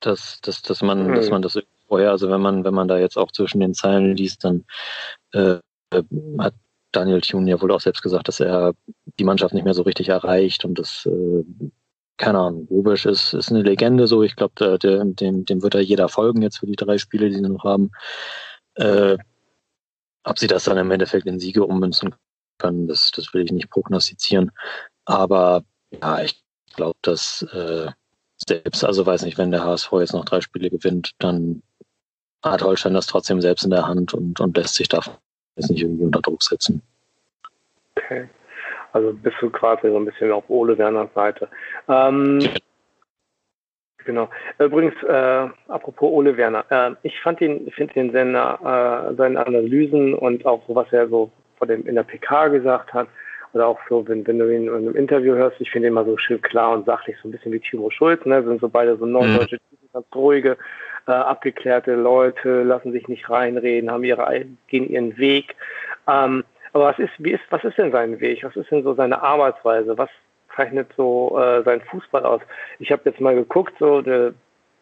dass, 0.00 0.40
dass, 0.40 0.62
dass 0.62 0.82
man, 0.82 1.08
mhm. 1.08 1.14
dass 1.14 1.30
man 1.30 1.42
das 1.42 1.58
vorher. 1.86 2.10
Also 2.10 2.30
wenn 2.30 2.40
man, 2.40 2.64
wenn 2.64 2.74
man 2.74 2.88
da 2.88 2.98
jetzt 2.98 3.16
auch 3.16 3.32
zwischen 3.32 3.60
den 3.60 3.74
Zeilen 3.74 4.16
liest, 4.16 4.44
dann 4.44 4.64
äh, 5.32 5.58
hat 6.38 6.54
Daniel 6.92 7.20
Thune 7.20 7.50
ja 7.50 7.60
wohl 7.60 7.72
auch 7.72 7.80
selbst 7.80 8.02
gesagt, 8.02 8.28
dass 8.28 8.40
er 8.40 8.74
die 9.18 9.24
Mannschaft 9.24 9.54
nicht 9.54 9.64
mehr 9.64 9.74
so 9.74 9.82
richtig 9.82 10.08
erreicht 10.08 10.64
und 10.64 10.78
das, 10.78 11.06
äh, 11.06 11.44
keine 12.16 12.38
Ahnung, 12.38 12.66
Rubisch 12.70 13.06
ist, 13.06 13.32
ist 13.32 13.50
eine 13.50 13.62
Legende 13.62 14.06
so. 14.06 14.22
Ich 14.22 14.36
glaube, 14.36 14.78
dem, 14.78 15.14
dem 15.44 15.62
wird 15.62 15.74
da 15.74 15.78
jeder 15.78 16.08
folgen 16.08 16.42
jetzt 16.42 16.58
für 16.58 16.66
die 16.66 16.76
drei 16.76 16.98
Spiele, 16.98 17.28
die 17.28 17.36
sie 17.36 17.42
noch 17.42 17.64
haben. 17.64 17.90
Äh, 18.74 19.18
ob 20.28 20.38
sie 20.38 20.46
das 20.46 20.64
dann 20.64 20.78
im 20.78 20.90
Endeffekt 20.90 21.26
in 21.26 21.40
Siege 21.40 21.64
ummünzen 21.64 22.14
können, 22.58 22.86
das, 22.86 23.10
das 23.10 23.32
will 23.32 23.44
ich 23.44 23.52
nicht 23.52 23.70
prognostizieren. 23.70 24.50
Aber 25.04 25.64
ja, 25.90 26.20
ich 26.22 26.42
glaube, 26.74 26.98
dass 27.02 27.42
äh, 27.52 27.90
selbst, 28.36 28.84
also 28.84 29.06
weiß 29.06 29.22
nicht, 29.22 29.38
wenn 29.38 29.50
der 29.50 29.64
HSV 29.64 29.92
jetzt 29.94 30.12
noch 30.12 30.24
drei 30.24 30.40
Spiele 30.40 30.70
gewinnt, 30.70 31.12
dann 31.18 31.62
hat 32.42 32.62
Holstein 32.62 32.94
das 32.94 33.06
trotzdem 33.06 33.40
selbst 33.40 33.64
in 33.64 33.70
der 33.70 33.86
Hand 33.86 34.14
und, 34.14 34.38
und 34.40 34.56
lässt 34.56 34.74
sich 34.74 34.88
da 34.88 35.00
jetzt 35.56 35.70
nicht 35.70 35.82
irgendwie 35.82 36.04
unter 36.04 36.20
Druck 36.20 36.42
setzen. 36.42 36.82
Okay. 37.96 38.28
Also 38.92 39.12
bist 39.12 39.36
du 39.40 39.50
quasi 39.50 39.88
so 39.88 39.96
ein 39.96 40.04
bisschen 40.04 40.32
auf 40.32 40.44
Ole 40.48 40.78
Werners 40.78 41.10
Seite. 41.14 41.48
Ähm, 41.88 42.40
ja. 42.40 42.50
Genau. 44.08 44.30
Übrigens, 44.58 44.94
äh, 45.02 45.48
apropos 45.68 46.10
Ole 46.10 46.34
Werner, 46.38 46.64
äh, 46.70 46.92
ich 47.02 47.20
fand 47.20 47.42
ihn, 47.42 47.70
finde 47.72 47.92
den 47.92 48.10
Sender, 48.10 49.10
äh, 49.10 49.14
seine 49.16 49.46
Analysen 49.46 50.14
und 50.14 50.46
auch 50.46 50.62
so, 50.66 50.74
was 50.74 50.90
er 50.94 51.08
so 51.08 51.30
vor 51.58 51.66
dem 51.66 51.86
in 51.86 51.94
der 51.94 52.04
PK 52.04 52.48
gesagt 52.48 52.94
hat, 52.94 53.06
oder 53.52 53.66
auch 53.66 53.78
so, 53.90 54.08
wenn, 54.08 54.26
wenn 54.26 54.38
du 54.38 54.48
ihn 54.48 54.66
in 54.66 54.74
einem 54.74 54.96
Interview 54.96 55.34
hörst, 55.34 55.60
ich 55.60 55.70
finde 55.70 55.88
ihn 55.88 55.92
immer 55.92 56.06
so 56.06 56.16
schön 56.16 56.40
klar 56.40 56.72
und 56.72 56.86
sachlich, 56.86 57.16
so 57.22 57.28
ein 57.28 57.32
bisschen 57.32 57.52
wie 57.52 57.60
Timo 57.60 57.90
Schulz, 57.90 58.24
ne? 58.24 58.42
Sind 58.42 58.62
so 58.62 58.70
beide 58.70 58.96
so 58.96 59.04
norddeutsche, 59.04 59.56
mhm. 59.56 59.88
ganz 59.92 60.06
ruhige, 60.14 60.56
äh, 61.06 61.10
abgeklärte 61.12 61.94
Leute, 61.94 62.62
lassen 62.62 62.92
sich 62.92 63.08
nicht 63.08 63.28
reinreden, 63.28 63.90
haben 63.90 64.04
ihre, 64.04 64.46
gehen 64.68 64.88
ihren 64.88 65.18
Weg. 65.18 65.54
Ähm, 66.08 66.44
aber 66.72 66.84
was 66.84 66.98
ist, 66.98 67.12
wie 67.18 67.32
ist, 67.32 67.44
was 67.50 67.62
ist 67.62 67.76
denn 67.76 67.92
sein 67.92 68.20
Weg? 68.20 68.42
Was 68.42 68.56
ist 68.56 68.70
denn 68.70 68.84
so 68.84 68.94
seine 68.94 69.20
Arbeitsweise? 69.20 69.98
Was 69.98 70.08
zeichnet 70.58 70.90
so 70.96 71.38
äh, 71.38 71.62
sein 71.62 71.80
Fußball 71.80 72.24
aus? 72.24 72.42
Ich 72.78 72.92
habe 72.92 73.02
jetzt 73.06 73.20
mal 73.20 73.34
geguckt, 73.34 73.74
so 73.78 74.02
de, 74.02 74.32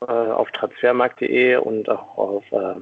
äh, 0.01 0.05
auf 0.11 0.51
transfermarkt.de 0.51 1.57
und 1.57 1.89
auch 1.89 2.19
auf 2.19 2.45
äh, 2.53 2.81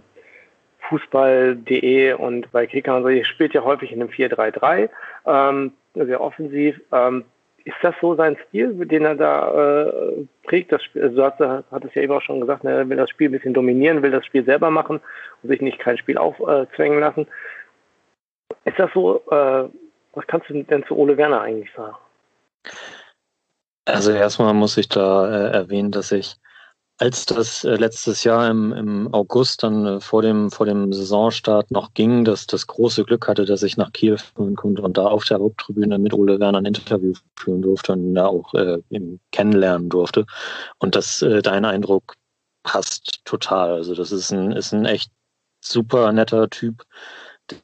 fußball.de 0.89 2.13
und 2.15 2.51
bei 2.53 2.67
Kicker 2.67 2.97
und 2.97 3.03
so, 3.03 3.09
ihr 3.09 3.25
spielt 3.25 3.55
ja 3.55 3.65
häufig 3.65 3.93
in 3.93 4.01
einem 4.01 4.11
4-3-3, 4.11 4.89
ähm, 5.27 5.73
sehr 5.95 6.21
offensiv. 6.21 6.81
Ähm, 6.93 7.25
ist 7.65 7.77
das 7.83 7.95
so 8.01 8.15
sein 8.15 8.37
Stil, 8.49 8.75
den 8.87 9.05
er 9.05 9.15
da 9.15 9.89
äh, 9.89 10.27
prägt? 10.45 10.71
Das 10.71 10.83
Spiel, 10.83 11.03
also 11.03 11.17
du 11.17 11.25
hast, 11.25 11.41
hat 11.41 11.85
es 11.85 11.95
ja 11.95 12.03
eben 12.03 12.13
auch 12.13 12.21
schon 12.21 12.41
gesagt, 12.41 12.63
ne, 12.63 12.73
er 12.73 12.89
will 12.89 12.99
das 12.99 13.09
Spiel 13.09 13.29
ein 13.29 13.33
bisschen 13.33 13.55
dominieren, 13.55 14.03
will 14.03 14.11
das 14.11 14.27
Spiel 14.27 14.45
selber 14.45 14.71
machen 14.71 15.01
und 15.43 15.49
sich 15.49 15.63
nicht 15.63 15.79
kein 15.79 15.97
Spiel 15.97 16.19
aufzwängen 16.19 17.01
lassen. 17.01 17.27
Ist 18.67 18.79
das 18.79 18.91
so, 18.93 19.23
äh, 19.31 19.65
was 20.13 20.27
kannst 20.27 20.51
du 20.51 20.63
denn 20.63 20.85
zu 20.85 20.97
Ole 20.97 21.17
Werner 21.17 21.41
eigentlich 21.41 21.73
sagen? 21.73 21.97
Also 23.87 24.13
erstmal 24.13 24.55
muss 24.55 24.77
ich 24.77 24.89
da 24.89 25.29
äh, 25.29 25.51
erwähnen, 25.53 25.91
dass 25.91 26.13
ich 26.13 26.37
als 26.99 27.27
das 27.27 27.65
äh, 27.65 27.75
letztes 27.75 28.25
Jahr 28.25 28.49
im, 28.49 28.73
im 28.73 29.13
August 29.13 29.63
dann 29.63 29.87
äh, 29.87 30.01
vor 30.01 30.23
dem 30.23 30.51
vor 30.51 30.67
dem 30.67 30.93
Saisonstart 30.93 31.71
noch 31.71 31.93
ging, 31.95 32.25
dass 32.25 32.47
das 32.47 32.67
große 32.67 33.05
Glück 33.05 33.27
hatte, 33.27 33.45
dass 33.45 33.63
ich 33.65 33.77
nach 33.77 33.93
Kiel 33.93 34.17
fahren 34.17 34.55
konnte 34.55 34.83
und 34.83 34.97
da 34.97 35.07
auf 35.07 35.25
der 35.25 35.41
Haupttribüne 35.41 35.99
mit 35.99 36.15
Ole 36.15 36.39
Werner 36.39 36.59
ein 36.59 36.67
Interview 36.67 37.13
führen 37.37 37.63
durfte 37.63 37.93
und 37.93 38.15
da 38.15 38.27
auch 38.27 38.55
äh, 38.55 38.79
kennenlernen 39.33 39.89
durfte. 39.89 40.25
Und 40.79 40.95
das 40.95 41.21
äh, 41.23 41.43
dein 41.43 41.65
Eindruck 41.65 42.15
passt 42.63 43.25
total. 43.25 43.73
Also 43.73 43.95
das 43.95 44.13
ist 44.13 44.31
ein 44.33 44.53
ist 44.53 44.73
ein 44.73 44.85
echt 44.85 45.11
super 45.61 46.13
netter 46.13 46.49
Typ, 46.51 46.85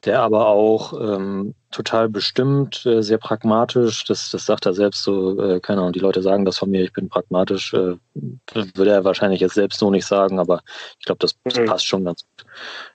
der 0.05 0.21
aber 0.21 0.47
auch 0.47 0.93
ähm, 0.93 1.55
total 1.71 2.07
bestimmt, 2.09 2.85
äh, 2.85 3.01
sehr 3.01 3.17
pragmatisch, 3.17 4.03
das, 4.05 4.29
das 4.29 4.45
sagt 4.45 4.65
er 4.65 4.73
selbst 4.73 5.03
so, 5.03 5.41
äh, 5.41 5.59
keine 5.59 5.81
Ahnung, 5.81 5.93
die 5.93 5.99
Leute 5.99 6.21
sagen 6.21 6.45
das 6.45 6.59
von 6.59 6.69
mir, 6.69 6.83
ich 6.83 6.93
bin 6.93 7.09
pragmatisch, 7.09 7.73
äh, 7.73 7.95
würde 8.13 8.91
er 8.91 9.03
wahrscheinlich 9.03 9.39
jetzt 9.39 9.55
selbst 9.55 9.79
so 9.79 9.89
nicht 9.89 10.05
sagen, 10.05 10.39
aber 10.39 10.61
ich 10.99 11.05
glaube, 11.05 11.19
das, 11.19 11.35
das, 11.43 11.57
mhm. 11.57 11.65
passt 11.65 11.87
schon 11.87 12.05
ganz 12.05 12.23
gut. 12.23 12.45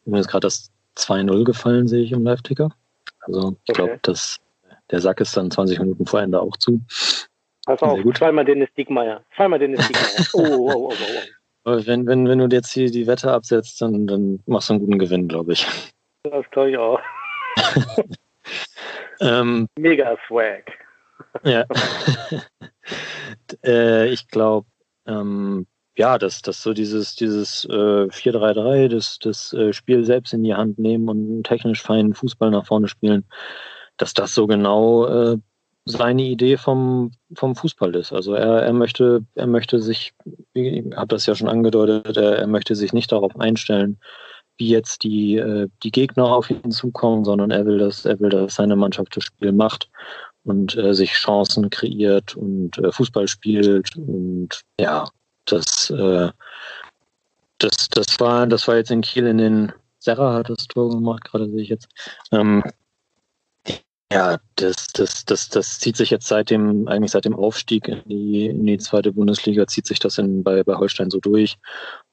Mir 0.05 0.20
ist 0.20 0.29
gerade 0.29 0.46
das 0.46 0.70
2-0 0.96 1.44
gefallen, 1.44 1.88
sehe 1.88 2.03
ich 2.03 2.12
im 2.12 2.22
Live-Ticker. 2.22 2.70
Also 3.22 3.57
ich 3.64 3.75
glaube, 3.75 3.94
okay. 3.94 4.18
der 4.90 5.01
Sack 5.01 5.20
ist 5.20 5.37
dann 5.37 5.51
20 5.51 5.81
Minuten 5.81 6.07
vor 6.07 6.20
Ende 6.20 6.40
auch 6.40 6.57
zu. 6.57 6.81
Pass 7.66 7.83
auf, 7.83 7.99
zweimal 8.14 8.44
Dennis 8.44 8.68
Diekmeyer. 8.77 9.22
Zweimal 9.35 9.59
Dennis 9.59 9.87
Diekmeyer. 9.88 10.27
Oh, 10.35 10.42
oh, 10.44 10.72
oh, 10.72 10.92
oh, 10.92 10.94
oh. 11.64 11.81
Wenn, 11.85 12.07
wenn, 12.07 12.29
wenn 12.29 12.38
du 12.38 12.46
jetzt 12.55 12.70
hier 12.70 12.88
die 12.92 13.09
Wette 13.09 13.33
absetzt, 13.33 13.83
dann, 13.83 14.07
dann 14.07 14.38
machst 14.46 14.68
du 14.68 14.75
einen 14.75 14.81
guten 14.81 15.01
Gewinn, 15.01 15.27
glaube 15.27 15.55
ich. 15.55 15.66
Das 16.31 16.51
glaube 16.51 16.71
ich 16.71 16.79
auch. 16.79 17.01
ähm, 19.21 19.69
Mega 19.77 20.17
Swag. 20.27 20.73
Ja. 21.45 21.65
äh, 23.65 24.09
ich 24.09 24.29
glaube, 24.29 24.67
ähm, 25.07 25.67
ja, 25.97 26.19
dass, 26.19 26.43
dass 26.43 26.62
so 26.62 26.75
dieses, 26.75 27.15
dieses 27.15 27.65
äh, 27.67 28.09
4-3-3, 28.09 28.89
das, 28.89 29.19
das 29.19 29.53
äh, 29.55 29.73
Spiel 29.73 30.05
selbst 30.05 30.35
in 30.35 30.43
die 30.43 30.55
Hand 30.55 30.79
nehmen 30.79 31.09
und 31.09 31.45
technisch 31.45 31.83
feinen 31.83 32.15
Fußball 32.15 32.51
nach 32.51 32.67
vorne 32.67 32.89
spielen, 32.89 33.25
dass 33.97 34.12
das 34.12 34.35
so 34.35 34.47
genau 34.47 35.07
äh, 35.07 35.39
seine 35.87 36.23
Idee 36.23 36.59
vom, 36.59 37.12
vom 37.35 37.55
Fußball 37.55 37.95
ist. 37.95 38.12
Also 38.12 38.35
er, 38.35 38.62
er 38.62 38.73
möchte, 38.73 39.25
er 39.37 39.47
möchte 39.47 39.81
sich, 39.81 40.12
ich 40.53 40.85
habe 40.95 41.09
das 41.09 41.27
ja 41.27 41.35
schon 41.35 41.49
angedeutet, 41.49 42.17
er, 42.17 42.37
er 42.37 42.47
möchte 42.47 42.75
sich 42.75 42.93
nicht 42.93 43.11
darauf 43.12 43.39
einstellen, 43.39 43.99
wie 44.59 44.69
jetzt 44.69 45.03
die, 45.03 45.37
äh, 45.37 45.69
die 45.83 45.90
Gegner 45.90 46.27
auf 46.27 46.51
ihn 46.51 46.71
zukommen, 46.71 47.25
sondern 47.25 47.51
er 47.51 47.66
will, 47.66 47.79
dass, 47.79 48.05
er 48.05 48.19
will, 48.21 48.31
dass 48.31 48.55
seine 48.55 48.77
Mannschaft 48.77 49.16
das 49.16 49.25
Spiel 49.25 49.53
macht 49.53 49.90
und 50.45 50.77
äh, 50.77 50.95
sich 50.95 51.12
Chancen 51.12 51.71
kreiert 51.71 52.37
und 52.37 52.79
äh, 52.79 52.92
Fußball 52.92 53.29
spielt 53.29 53.97
und 53.97 54.61
ja, 54.81 55.09
das, 55.45 55.90
äh, 55.90 56.31
das, 57.59 57.88
das 57.90 58.21
war, 58.21 58.47
das 58.47 58.66
war 58.69 58.77
jetzt 58.77 58.90
in 58.90 59.01
Kiel 59.01 59.27
in 59.27 59.38
den 59.38 59.73
Serra 59.99 60.35
hat 60.35 60.49
das 60.49 60.69
Tor 60.69 60.90
gemacht, 60.90 61.25
gerade 61.25 61.49
sehe 61.51 61.62
ich 61.62 61.69
jetzt. 61.69 61.88
Ähm, 62.31 62.62
ja, 64.12 64.38
das, 64.55 64.87
das, 64.95 65.25
das, 65.25 65.49
das 65.49 65.81
zieht 65.81 65.97
sich 65.97 66.11
jetzt 66.11 66.29
seit 66.29 66.51
dem, 66.51 66.87
eigentlich 66.87 67.11
seit 67.11 67.25
dem 67.25 67.35
Aufstieg 67.35 67.88
in 67.88 68.03
die, 68.07 68.47
in 68.47 68.64
die 68.64 68.79
zweite 68.79 69.12
Bundesliga, 69.12 69.66
zieht 69.66 69.87
sich 69.87 69.99
das 69.99 70.19
in, 70.19 70.45
bei, 70.45 70.62
bei 70.62 70.77
Holstein 70.77 71.11
so 71.11 71.19
durch. 71.19 71.59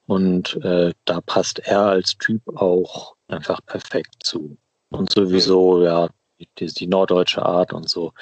Und 0.05 0.55
äh, 0.63 0.93
da 1.05 1.21
passt 1.21 1.59
er 1.59 1.81
als 1.81 2.17
Typ 2.17 2.41
auch 2.57 3.15
einfach 3.27 3.59
perfekt 3.65 4.15
zu. 4.23 4.57
Und 4.89 5.11
sowieso, 5.11 5.83
ja, 5.83 6.09
die, 6.59 6.65
die 6.65 6.87
norddeutsche 6.87 7.43
Art 7.43 7.73
und 7.73 7.89
so. 7.89 8.13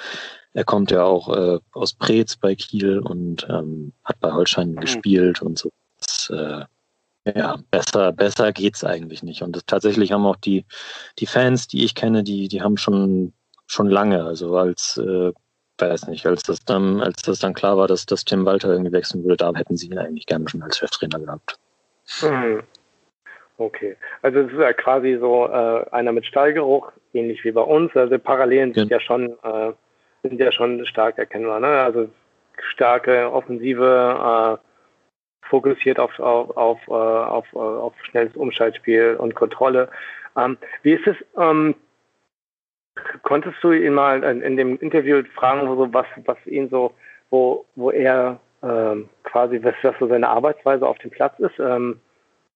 Er 0.52 0.64
kommt 0.64 0.90
ja 0.90 1.02
auch 1.02 1.28
äh, 1.34 1.58
aus 1.72 1.94
Preetz 1.94 2.36
bei 2.36 2.54
Kiel 2.54 2.98
und 2.98 3.46
ähm, 3.48 3.92
hat 4.04 4.20
bei 4.20 4.32
Holstein 4.32 4.72
mhm. 4.72 4.80
gespielt 4.80 5.42
und 5.42 5.58
so. 5.58 5.70
Das, 5.98 6.30
äh, 6.30 6.64
ja, 7.34 7.58
besser, 7.70 8.12
besser 8.12 8.52
geht's 8.52 8.84
eigentlich 8.84 9.22
nicht. 9.22 9.42
Und 9.42 9.56
das, 9.56 9.64
tatsächlich 9.66 10.12
haben 10.12 10.26
auch 10.26 10.36
die, 10.36 10.64
die 11.18 11.26
Fans, 11.26 11.68
die 11.68 11.84
ich 11.84 11.94
kenne, 11.94 12.22
die, 12.22 12.48
die 12.48 12.62
haben 12.62 12.76
schon, 12.76 13.32
schon 13.66 13.88
lange, 13.88 14.24
also 14.24 14.56
als, 14.56 14.98
äh, 14.98 15.32
weiß 15.78 16.08
nicht, 16.08 16.26
als 16.26 16.42
das 16.42 16.64
dann, 16.64 17.00
als 17.00 17.22
das 17.22 17.38
dann 17.38 17.54
klar 17.54 17.76
war, 17.76 17.88
dass, 17.88 18.06
dass 18.06 18.24
Tim 18.24 18.44
Walter 18.44 18.70
irgendwie 18.70 18.92
wechseln 18.92 19.24
würde, 19.24 19.36
da 19.36 19.52
hätten 19.54 19.76
sie 19.76 19.86
ihn 19.86 19.98
eigentlich 19.98 20.26
gerne 20.26 20.48
schon 20.48 20.62
als 20.62 20.78
Cheftrainer 20.78 21.20
gehabt. 21.20 21.58
Mhm. 22.22 22.62
Okay, 23.58 23.96
also 24.22 24.40
es 24.40 24.52
ist 24.52 24.58
ja 24.58 24.72
quasi 24.72 25.18
so 25.20 25.46
äh, 25.46 25.84
einer 25.90 26.12
mit 26.12 26.26
Stallgeruch, 26.26 26.90
ähnlich 27.12 27.44
wie 27.44 27.52
bei 27.52 27.60
uns. 27.60 27.94
Also 27.94 28.18
Parallelen 28.18 28.74
sind 28.74 28.90
ja, 28.90 28.96
ja 28.96 29.00
schon 29.00 29.30
äh, 29.42 29.72
sind 30.22 30.40
ja 30.40 30.50
schon 30.52 30.84
stark 30.86 31.18
erkennbar. 31.18 31.60
Ne? 31.60 31.68
Also 31.68 32.08
starke 32.72 33.32
Offensive, 33.32 34.58
äh, 34.60 34.68
fokussiert 35.48 35.98
auf, 35.98 36.18
auf, 36.18 36.56
auf, 36.56 36.80
äh, 36.88 36.92
auf, 36.92 37.46
äh, 37.52 37.58
auf 37.58 37.94
schnelles 38.04 38.34
Umschaltspiel 38.36 39.16
und 39.18 39.34
Kontrolle. 39.34 39.90
Ähm, 40.36 40.56
wie 40.82 40.92
ist 40.92 41.06
es, 41.06 41.16
ähm, 41.36 41.74
konntest 43.22 43.56
du 43.62 43.72
ihn 43.72 43.94
mal 43.94 44.22
in, 44.22 44.40
in, 44.40 44.56
dem 44.56 44.78
Interview 44.78 45.22
fragen, 45.34 45.68
wo 45.68 45.76
so 45.76 45.92
was, 45.92 46.06
was 46.24 46.38
ihn 46.46 46.70
so, 46.70 46.94
wo, 47.30 47.66
wo 47.74 47.90
er 47.90 48.40
ähm, 48.62 49.08
quasi, 49.24 49.62
was, 49.62 49.74
was 49.82 49.94
so 49.98 50.08
seine 50.08 50.28
Arbeitsweise 50.28 50.86
auf 50.86 50.98
dem 50.98 51.10
Platz 51.10 51.38
ist? 51.38 51.58
Ähm, 51.58 52.00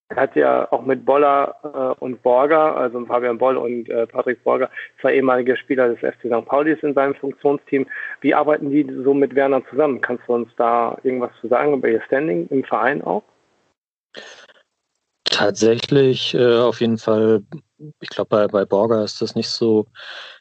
er 0.09 0.16
hat 0.16 0.37
ja 0.37 0.71
auch 0.71 0.83
mit 0.83 1.05
Boller 1.05 1.57
äh, 1.64 2.05
und 2.05 2.23
Borger, 2.23 2.77
also 2.77 3.05
Fabian 3.07 3.38
Boll 3.38 3.57
und 3.57 3.88
äh, 3.88 4.07
Patrick 4.07 4.45
Borger, 4.45 4.71
zwei 5.01 5.14
ehemalige 5.14 5.57
Spieler 5.57 5.88
des 5.88 5.99
FC 5.99 6.27
St. 6.27 6.47
Paulis 6.47 6.79
in 6.83 6.95
seinem 6.95 7.16
Funktionsteam. 7.16 7.87
Wie 8.21 8.33
arbeiten 8.33 8.71
die 8.71 8.87
so 9.03 9.14
mit 9.14 9.35
Werner 9.35 9.62
zusammen? 9.69 10.01
Kannst 10.01 10.23
du 10.29 10.35
uns 10.35 10.49
da 10.57 10.97
irgendwas 11.03 11.33
zu 11.40 11.49
sagen 11.49 11.75
über 11.75 11.88
ihr 11.88 12.03
Standing 12.03 12.47
im 12.51 12.62
Verein 12.62 13.03
auch? 13.03 13.25
Tatsächlich 15.25 16.35
äh, 16.35 16.59
auf 16.61 16.81
jeden 16.81 16.99
Fall, 16.99 17.42
ich 18.00 18.08
glaube, 18.08 18.28
bei, 18.28 18.48
bei 18.48 18.64
Borger 18.64 19.04
ist 19.04 19.20
das 19.20 19.34
nicht 19.34 19.48
so 19.48 19.86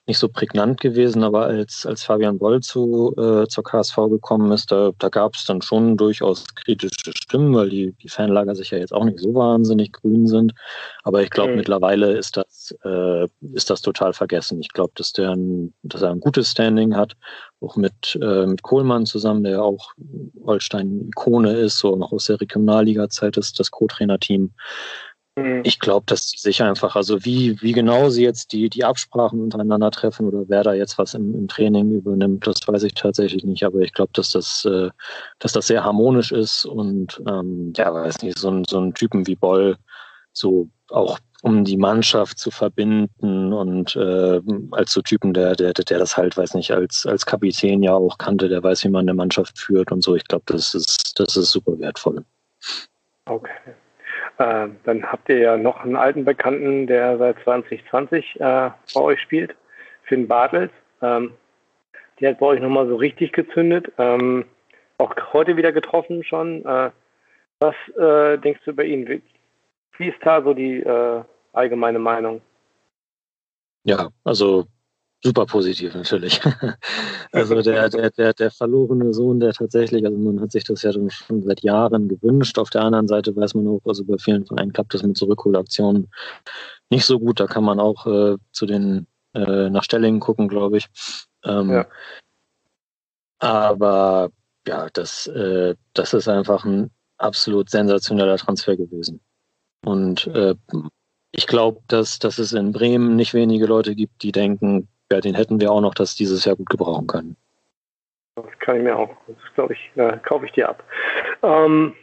nicht 0.08 0.20
so 0.20 0.30
prägnant 0.30 0.80
gewesen, 0.82 1.24
aber 1.24 1.46
als, 1.46 1.86
als 1.86 2.04
Fabian 2.04 2.38
Boll 2.38 2.62
zu, 2.62 3.16
äh, 3.18 3.48
zur 3.48 3.64
KSV 3.64 3.96
gekommen 4.10 4.52
ist, 4.52 4.72
da, 4.72 4.92
da 5.00 5.10
gab 5.10 5.34
es 5.34 5.46
dann 5.46 5.64
schon 5.64 5.98
durchaus 5.98 6.46
kritische 6.54 7.12
Stimmen, 7.16 7.56
weil 7.56 7.70
die, 7.70 7.94
die 7.94 8.10
Fanlager 8.10 8.56
sich 8.56 8.70
ja 8.70 8.78
jetzt 8.78 8.94
auch 8.94 9.04
nicht 9.04 9.20
so 9.20 9.34
wahnsinnig 9.34 9.94
grün 9.94 10.28
sind. 10.28 10.54
Aber 11.04 11.24
ich 11.24 11.32
glaube, 11.32 11.52
mhm. 11.52 11.58
mittlerweile 11.58 12.16
ist 12.16 12.38
das, 12.38 12.76
äh, 12.84 13.28
ist 13.54 13.72
das 13.72 13.82
total 13.82 14.14
vergessen. 14.14 14.62
Ich 14.62 14.70
glaube, 14.70 14.94
dass, 14.96 15.12
der 15.12 15.32
ein, 15.32 15.74
dass 15.82 16.04
er 16.04 16.12
ein 16.12 16.20
gutes 16.20 16.52
Standing 16.52 16.96
hat, 16.96 17.14
auch 17.60 17.76
mit, 17.76 18.16
äh, 18.22 18.46
mit 18.46 18.62
Kohlmann 18.62 19.08
zusammen, 19.08 19.44
der 19.44 19.64
auch 19.64 19.94
Holstein-Ikone 20.46 21.54
ist, 21.54 21.80
so 21.80 21.96
noch 21.96 22.12
aus 22.12 22.26
der 22.26 22.40
Regionalliga-Zeit 22.40 23.38
ist 23.38 23.60
das 23.60 23.72
Co-Trainer-Team. 23.72 24.54
Mhm. 25.36 25.62
Ich 25.66 25.80
glaube, 25.80 26.06
dass 26.08 26.30
sie 26.30 26.38
sich 26.38 26.62
einfach, 26.64 26.96
also 26.96 27.26
wie, 27.26 27.62
wie 27.62 27.74
genau 27.74 28.10
sie 28.10 28.24
jetzt 28.24 28.54
die, 28.54 28.70
die 28.70 28.86
Absprachen 28.86 29.42
untereinander 29.42 29.92
treffen 29.92 30.28
oder 30.28 30.46
wer 30.48 30.64
da 30.64 30.74
jetzt 30.74 30.98
was 30.98 31.14
im, 31.14 31.36
im 31.36 31.48
Training 31.48 31.92
übernimmt, 31.92 32.48
das 32.48 32.66
weiß 32.66 32.84
ich 32.84 32.94
tatsächlich 32.94 33.44
nicht. 33.44 33.64
Aber 33.64 33.80
ich 33.80 33.94
glaube, 33.94 34.12
dass 34.14 34.32
das, 34.32 34.64
äh, 34.66 34.90
dass 35.40 35.52
das 35.52 35.68
sehr 35.68 35.84
harmonisch 35.84 36.32
ist 36.32 36.66
und 36.66 37.22
ähm, 37.28 37.74
ja, 37.76 37.94
weiß 37.94 38.22
nicht, 38.22 38.40
so 38.40 38.50
ein, 38.50 38.64
so 38.66 38.80
ein 38.80 38.94
Typen 38.94 39.28
wie 39.28 39.36
Boll, 39.36 39.78
so 40.32 40.70
auch 40.90 41.20
um 41.42 41.64
die 41.64 41.78
Mannschaft 41.78 42.40
zu 42.40 42.50
verbinden 42.50 43.54
und 43.54 43.96
äh, 43.96 44.42
als 44.72 44.94
so 44.94 45.02
Typen, 45.02 45.34
der, 45.34 45.56
der, 45.56 45.74
der 45.74 46.00
das 46.00 46.18
halt, 46.18 46.38
weiß 46.38 46.56
nicht, 46.56 46.72
als, 46.72 47.06
als 47.06 47.26
Kapitän 47.26 47.84
ja 47.84 47.94
auch 47.94 48.18
kannte, 48.18 48.50
der 48.50 48.64
weiß, 48.64 48.84
wie 48.86 48.90
man 48.90 49.02
eine 49.02 49.14
Mannschaft 49.14 49.60
führt 49.60 49.92
und 49.92 50.02
so. 50.02 50.16
Ich 50.16 50.24
glaube, 50.24 50.46
das 50.48 50.74
ist, 50.74 51.20
das 51.20 51.36
ist 51.36 51.52
super 51.52 51.78
wertvoll. 51.78 52.24
Okay. 53.26 53.76
Äh, 54.38 54.68
dann 54.84 55.04
habt 55.04 55.30
ihr 55.30 55.38
ja 55.38 55.58
noch 55.58 55.84
einen 55.84 55.96
alten 55.96 56.26
Bekannten, 56.26 56.88
der 56.88 57.18
seit 57.18 57.40
2020 57.44 58.40
äh, 58.40 58.70
bei 58.94 59.02
euch 59.02 59.22
spielt, 59.22 59.56
Finn 60.04 60.28
Bartels. 60.28 60.72
Ähm, 61.02 61.34
der 62.20 62.32
hat 62.32 62.40
bei 62.40 62.48
euch 62.48 62.62
nochmal 62.62 62.88
so 62.88 62.96
richtig 62.96 63.34
gezündet. 63.34 63.92
Ähm, 63.98 64.46
auch 64.98 65.14
heute 65.34 65.58
wieder 65.58 65.72
getroffen 65.72 66.24
schon. 66.24 66.66
Äh, 66.66 66.92
was 67.60 67.76
äh, 67.98 68.38
denkst 68.38 68.62
du 68.66 68.72
über 68.72 68.84
ihn? 68.84 69.22
Wie, 69.98 70.08
ist 70.08 70.18
da 70.22 70.42
so 70.42 70.54
die 70.54 70.80
äh, 70.82 71.24
allgemeine 71.54 72.00
Meinung? 72.00 72.42
Ja, 73.84 74.10
also 74.24 74.66
super 75.26 75.48
positiv 75.48 75.96
natürlich. 75.96 76.40
also 77.32 77.60
der, 77.64 77.90
der, 77.90 78.12
der, 78.12 78.34
der 78.34 78.52
verlorene 78.52 79.12
Sohn, 79.12 79.40
der 79.40 79.54
tatsächlich, 79.54 80.06
also 80.06 80.16
man 80.16 80.40
hat 80.40 80.52
sich 80.52 80.64
das 80.64 80.84
ja 80.84 80.94
schon 80.94 81.10
seit 81.42 81.62
Jahren 81.62 82.08
gewünscht. 82.08 82.60
Auf 82.60 82.70
der 82.70 82.84
anderen 82.84 83.08
Seite 83.08 83.36
weiß 83.36 83.56
man 83.56 83.68
auch, 83.68 83.82
also 83.86 84.04
bei 84.06 84.20
vielen 84.20 84.46
Vereinen 84.46 84.72
klappt 84.72 84.94
das 84.94 85.02
mit 85.02 85.18
Zurückholaktionen 85.18 86.12
nicht 86.92 87.06
so 87.06 87.20
gut. 87.20 87.40
Da 87.40 87.48
kann 87.48 87.64
man 87.64 87.80
auch 87.80 88.06
äh, 88.06 88.38
zu 88.52 88.68
den 88.68 89.08
äh, 89.34 89.70
nach 89.72 89.84
Stellingen 89.84 90.20
gucken, 90.20 90.48
glaube 90.48 90.78
ich. 90.78 90.86
Ähm, 91.44 91.72
ja. 91.72 91.88
Aber 93.40 94.30
ja, 94.68 94.88
das, 94.94 95.26
äh, 95.26 95.74
das 95.94 96.14
ist 96.14 96.28
einfach 96.28 96.66
ein 96.66 96.92
absolut 97.18 97.72
sensationeller 97.72 98.38
Transfer 98.38 98.78
gewesen. 98.78 99.22
Und 99.84 100.28
äh, 100.28 100.54
ich 101.32 101.48
glaube, 101.48 101.82
dass, 101.88 102.20
dass 102.20 102.38
es 102.38 102.54
in 102.54 102.72
Bremen 102.72 103.16
nicht 103.16 103.34
wenige 103.34 103.66
Leute 103.66 103.96
gibt, 103.96 104.22
die 104.22 104.32
denken, 104.32 104.88
ja, 105.12 105.22
den 105.22 105.36
hätten 105.36 105.60
wir 105.60 105.72
auch 105.72 105.82
noch 105.82 105.94
das 105.94 106.16
dieses 106.16 106.46
Jahr 106.46 106.56
gut 106.56 106.70
gebrauchen 106.70 107.08
können. 107.08 107.36
Das 108.36 108.46
kann 108.60 108.78
ich 108.78 108.84
mir 108.84 108.98
auch, 108.98 109.16
glaube 109.56 109.74
ich, 109.74 109.92
äh, 109.96 110.18
kaufe 110.18 110.46
ich 110.46 110.52
dir 110.52 110.68
ab. 110.70 110.84
Ähm, 111.42 111.94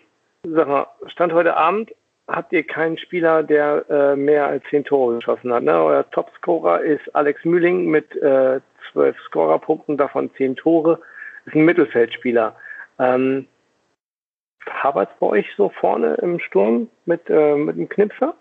sag 0.45 0.69
mal, 0.69 0.87
Stand 1.09 1.33
heute 1.33 1.57
Abend 1.57 1.93
habt 2.29 2.53
ihr 2.53 2.63
keinen 2.63 2.99
Spieler, 2.99 3.43
der 3.43 3.85
äh, 3.91 4.17
mehr 4.17 4.47
als 4.47 4.65
zehn 4.71 4.85
Tore 4.85 5.17
geschossen 5.17 5.53
hat. 5.53 5.63
Ne? 5.65 5.73
Euer 5.73 6.11
Topscorer 6.11 6.81
ist 6.81 7.15
Alex 7.15 7.45
Mühling 7.45 7.87
mit 7.87 8.15
äh, 8.17 8.61
zwölf 8.91 9.19
Scorerpunkten, 9.27 9.97
davon 9.97 10.31
zehn 10.37 10.57
Tore. 10.57 11.01
Ist 11.45 11.55
ein 11.55 11.65
Mittelfeldspieler. 11.65 12.57
Ähm, 12.99 13.49
Habert 14.67 15.19
bei 15.19 15.27
euch 15.27 15.47
so 15.57 15.71
vorne 15.81 16.15
im 16.23 16.39
Sturm 16.39 16.89
mit, 17.05 17.29
äh, 17.29 17.57
mit 17.57 17.77
dem 17.77 17.89
Knipser? 17.89 18.35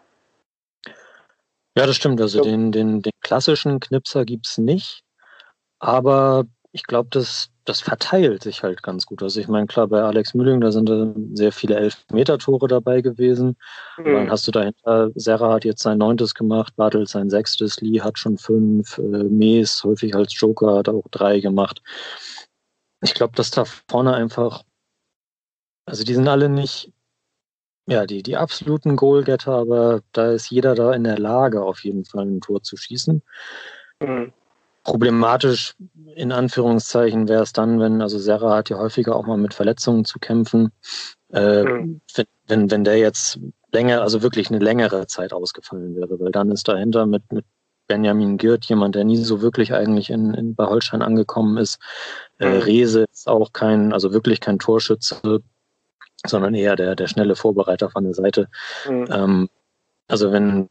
Ja, 1.78 1.86
das 1.86 1.95
stimmt. 1.95 2.19
Also 2.22 2.41
den, 2.41 2.72
den, 2.72 3.01
den 3.01 3.13
klassischen 3.22 3.80
Knipser 3.80 4.26
gibt 4.26 4.47
es 4.47 4.57
nicht. 4.57 5.03
Aber 5.80 6.45
ich 6.72 6.84
glaube, 6.84 7.09
dass 7.09 7.49
das 7.65 7.80
verteilt 7.82 8.43
sich 8.43 8.63
halt 8.63 8.82
ganz 8.82 9.05
gut. 9.05 9.22
Also 9.22 9.39
ich 9.39 9.47
meine, 9.47 9.67
klar, 9.67 9.88
bei 9.88 10.01
Alex 10.01 10.34
Mühling, 10.34 10.61
da 10.61 10.72
sind 10.72 10.89
sehr 11.38 11.51
viele 11.51 11.76
Elfmeter-Tore 11.76 12.67
dabei 12.67 13.01
gewesen. 13.01 13.55
Mhm. 13.97 14.13
Dann 14.13 14.32
hast 14.32 14.47
du 14.47 14.51
dahinter, 14.51 15.11
Serra 15.15 15.53
hat 15.53 15.65
jetzt 15.65 15.84
sein 15.84 15.99
neuntes 15.99 16.34
gemacht, 16.34 16.76
Bartels 16.76 17.11
sein 17.11 17.30
sechstes, 17.30 17.80
Lee 17.82 18.01
hat 18.01 18.17
schon 18.17 18.38
fünf, 18.38 18.97
äh, 18.97 19.01
Mees 19.01 19.84
häufig 19.84 20.15
als 20.15 20.39
Joker 20.39 20.78
hat 20.78 20.89
auch 20.89 21.07
drei 21.11 21.39
gemacht. 21.39 21.82
Ich 23.03 23.13
glaube, 23.13 23.36
dass 23.36 23.51
da 23.51 23.65
vorne 23.65 24.13
einfach, 24.13 24.63
also 25.86 26.03
die 26.03 26.15
sind 26.15 26.28
alle 26.28 26.49
nicht, 26.49 26.91
ja, 27.88 28.05
die, 28.05 28.23
die 28.23 28.38
absoluten 28.38 28.95
Goalgetter, 28.95 29.53
aber 29.53 30.01
da 30.11 30.32
ist 30.32 30.49
jeder 30.49 30.75
da 30.75 30.93
in 30.93 31.03
der 31.03 31.17
Lage, 31.17 31.63
auf 31.63 31.84
jeden 31.84 32.05
Fall 32.05 32.25
ein 32.25 32.41
Tor 32.41 32.61
zu 32.63 32.77
schießen. 32.77 33.21
Mhm. 34.01 34.34
Problematisch 34.84 35.75
in 36.15 36.32
Anführungszeichen 36.32 37.27
wäre 37.27 37.43
es 37.43 37.53
dann, 37.53 37.79
wenn, 37.79 38.01
also 38.01 38.17
Serra 38.17 38.55
hat 38.55 38.69
ja 38.69 38.77
häufiger 38.77 39.15
auch 39.15 39.27
mal 39.27 39.38
mit 39.38 39.53
Verletzungen 39.53 40.05
zu 40.05 40.19
kämpfen. 40.19 40.71
Äh, 41.32 41.63
mhm. 41.63 42.01
wenn, 42.47 42.71
wenn 42.71 42.84
der 42.84 42.97
jetzt 42.97 43.39
länger, 43.71 44.01
also 44.01 44.21
wirklich 44.21 44.49
eine 44.49 44.59
längere 44.59 45.07
Zeit 45.07 45.34
ausgefallen 45.34 45.95
wäre, 45.95 46.19
weil 46.19 46.32
dann 46.32 46.51
ist 46.51 46.67
dahinter 46.67 47.05
mit, 47.05 47.32
mit 47.32 47.45
Benjamin 47.88 48.38
Girt 48.38 48.65
jemand, 48.65 48.95
der 48.95 49.03
nie 49.03 49.17
so 49.17 49.41
wirklich 49.41 49.73
eigentlich 49.73 50.09
in, 50.09 50.34
in 50.34 50.55
bei 50.55 50.65
Holstein 50.65 51.01
angekommen 51.01 51.57
ist. 51.57 51.79
Äh, 52.39 52.49
mhm. 52.49 52.61
Rese 52.61 53.05
ist 53.11 53.27
auch 53.27 53.53
kein, 53.53 53.93
also 53.93 54.13
wirklich 54.13 54.39
kein 54.39 54.59
Torschütze, 54.59 55.41
sondern 56.26 56.53
eher 56.53 56.76
der, 56.76 56.95
der 56.95 57.07
schnelle 57.07 57.36
Vorbereiter 57.36 57.89
von 57.89 58.03
der 58.03 58.13
Seite. 58.13 58.47
Mhm. 58.88 59.07
Ähm, 59.11 59.49
also 60.07 60.32
wenn, 60.32 60.67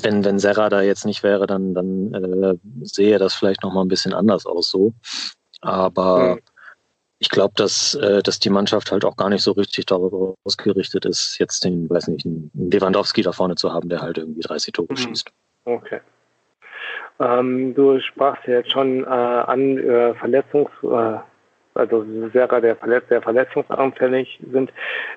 wenn, 0.00 0.24
wenn 0.24 0.38
Serra 0.38 0.68
da 0.68 0.82
jetzt 0.82 1.04
nicht 1.04 1.22
wäre, 1.22 1.46
dann, 1.46 1.74
dann 1.74 2.14
äh, 2.14 2.54
sehe 2.82 3.18
das 3.18 3.34
vielleicht 3.34 3.62
noch 3.62 3.72
mal 3.72 3.82
ein 3.82 3.88
bisschen 3.88 4.14
anders 4.14 4.46
aus 4.46 4.70
so. 4.70 4.92
Aber 5.60 6.36
mhm. 6.36 6.40
ich 7.18 7.28
glaube, 7.28 7.54
dass, 7.56 7.94
äh, 7.94 8.22
dass 8.22 8.38
die 8.38 8.50
Mannschaft 8.50 8.90
halt 8.92 9.04
auch 9.04 9.16
gar 9.16 9.28
nicht 9.28 9.42
so 9.42 9.52
richtig 9.52 9.86
darauf 9.86 10.36
ausgerichtet 10.44 11.04
ist, 11.04 11.38
jetzt 11.38 11.64
den, 11.64 11.88
weiß 11.88 12.08
nicht, 12.08 12.26
einen 12.26 12.50
Lewandowski 12.54 13.22
da 13.22 13.32
vorne 13.32 13.54
zu 13.56 13.72
haben, 13.72 13.88
der 13.88 14.00
halt 14.00 14.18
irgendwie 14.18 14.40
30 14.40 14.72
Tore 14.72 14.88
mhm. 14.90 14.96
schießt. 14.96 15.30
Okay. 15.64 16.00
Ähm, 17.20 17.74
du 17.74 18.00
sprachst 18.00 18.46
ja 18.46 18.54
jetzt 18.54 18.72
schon 18.72 19.04
äh, 19.04 19.06
an 19.06 19.78
äh, 19.78 20.14
Verletzungs, 20.14 20.70
äh, 20.82 21.18
also 21.74 22.04
Serra, 22.32 22.60
der, 22.60 22.76
verletz, 22.76 23.06
der 23.08 23.22
verletzungsanfällig 23.22 24.40
sind. 24.52 24.72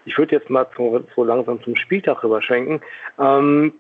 Ich 0.06 0.18
würde 0.18 0.36
jetzt 0.36 0.50
mal 0.50 0.68
zu, 0.76 1.06
so 1.16 1.24
langsam 1.24 1.62
zum 1.64 1.76
Spieltag 1.76 2.24
rüberschenken. 2.24 2.82
Ähm, 3.20 3.74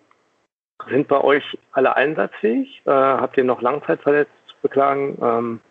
sind 0.90 1.08
bei 1.08 1.22
euch 1.22 1.58
alle 1.72 1.96
einsatzfähig? 1.96 2.82
Äh, 2.86 2.92
habt 2.92 3.38
ihr 3.38 3.44
noch 3.44 3.62
Langzeitverletzt 3.62 4.32
zu 4.48 4.56
beklagen? 4.62 5.18
Ähm, 5.22 5.62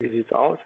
wie 0.00 0.10
sieht's 0.10 0.32
aus? 0.32 0.58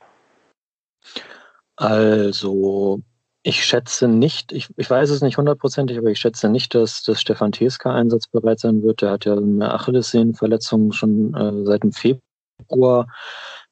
Also, 1.76 3.00
ich 3.42 3.64
schätze 3.64 4.08
nicht, 4.08 4.52
ich, 4.52 4.68
ich 4.76 4.90
weiß 4.90 5.10
es 5.10 5.22
nicht 5.22 5.38
hundertprozentig, 5.38 5.98
aber 5.98 6.08
ich 6.08 6.18
schätze 6.18 6.48
nicht, 6.48 6.74
dass, 6.74 7.02
dass 7.02 7.20
Stefan 7.20 7.52
Teska 7.52 7.94
einsatzbereit 7.94 8.58
sein 8.60 8.82
wird. 8.82 9.02
Der 9.02 9.12
hat 9.12 9.24
ja 9.26 9.36
eine 9.36 9.72
Achillessehnenverletzung 9.72 10.92
schon 10.92 11.34
äh, 11.34 11.64
seit 11.64 11.82
dem 11.84 11.92
Februar. 11.92 13.06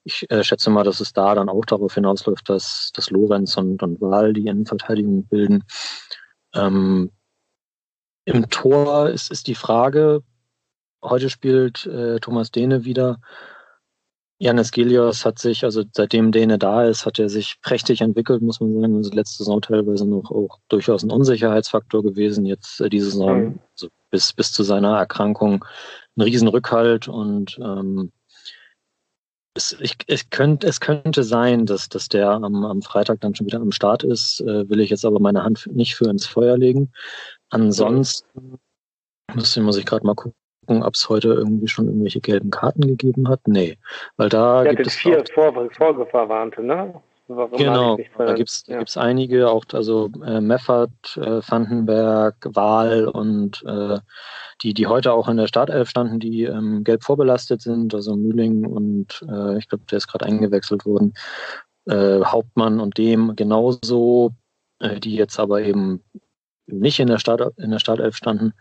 Ich 0.06 0.24
äh, 0.30 0.44
schätze 0.44 0.70
mal, 0.70 0.84
dass 0.84 1.00
es 1.00 1.12
da 1.12 1.34
dann 1.34 1.48
auch 1.48 1.64
darauf 1.64 1.94
hinausläuft, 1.94 2.48
dass, 2.48 2.92
dass 2.94 3.10
Lorenz 3.10 3.56
und, 3.56 3.82
und 3.82 4.00
Wahl 4.00 4.32
die 4.32 4.46
Innenverteidigung 4.46 5.26
bilden. 5.26 5.64
Ähm, 6.54 7.10
im 8.24 8.48
Tor 8.48 9.10
ist, 9.10 9.32
ist 9.32 9.48
die 9.48 9.56
Frage, 9.56 10.22
heute 11.02 11.28
spielt 11.28 11.86
äh, 11.86 12.20
Thomas 12.20 12.52
Dehne 12.52 12.84
wieder. 12.84 13.18
Janis 14.38 14.70
Gelios 14.70 15.24
hat 15.24 15.40
sich, 15.40 15.64
also 15.64 15.82
seitdem 15.92 16.30
Dehne 16.30 16.56
da 16.56 16.84
ist, 16.84 17.04
hat 17.04 17.18
er 17.18 17.28
sich 17.28 17.60
prächtig 17.60 18.00
entwickelt, 18.00 18.42
muss 18.42 18.60
man 18.60 18.80
sagen. 18.80 18.96
Also 18.96 19.10
letzte 19.12 19.38
Saison 19.38 19.60
teilweise 19.60 20.06
noch 20.06 20.30
auch 20.30 20.60
durchaus 20.68 21.02
ein 21.02 21.10
Unsicherheitsfaktor 21.10 22.04
gewesen. 22.04 22.46
Jetzt 22.46 22.80
äh, 22.80 22.88
diese 22.88 23.10
Saison, 23.10 23.40
mhm. 23.40 23.60
also 23.72 23.88
bis, 24.10 24.32
bis 24.32 24.52
zu 24.52 24.62
seiner 24.62 24.98
Erkrankung, 24.98 25.64
ein 26.16 26.22
Riesenrückhalt 26.22 27.08
und 27.08 27.58
ähm, 27.60 28.12
es, 29.56 29.76
ich, 29.80 29.96
es, 30.06 30.28
könnte, 30.30 30.66
es 30.66 30.80
könnte 30.80 31.24
sein, 31.24 31.66
dass, 31.66 31.88
dass 31.88 32.08
der 32.08 32.30
am, 32.30 32.64
am 32.64 32.82
Freitag 32.82 33.20
dann 33.20 33.34
schon 33.34 33.46
wieder 33.46 33.60
am 33.60 33.72
Start 33.72 34.04
ist, 34.04 34.40
äh, 34.42 34.68
will 34.68 34.80
ich 34.80 34.90
jetzt 34.90 35.04
aber 35.04 35.18
meine 35.18 35.42
Hand 35.42 35.68
nicht 35.72 35.96
für 35.96 36.08
ins 36.08 36.26
Feuer 36.26 36.56
legen. 36.56 36.92
Ansonsten 37.50 38.58
muss, 39.34 39.56
muss 39.56 39.78
ich 39.78 39.86
gerade 39.86 40.06
mal 40.06 40.14
gucken, 40.14 40.34
ob 40.68 40.94
es 40.94 41.08
heute 41.08 41.28
irgendwie 41.28 41.68
schon 41.68 41.86
irgendwelche 41.86 42.20
gelben 42.20 42.50
Karten 42.50 42.82
gegeben 42.82 43.28
hat. 43.28 43.40
Nee, 43.46 43.78
weil 44.16 44.28
da 44.28 44.64
ja, 44.64 44.72
gibt 44.74 44.86
es 44.86 44.94
vier 44.94 45.24
Vor 45.32 45.70
Vorgefahrwarnte, 45.70 46.62
ne? 46.62 47.02
Warum 47.28 47.58
genau, 47.58 47.98
da 48.18 48.34
gibt 48.34 48.50
es 48.50 48.64
ja. 48.66 48.78
gibt's 48.78 48.96
einige, 48.96 49.50
auch 49.50 49.64
also 49.72 50.10
äh, 50.24 50.40
Meffert, 50.40 51.16
äh, 51.16 51.40
Vandenberg, 51.46 52.36
Wahl 52.54 53.08
und 53.08 53.64
äh, 53.66 53.98
die, 54.62 54.74
die 54.74 54.86
heute 54.86 55.12
auch 55.12 55.28
in 55.28 55.36
der 55.36 55.48
Startelf 55.48 55.90
standen, 55.90 56.20
die 56.20 56.44
ähm, 56.44 56.84
gelb 56.84 57.02
vorbelastet 57.02 57.62
sind, 57.62 57.94
also 57.94 58.14
Mühling 58.14 58.64
und 58.64 59.24
äh, 59.28 59.58
ich 59.58 59.68
glaube, 59.68 59.84
der 59.90 59.98
ist 59.98 60.06
gerade 60.06 60.26
eingewechselt 60.26 60.86
worden, 60.86 61.14
äh, 61.86 62.20
Hauptmann 62.22 62.78
und 62.78 62.96
dem 62.96 63.34
genauso, 63.34 64.32
äh, 64.78 65.00
die 65.00 65.16
jetzt 65.16 65.40
aber 65.40 65.62
eben 65.62 66.04
nicht 66.66 67.00
in 67.00 67.08
der, 67.08 67.18
Start, 67.18 67.58
in 67.58 67.70
der 67.70 67.78
Startelf 67.78 68.16
standen. 68.16 68.52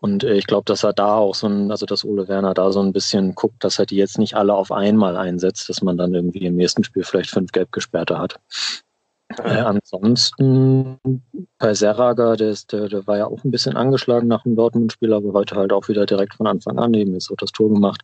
Und 0.00 0.24
äh, 0.24 0.34
ich 0.34 0.46
glaube, 0.46 0.64
dass 0.64 0.82
er 0.82 0.92
da 0.92 1.16
auch 1.16 1.34
so 1.34 1.46
ein, 1.46 1.70
also 1.70 1.86
dass 1.86 2.04
Ole 2.04 2.26
Werner 2.28 2.54
da 2.54 2.72
so 2.72 2.80
ein 2.80 2.92
bisschen 2.92 3.34
guckt, 3.34 3.62
dass 3.62 3.78
er 3.78 3.86
die 3.86 3.96
jetzt 3.96 4.18
nicht 4.18 4.34
alle 4.34 4.54
auf 4.54 4.72
einmal 4.72 5.16
einsetzt, 5.16 5.68
dass 5.68 5.82
man 5.82 5.96
dann 5.96 6.14
irgendwie 6.14 6.46
im 6.46 6.56
nächsten 6.56 6.84
Spiel 6.84 7.04
vielleicht 7.04 7.30
fünf 7.30 7.52
gelb 7.52 7.70
gesperrte 7.72 8.18
hat. 8.18 8.40
Äh, 9.38 9.60
ansonsten 9.60 10.98
bei 11.58 11.74
Serraga, 11.74 12.34
der, 12.34 12.50
ist, 12.50 12.72
der, 12.72 12.88
der 12.88 13.06
war 13.06 13.18
ja 13.18 13.26
auch 13.26 13.44
ein 13.44 13.50
bisschen 13.50 13.76
angeschlagen 13.76 14.26
nach 14.26 14.42
dem 14.42 14.56
Dortmund-Spiel, 14.56 15.12
aber 15.12 15.32
heute 15.32 15.54
halt 15.54 15.72
auch 15.72 15.88
wieder 15.88 16.06
direkt 16.06 16.34
von 16.34 16.46
Anfang 16.46 16.78
an 16.78 16.94
eben 16.94 17.12
jetzt 17.12 17.30
auch 17.30 17.36
das 17.36 17.52
Tor 17.52 17.68
gemacht. 17.68 18.02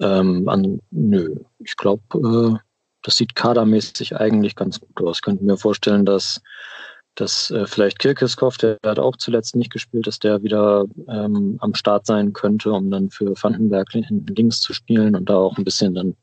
Ähm, 0.00 0.48
an, 0.48 0.80
nö, 0.90 1.36
ich 1.58 1.76
glaube, 1.76 2.02
äh, 2.14 2.58
das 3.02 3.16
sieht 3.16 3.34
kadermäßig 3.34 4.16
eigentlich 4.16 4.56
ganz 4.56 4.80
gut 4.80 5.06
aus. 5.06 5.18
Ich 5.18 5.22
könnte 5.22 5.44
mir 5.44 5.56
vorstellen, 5.56 6.04
dass 6.04 6.40
dass 7.14 7.50
äh, 7.50 7.66
vielleicht 7.66 7.98
Kirkiskov, 7.98 8.56
der 8.56 8.78
hat 8.84 8.98
auch 8.98 9.16
zuletzt 9.16 9.56
nicht 9.56 9.72
gespielt, 9.72 10.06
dass 10.06 10.18
der 10.18 10.42
wieder 10.42 10.84
ähm, 11.08 11.58
am 11.60 11.74
Start 11.74 12.06
sein 12.06 12.32
könnte, 12.32 12.72
um 12.72 12.90
dann 12.90 13.10
für 13.10 13.34
Vandenberg 13.40 13.90
hinten 13.92 14.26
links 14.34 14.60
zu 14.60 14.72
spielen 14.72 15.14
und 15.14 15.28
da 15.28 15.36
auch 15.36 15.58
ein 15.58 15.64
bisschen 15.64 15.94
dann 15.94 16.16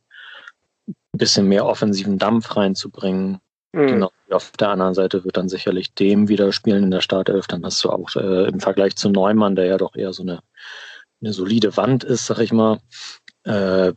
ein 0.87 1.17
bisschen 1.17 1.47
mehr 1.47 1.65
offensiven 1.65 2.17
Dampf 2.17 2.55
reinzubringen. 2.55 3.39
Mhm. 3.73 3.87
Genau. 3.87 4.11
Auf 4.29 4.51
der 4.51 4.69
anderen 4.69 4.93
Seite 4.93 5.23
wird 5.23 5.37
dann 5.37 5.49
sicherlich 5.49 5.93
dem 5.93 6.27
wieder 6.27 6.51
spielen 6.51 6.83
in 6.83 6.91
der 6.91 7.01
Startelf. 7.01 7.47
Dann 7.47 7.63
hast 7.63 7.83
du 7.83 7.89
auch 7.89 8.15
äh, 8.15 8.47
im 8.47 8.59
Vergleich 8.59 8.95
zu 8.95 9.09
Neumann, 9.09 9.55
der 9.55 9.65
ja 9.65 9.77
doch 9.77 9.95
eher 9.95 10.13
so 10.13 10.23
eine, 10.23 10.39
eine 11.21 11.33
solide 11.33 11.77
Wand 11.77 12.03
ist, 12.03 12.25
sag 12.25 12.39
ich 12.39 12.51
mal, 12.51 12.79
äh, 13.43 13.93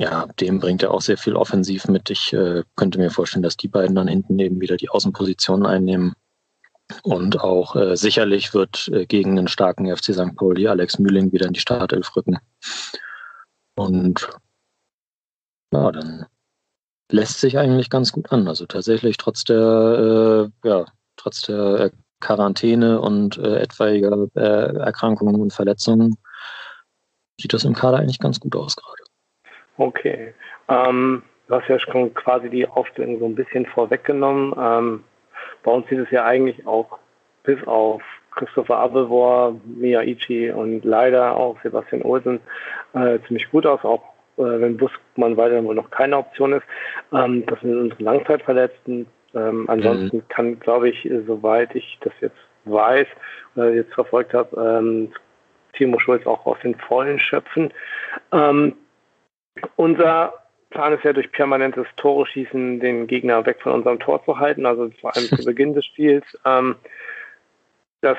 ja, 0.00 0.26
dem 0.40 0.60
bringt 0.60 0.82
er 0.82 0.92
auch 0.92 1.00
sehr 1.00 1.18
viel 1.18 1.34
offensiv 1.34 1.88
mit. 1.88 2.08
Ich 2.10 2.32
äh, 2.32 2.62
könnte 2.76 2.98
mir 2.98 3.10
vorstellen, 3.10 3.42
dass 3.42 3.56
die 3.56 3.68
beiden 3.68 3.96
dann 3.96 4.08
hinten 4.08 4.38
eben 4.38 4.60
wieder 4.60 4.76
die 4.76 4.90
Außenpositionen 4.90 5.66
einnehmen. 5.66 6.14
Und 7.02 7.40
auch 7.40 7.76
äh, 7.76 7.96
sicherlich 7.96 8.54
wird 8.54 8.88
äh, 8.88 9.06
gegen 9.06 9.38
einen 9.38 9.48
starken 9.48 9.94
FC 9.94 10.14
St. 10.14 10.36
Pauli 10.36 10.68
Alex 10.68 10.98
Mühling 10.98 11.32
wieder 11.32 11.46
in 11.46 11.52
die 11.52 11.60
Startelf 11.60 12.14
rücken. 12.16 12.38
Und 13.76 14.28
ja, 15.72 15.92
dann 15.92 16.26
lässt 17.10 17.40
sich 17.40 17.58
eigentlich 17.58 17.90
ganz 17.90 18.12
gut 18.12 18.30
an. 18.32 18.48
Also 18.48 18.66
tatsächlich 18.66 19.16
trotz 19.16 19.44
der, 19.44 20.50
äh, 20.64 20.68
ja, 20.68 20.84
trotz 21.16 21.42
der 21.42 21.90
Quarantäne 22.20 23.00
und 23.00 23.36
äh, 23.38 23.60
etwaiger 23.60 24.28
äh, 24.34 24.76
Erkrankungen 24.78 25.40
und 25.40 25.52
Verletzungen 25.52 26.16
sieht 27.40 27.52
das 27.52 27.64
im 27.64 27.74
Kader 27.74 27.98
eigentlich 27.98 28.18
ganz 28.18 28.40
gut 28.40 28.56
aus 28.56 28.76
gerade. 28.76 29.07
Okay. 29.78 30.34
Ähm, 30.68 31.22
du 31.46 31.54
hast 31.54 31.68
ja 31.68 31.78
schon 31.78 32.12
quasi 32.12 32.50
die 32.50 32.66
Aufstellung 32.66 33.18
so 33.18 33.26
ein 33.26 33.34
bisschen 33.34 33.64
vorweggenommen. 33.66 34.54
Ähm, 34.60 35.04
bei 35.62 35.72
uns 35.72 35.88
sieht 35.88 36.00
es 36.00 36.10
ja 36.10 36.24
eigentlich 36.24 36.66
auch 36.66 36.98
bis 37.44 37.64
auf 37.66 38.02
Christopher 38.32 38.76
Abelvor, 38.76 39.56
Mia 39.64 40.02
Ichi 40.02 40.50
und 40.50 40.84
leider 40.84 41.36
auch 41.36 41.56
Sebastian 41.62 42.02
Olsen 42.02 42.40
äh, 42.92 43.18
ziemlich 43.26 43.50
gut 43.50 43.66
aus, 43.66 43.84
auch 43.84 44.02
äh, 44.36 44.42
wenn 44.42 44.76
Buskmann 44.76 45.36
weiterhin 45.36 45.64
wohl 45.64 45.74
noch 45.74 45.90
keine 45.90 46.18
Option 46.18 46.52
ist. 46.52 46.64
Ähm, 47.12 47.44
das 47.46 47.60
sind 47.60 47.76
unsere 47.76 48.02
Langzeitverletzten. 48.02 49.06
Ähm, 49.34 49.68
ansonsten 49.68 50.18
mhm. 50.18 50.28
kann, 50.28 50.60
glaube 50.60 50.88
ich, 50.88 51.08
soweit 51.26 51.74
ich 51.74 51.98
das 52.02 52.12
jetzt 52.20 52.38
weiß 52.64 53.06
oder 53.56 53.70
jetzt 53.70 53.92
verfolgt 53.94 54.34
habe, 54.34 54.56
ähm, 54.60 55.12
Timo 55.74 55.98
Schulz 55.98 56.26
auch 56.26 56.44
aus 56.46 56.58
den 56.62 56.74
Vollen 56.74 57.18
schöpfen. 57.18 57.72
Ähm, 58.32 58.74
unser 59.76 60.34
Plan 60.70 60.92
ist 60.92 61.04
ja 61.04 61.12
durch 61.12 61.32
permanentes 61.32 61.86
Tore 61.96 62.26
schießen 62.26 62.80
den 62.80 63.06
Gegner 63.06 63.46
weg 63.46 63.60
von 63.62 63.72
unserem 63.72 63.98
Tor 63.98 64.22
zu 64.24 64.38
halten, 64.38 64.66
also 64.66 64.90
vor 65.00 65.16
allem 65.16 65.26
zu 65.26 65.44
Beginn 65.44 65.74
des 65.74 65.86
Spiels. 65.86 66.24
Ähm, 66.44 66.76
das 68.00 68.18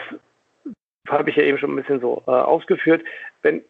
habe 1.08 1.30
ich 1.30 1.36
ja 1.36 1.44
eben 1.44 1.58
schon 1.58 1.72
ein 1.72 1.76
bisschen 1.76 2.00
so 2.00 2.24
äh, 2.28 2.32
ausgeführt. 2.32 3.04
Wenn 3.42 3.64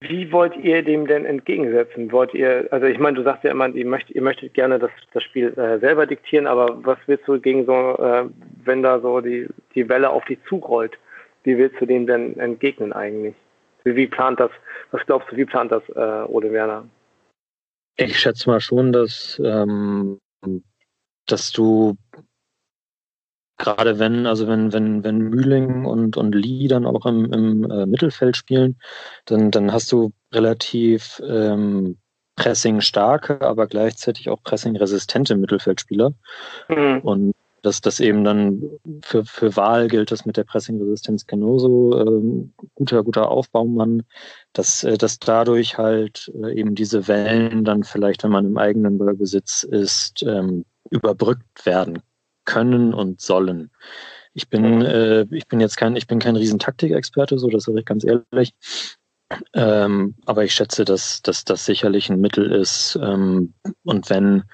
Wie 0.00 0.32
wollt 0.32 0.56
ihr 0.56 0.82
dem 0.82 1.06
denn 1.06 1.24
entgegensetzen? 1.24 2.10
Wollt 2.10 2.34
ihr, 2.34 2.68
also 2.70 2.86
ich 2.86 2.98
meine, 2.98 3.16
du 3.16 3.22
sagst 3.22 3.44
ja 3.44 3.50
immer, 3.50 3.68
ihr 3.68 3.86
möchtet, 3.86 4.16
ihr 4.16 4.22
möchtet 4.22 4.54
gerne 4.54 4.78
das, 4.78 4.90
das 5.12 5.22
Spiel 5.22 5.56
äh, 5.56 5.78
selber 5.78 6.06
diktieren, 6.06 6.46
aber 6.46 6.84
was 6.84 6.98
willst 7.06 7.28
du 7.28 7.40
gegen 7.40 7.64
so, 7.64 7.96
äh, 7.98 8.24
wenn 8.64 8.82
da 8.82 9.00
so 9.00 9.20
die, 9.20 9.46
die 9.74 9.88
Welle 9.88 10.10
auf 10.10 10.24
dich 10.24 10.38
zurollt, 10.48 10.98
wie 11.44 11.56
willst 11.56 11.80
du 11.80 11.86
dem 11.86 12.06
denn 12.06 12.38
entgegnen 12.38 12.92
eigentlich? 12.92 13.34
Wie, 13.84 14.06
plant 14.06 14.40
das, 14.40 14.50
was 14.90 15.04
glaubst 15.06 15.30
du, 15.30 15.36
wie 15.36 15.44
plant 15.44 15.72
das 15.72 15.82
äh, 15.90 16.24
Ole 16.28 16.52
Werner? 16.52 16.88
Ich 17.96 18.18
schätze 18.18 18.48
mal 18.48 18.60
schon, 18.60 18.92
dass, 18.92 19.40
ähm, 19.44 20.18
dass 21.26 21.52
du 21.52 21.96
gerade 23.60 23.98
wenn, 23.98 24.26
also 24.26 24.48
wenn, 24.48 24.72
wenn, 24.72 25.04
wenn 25.04 25.18
Mühling 25.18 25.84
und, 25.84 26.16
und 26.16 26.34
Lee 26.34 26.66
dann 26.66 26.86
auch 26.86 27.04
im, 27.06 27.32
im 27.32 27.70
äh, 27.70 27.86
Mittelfeld 27.86 28.36
spielen, 28.36 28.80
dann, 29.26 29.50
dann 29.50 29.72
hast 29.72 29.92
du 29.92 30.12
relativ 30.32 31.20
ähm, 31.24 31.98
Pressing-starke, 32.36 33.42
aber 33.42 33.66
gleichzeitig 33.66 34.30
auch 34.30 34.42
Pressing-resistente 34.42 35.36
Mittelfeldspieler. 35.36 36.14
Mhm. 36.68 37.00
Und 37.02 37.34
dass 37.62 37.80
das 37.80 38.00
eben 38.00 38.24
dann 38.24 38.62
für, 39.02 39.24
für 39.24 39.56
Wahl 39.56 39.88
gilt 39.88 40.10
das 40.10 40.26
mit 40.26 40.36
der 40.36 40.44
Pressing-Resistenz 40.44 41.26
genauso. 41.26 41.98
Ähm, 41.98 42.52
guter, 42.74 43.02
guter 43.02 43.30
Aufbaumann, 43.30 44.02
dass, 44.52 44.84
äh, 44.84 44.98
dass 44.98 45.18
dadurch 45.18 45.78
halt 45.78 46.30
äh, 46.42 46.58
eben 46.58 46.74
diese 46.74 47.08
Wellen 47.08 47.64
dann 47.64 47.84
vielleicht, 47.84 48.24
wenn 48.24 48.30
man 48.30 48.46
im 48.46 48.58
eigenen 48.58 48.98
Besitz 49.18 49.62
ist, 49.62 50.22
ähm, 50.22 50.64
überbrückt 50.90 51.66
werden 51.66 52.02
können 52.44 52.94
und 52.94 53.20
sollen. 53.20 53.70
Ich 54.32 54.48
bin, 54.48 54.82
äh, 54.82 55.26
ich 55.30 55.46
bin 55.48 55.60
jetzt 55.60 55.76
kein, 55.76 55.96
ich 55.96 56.06
bin 56.06 56.18
kein 56.18 56.36
Riesentaktikexperte, 56.36 57.38
so 57.38 57.48
das 57.48 57.64
sage 57.64 57.80
ich 57.80 57.84
ganz 57.84 58.04
ehrlich. 58.04 58.54
Ähm, 59.52 60.16
aber 60.26 60.44
ich 60.44 60.54
schätze, 60.54 60.84
dass, 60.84 61.22
dass 61.22 61.44
das 61.44 61.64
sicherlich 61.64 62.10
ein 62.10 62.20
Mittel 62.20 62.50
ist. 62.50 62.98
Ähm, 63.00 63.54
und 63.84 64.10
wenn 64.10 64.44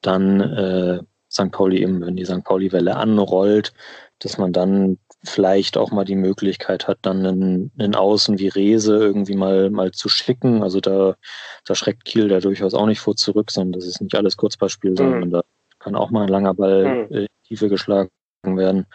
dann 0.00 0.40
äh, 0.40 1.00
St. 1.36 1.52
Pauli 1.52 1.82
eben, 1.82 2.00
wenn 2.00 2.16
die 2.16 2.24
St. 2.24 2.44
Pauli-Welle 2.44 2.96
anrollt, 2.96 3.72
dass 4.18 4.38
man 4.38 4.52
dann 4.52 4.98
vielleicht 5.24 5.76
auch 5.76 5.90
mal 5.90 6.04
die 6.04 6.16
Möglichkeit 6.16 6.88
hat, 6.88 6.98
dann 7.02 7.26
einen, 7.26 7.72
einen 7.78 7.94
Außen 7.94 8.38
wie 8.38 8.48
Rese 8.48 8.96
irgendwie 8.96 9.36
mal, 9.36 9.70
mal 9.70 9.92
zu 9.92 10.08
schicken. 10.08 10.62
Also 10.62 10.80
da, 10.80 11.16
da 11.64 11.74
schreckt 11.74 12.04
Kiel 12.04 12.28
da 12.28 12.40
durchaus 12.40 12.74
auch 12.74 12.86
nicht 12.86 13.00
vor 13.00 13.16
zurück, 13.16 13.50
sondern 13.50 13.72
das 13.72 13.86
ist 13.86 14.00
nicht 14.00 14.14
alles 14.14 14.36
Kurzballspiel, 14.36 14.96
sondern 14.96 15.24
mhm. 15.24 15.30
da 15.30 15.42
kann 15.78 15.96
auch 15.96 16.10
mal 16.10 16.22
ein 16.22 16.28
langer 16.28 16.54
Ball 16.54 17.06
mhm. 17.10 17.26
Tiefe 17.46 17.68
geschlagen 17.68 18.10
werden. 18.42 18.86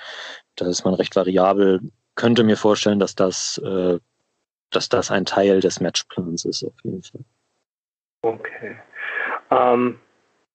Da 0.55 0.67
ist 0.67 0.85
man 0.85 0.93
recht 0.93 1.15
variabel. 1.15 1.81
Könnte 2.15 2.43
mir 2.43 2.57
vorstellen, 2.57 2.99
dass 2.99 3.15
das, 3.15 3.57
äh, 3.63 3.99
dass 4.69 4.89
das 4.89 5.11
ein 5.11 5.25
Teil 5.25 5.59
des 5.59 5.79
Matchplans 5.79 6.45
ist, 6.45 6.63
auf 6.63 6.73
jeden 6.83 7.03
Fall. 7.03 7.21
Okay. 8.23 8.77
Ähm, 9.49 9.99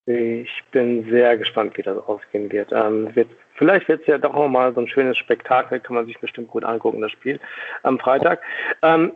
ich 0.07 0.62
bin 0.70 1.09
sehr 1.11 1.36
gespannt, 1.36 1.76
wie 1.76 1.82
das 1.82 1.98
ausgehen 1.98 2.50
wird. 2.52 2.70
Ähm, 2.72 3.14
wird 3.14 3.28
vielleicht 3.57 3.88
wird 3.88 4.02
es 4.02 4.07
ja 4.07 4.18
doch 4.18 4.32
nochmal 4.32 4.72
so 4.72 4.80
ein 4.80 4.88
schönes 4.88 5.18
Spektakel, 5.18 5.80
kann 5.80 5.96
man 5.96 6.07
sich 6.07 6.18
bestimmt 6.20 6.48
gut 6.48 6.64
angucken, 6.64 7.00
das 7.00 7.11
Spiel 7.11 7.40
am 7.82 7.98
Freitag. 7.98 8.40
Ähm, 8.82 9.12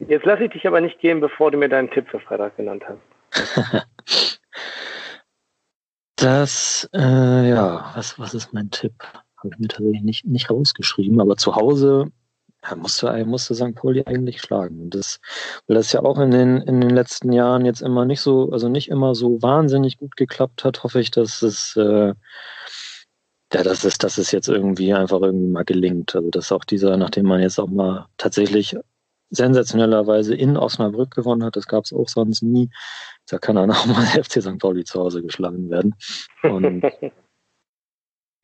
jetzt 0.00 0.26
lasse 0.26 0.44
ich 0.44 0.50
dich 0.50 0.66
aber 0.66 0.80
nicht 0.80 0.98
gehen, 1.00 1.20
bevor 1.20 1.50
du 1.50 1.58
mir 1.58 1.68
deinen 1.68 1.90
Tipp 1.90 2.08
für 2.08 2.20
Freitag 2.20 2.56
genannt 2.56 2.84
hast. 2.86 4.40
Das, 6.16 6.88
äh, 6.94 7.50
ja, 7.50 7.92
was, 7.94 8.18
was 8.18 8.32
ist 8.32 8.54
mein 8.54 8.70
Tipp? 8.70 8.94
Habe 9.36 9.50
ich 9.52 9.58
mir 9.58 9.68
tatsächlich 9.68 10.02
nicht, 10.02 10.24
nicht 10.24 10.48
rausgeschrieben, 10.48 11.20
aber 11.20 11.36
zu 11.36 11.54
Hause 11.54 12.10
ja, 12.64 12.76
musste, 12.76 13.24
musste 13.24 13.54
St. 13.54 13.74
Pauli 13.74 14.04
eigentlich 14.06 14.40
schlagen. 14.40 14.80
Und 14.80 14.94
das, 14.94 15.20
weil 15.66 15.76
das 15.76 15.92
ja 15.92 16.02
auch 16.02 16.18
in 16.18 16.30
den, 16.30 16.60
in 16.62 16.80
den 16.80 16.90
letzten 16.90 17.32
Jahren 17.32 17.64
jetzt 17.64 17.82
immer 17.82 18.04
nicht 18.04 18.20
so, 18.20 18.50
also 18.50 18.68
nicht 18.68 18.88
immer 18.88 19.14
so 19.14 19.42
wahnsinnig 19.42 19.98
gut 19.98 20.16
geklappt 20.16 20.64
hat, 20.64 20.82
hoffe 20.82 21.00
ich, 21.00 21.10
dass 21.10 21.42
es, 21.42 21.76
äh, 21.76 22.14
ja, 23.52 23.62
dass 23.62 23.84
es, 23.84 23.98
dass 23.98 24.18
es 24.18 24.32
jetzt 24.32 24.48
irgendwie 24.48 24.94
einfach 24.94 25.20
irgendwie 25.20 25.50
mal 25.50 25.64
gelingt. 25.64 26.14
Also, 26.14 26.30
dass 26.30 26.52
auch 26.52 26.64
dieser, 26.64 26.96
nachdem 26.96 27.26
man 27.26 27.40
jetzt 27.40 27.58
auch 27.58 27.68
mal 27.68 28.06
tatsächlich 28.16 28.76
sensationellerweise 29.30 30.34
in 30.34 30.56
Osnabrück 30.56 31.10
gewonnen 31.10 31.44
hat. 31.44 31.56
Das 31.56 31.66
gab 31.66 31.84
es 31.84 31.92
auch 31.92 32.08
sonst 32.08 32.42
nie. 32.42 32.70
Da 33.28 33.38
kann 33.38 33.56
dann 33.56 33.70
auch 33.70 33.86
mal 33.86 34.04
FC 34.24 34.42
St. 34.42 34.58
Pauli 34.58 34.84
zu 34.84 35.00
Hause 35.00 35.22
geschlagen 35.22 35.70
werden. 35.70 35.94
Und 36.42 36.82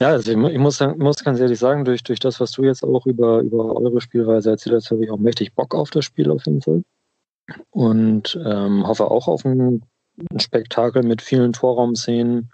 ja, 0.01 0.09
also 0.09 0.33
ich, 0.33 0.53
ich 0.53 0.59
muss, 0.59 0.81
muss 0.97 1.25
ganz 1.25 1.41
ehrlich 1.41 1.59
sagen, 1.59 1.85
durch, 1.85 2.03
durch 2.03 2.21
das, 2.21 2.41
was 2.41 2.53
du 2.53 2.65
jetzt 2.65 2.83
auch 2.83 3.07
über, 3.07 3.41
über 3.41 3.77
eure 3.77 4.01
Spielweise 4.01 4.51
erzählt 4.51 4.77
hast, 4.77 4.91
habe 4.91 5.05
ich 5.05 5.11
auch 5.11 5.19
mächtig 5.19 5.55
Bock 5.55 5.75
auf 5.75 5.91
das 5.91 6.05
Spiel 6.05 6.31
auf 6.31 6.47
jeden 6.47 6.63
Fall. 6.63 6.83
Und 7.71 8.39
ähm, 8.47 8.87
hoffe 8.87 9.11
auch 9.11 9.29
auf 9.29 9.45
ein, 9.45 9.83
ein 10.31 10.41
Spektakel 10.41 11.03
mit 11.03 11.21
vielen 11.21 11.53
Torraumszenen. 11.53 12.51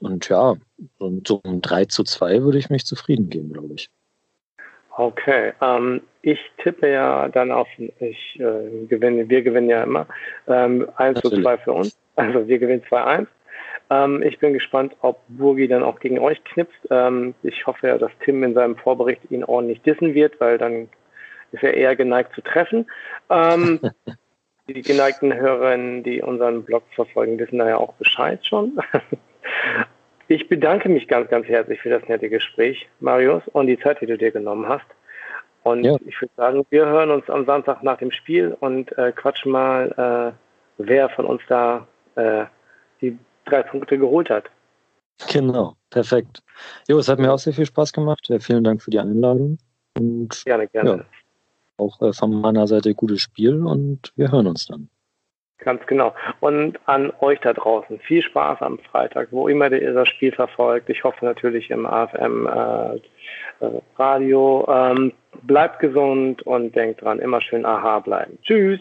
Und 0.00 0.28
ja, 0.28 0.56
so, 0.98 1.40
um 1.44 1.62
3 1.62 1.84
zu 1.86 2.02
2 2.02 2.42
würde 2.42 2.58
ich 2.58 2.70
mich 2.70 2.84
zufrieden 2.84 3.30
geben, 3.30 3.52
glaube 3.52 3.74
ich. 3.74 3.88
Okay, 4.96 5.52
ähm, 5.60 6.02
ich 6.22 6.38
tippe 6.62 6.90
ja 6.90 7.28
dann 7.28 7.50
auf, 7.50 7.68
ich 7.78 8.40
äh, 8.40 8.86
gewinne, 8.86 9.28
wir 9.28 9.42
gewinnen 9.42 9.68
ja 9.68 9.82
immer, 9.82 10.06
ähm, 10.46 10.88
1 10.96 11.20
zu 11.20 11.30
2 11.30 11.58
für 11.58 11.72
uns, 11.72 11.98
also 12.16 12.46
wir 12.46 12.58
gewinnen 12.58 12.82
2-1. 12.88 13.26
Ähm, 13.90 14.22
ich 14.22 14.38
bin 14.38 14.52
gespannt, 14.52 14.96
ob 15.00 15.20
Burgi 15.28 15.68
dann 15.68 15.82
auch 15.82 16.00
gegen 16.00 16.18
euch 16.18 16.42
knipst. 16.44 16.78
Ähm, 16.90 17.34
ich 17.42 17.66
hoffe 17.66 17.88
ja, 17.88 17.98
dass 17.98 18.12
Tim 18.24 18.42
in 18.42 18.54
seinem 18.54 18.76
Vorbericht 18.76 19.30
ihn 19.30 19.44
ordentlich 19.44 19.82
dissen 19.82 20.14
wird, 20.14 20.40
weil 20.40 20.58
dann 20.58 20.88
ist 21.52 21.62
er 21.62 21.74
eher 21.74 21.96
geneigt 21.96 22.34
zu 22.34 22.40
treffen. 22.40 22.86
Ähm, 23.30 23.80
die 24.68 24.82
geneigten 24.82 25.34
Hörerinnen, 25.34 26.02
die 26.02 26.22
unseren 26.22 26.64
Blog 26.64 26.84
verfolgen, 26.94 27.38
wissen 27.38 27.58
da 27.58 27.68
ja 27.68 27.76
auch 27.76 27.94
Bescheid 27.94 28.44
schon. 28.44 28.78
Ich 30.26 30.48
bedanke 30.48 30.88
mich 30.88 31.06
ganz, 31.06 31.28
ganz 31.28 31.46
herzlich 31.48 31.80
für 31.82 31.90
das 31.90 32.08
nette 32.08 32.30
Gespräch, 32.30 32.88
Marius, 33.00 33.42
und 33.48 33.66
die 33.66 33.78
Zeit, 33.78 34.00
die 34.00 34.06
du 34.06 34.16
dir 34.16 34.30
genommen 34.30 34.66
hast. 34.68 34.86
Und 35.62 35.84
ja. 35.84 35.96
ich 36.06 36.20
würde 36.20 36.32
sagen, 36.36 36.66
wir 36.70 36.86
hören 36.86 37.10
uns 37.10 37.28
am 37.28 37.44
Samstag 37.44 37.82
nach 37.82 37.98
dem 37.98 38.10
Spiel 38.10 38.56
und 38.60 38.96
äh, 38.96 39.12
quatschen 39.12 39.52
mal, 39.52 40.34
äh, 40.36 40.82
wer 40.82 41.08
von 41.10 41.26
uns 41.26 41.42
da 41.48 41.86
äh, 42.16 42.44
die 43.00 43.18
drei 43.46 43.62
Punkte 43.62 43.98
geholt 43.98 44.30
hat. 44.30 44.44
Genau, 45.32 45.76
perfekt. 45.90 46.42
Jo, 46.88 46.98
es 46.98 47.08
hat 47.08 47.18
mir 47.18 47.32
auch 47.32 47.38
sehr 47.38 47.52
viel 47.52 47.66
Spaß 47.66 47.92
gemacht. 47.92 48.28
vielen 48.40 48.64
Dank 48.64 48.82
für 48.82 48.90
die 48.90 48.98
Einladung. 48.98 49.58
Und, 49.96 50.42
gerne, 50.44 50.66
gerne. 50.68 50.90
Ja, 50.90 51.04
auch 51.76 52.00
äh, 52.02 52.12
von 52.12 52.40
meiner 52.40 52.66
Seite 52.66 52.94
gutes 52.94 53.22
Spiel 53.22 53.64
und 53.64 54.12
wir 54.16 54.30
hören 54.30 54.46
uns 54.46 54.66
dann. 54.66 54.88
Ganz 55.58 55.86
genau. 55.86 56.14
Und 56.40 56.78
an 56.86 57.12
euch 57.20 57.40
da 57.40 57.52
draußen 57.52 57.98
viel 58.00 58.22
Spaß 58.22 58.60
am 58.60 58.78
Freitag, 58.78 59.28
wo 59.30 59.48
immer 59.48 59.72
ihr 59.72 59.94
das 59.94 60.08
Spiel 60.08 60.32
verfolgt. 60.32 60.90
Ich 60.90 61.04
hoffe 61.04 61.24
natürlich 61.24 61.70
im 61.70 61.86
AFM 61.86 62.46
äh, 62.46 62.96
äh, 62.96 63.80
Radio. 63.96 64.66
Ähm, 64.68 65.12
bleibt 65.42 65.78
gesund 65.78 66.42
und 66.42 66.74
denkt 66.76 67.02
dran, 67.02 67.18
immer 67.18 67.40
schön 67.40 67.64
aha 67.64 68.00
bleiben. 68.00 68.38
Tschüss. 68.42 68.80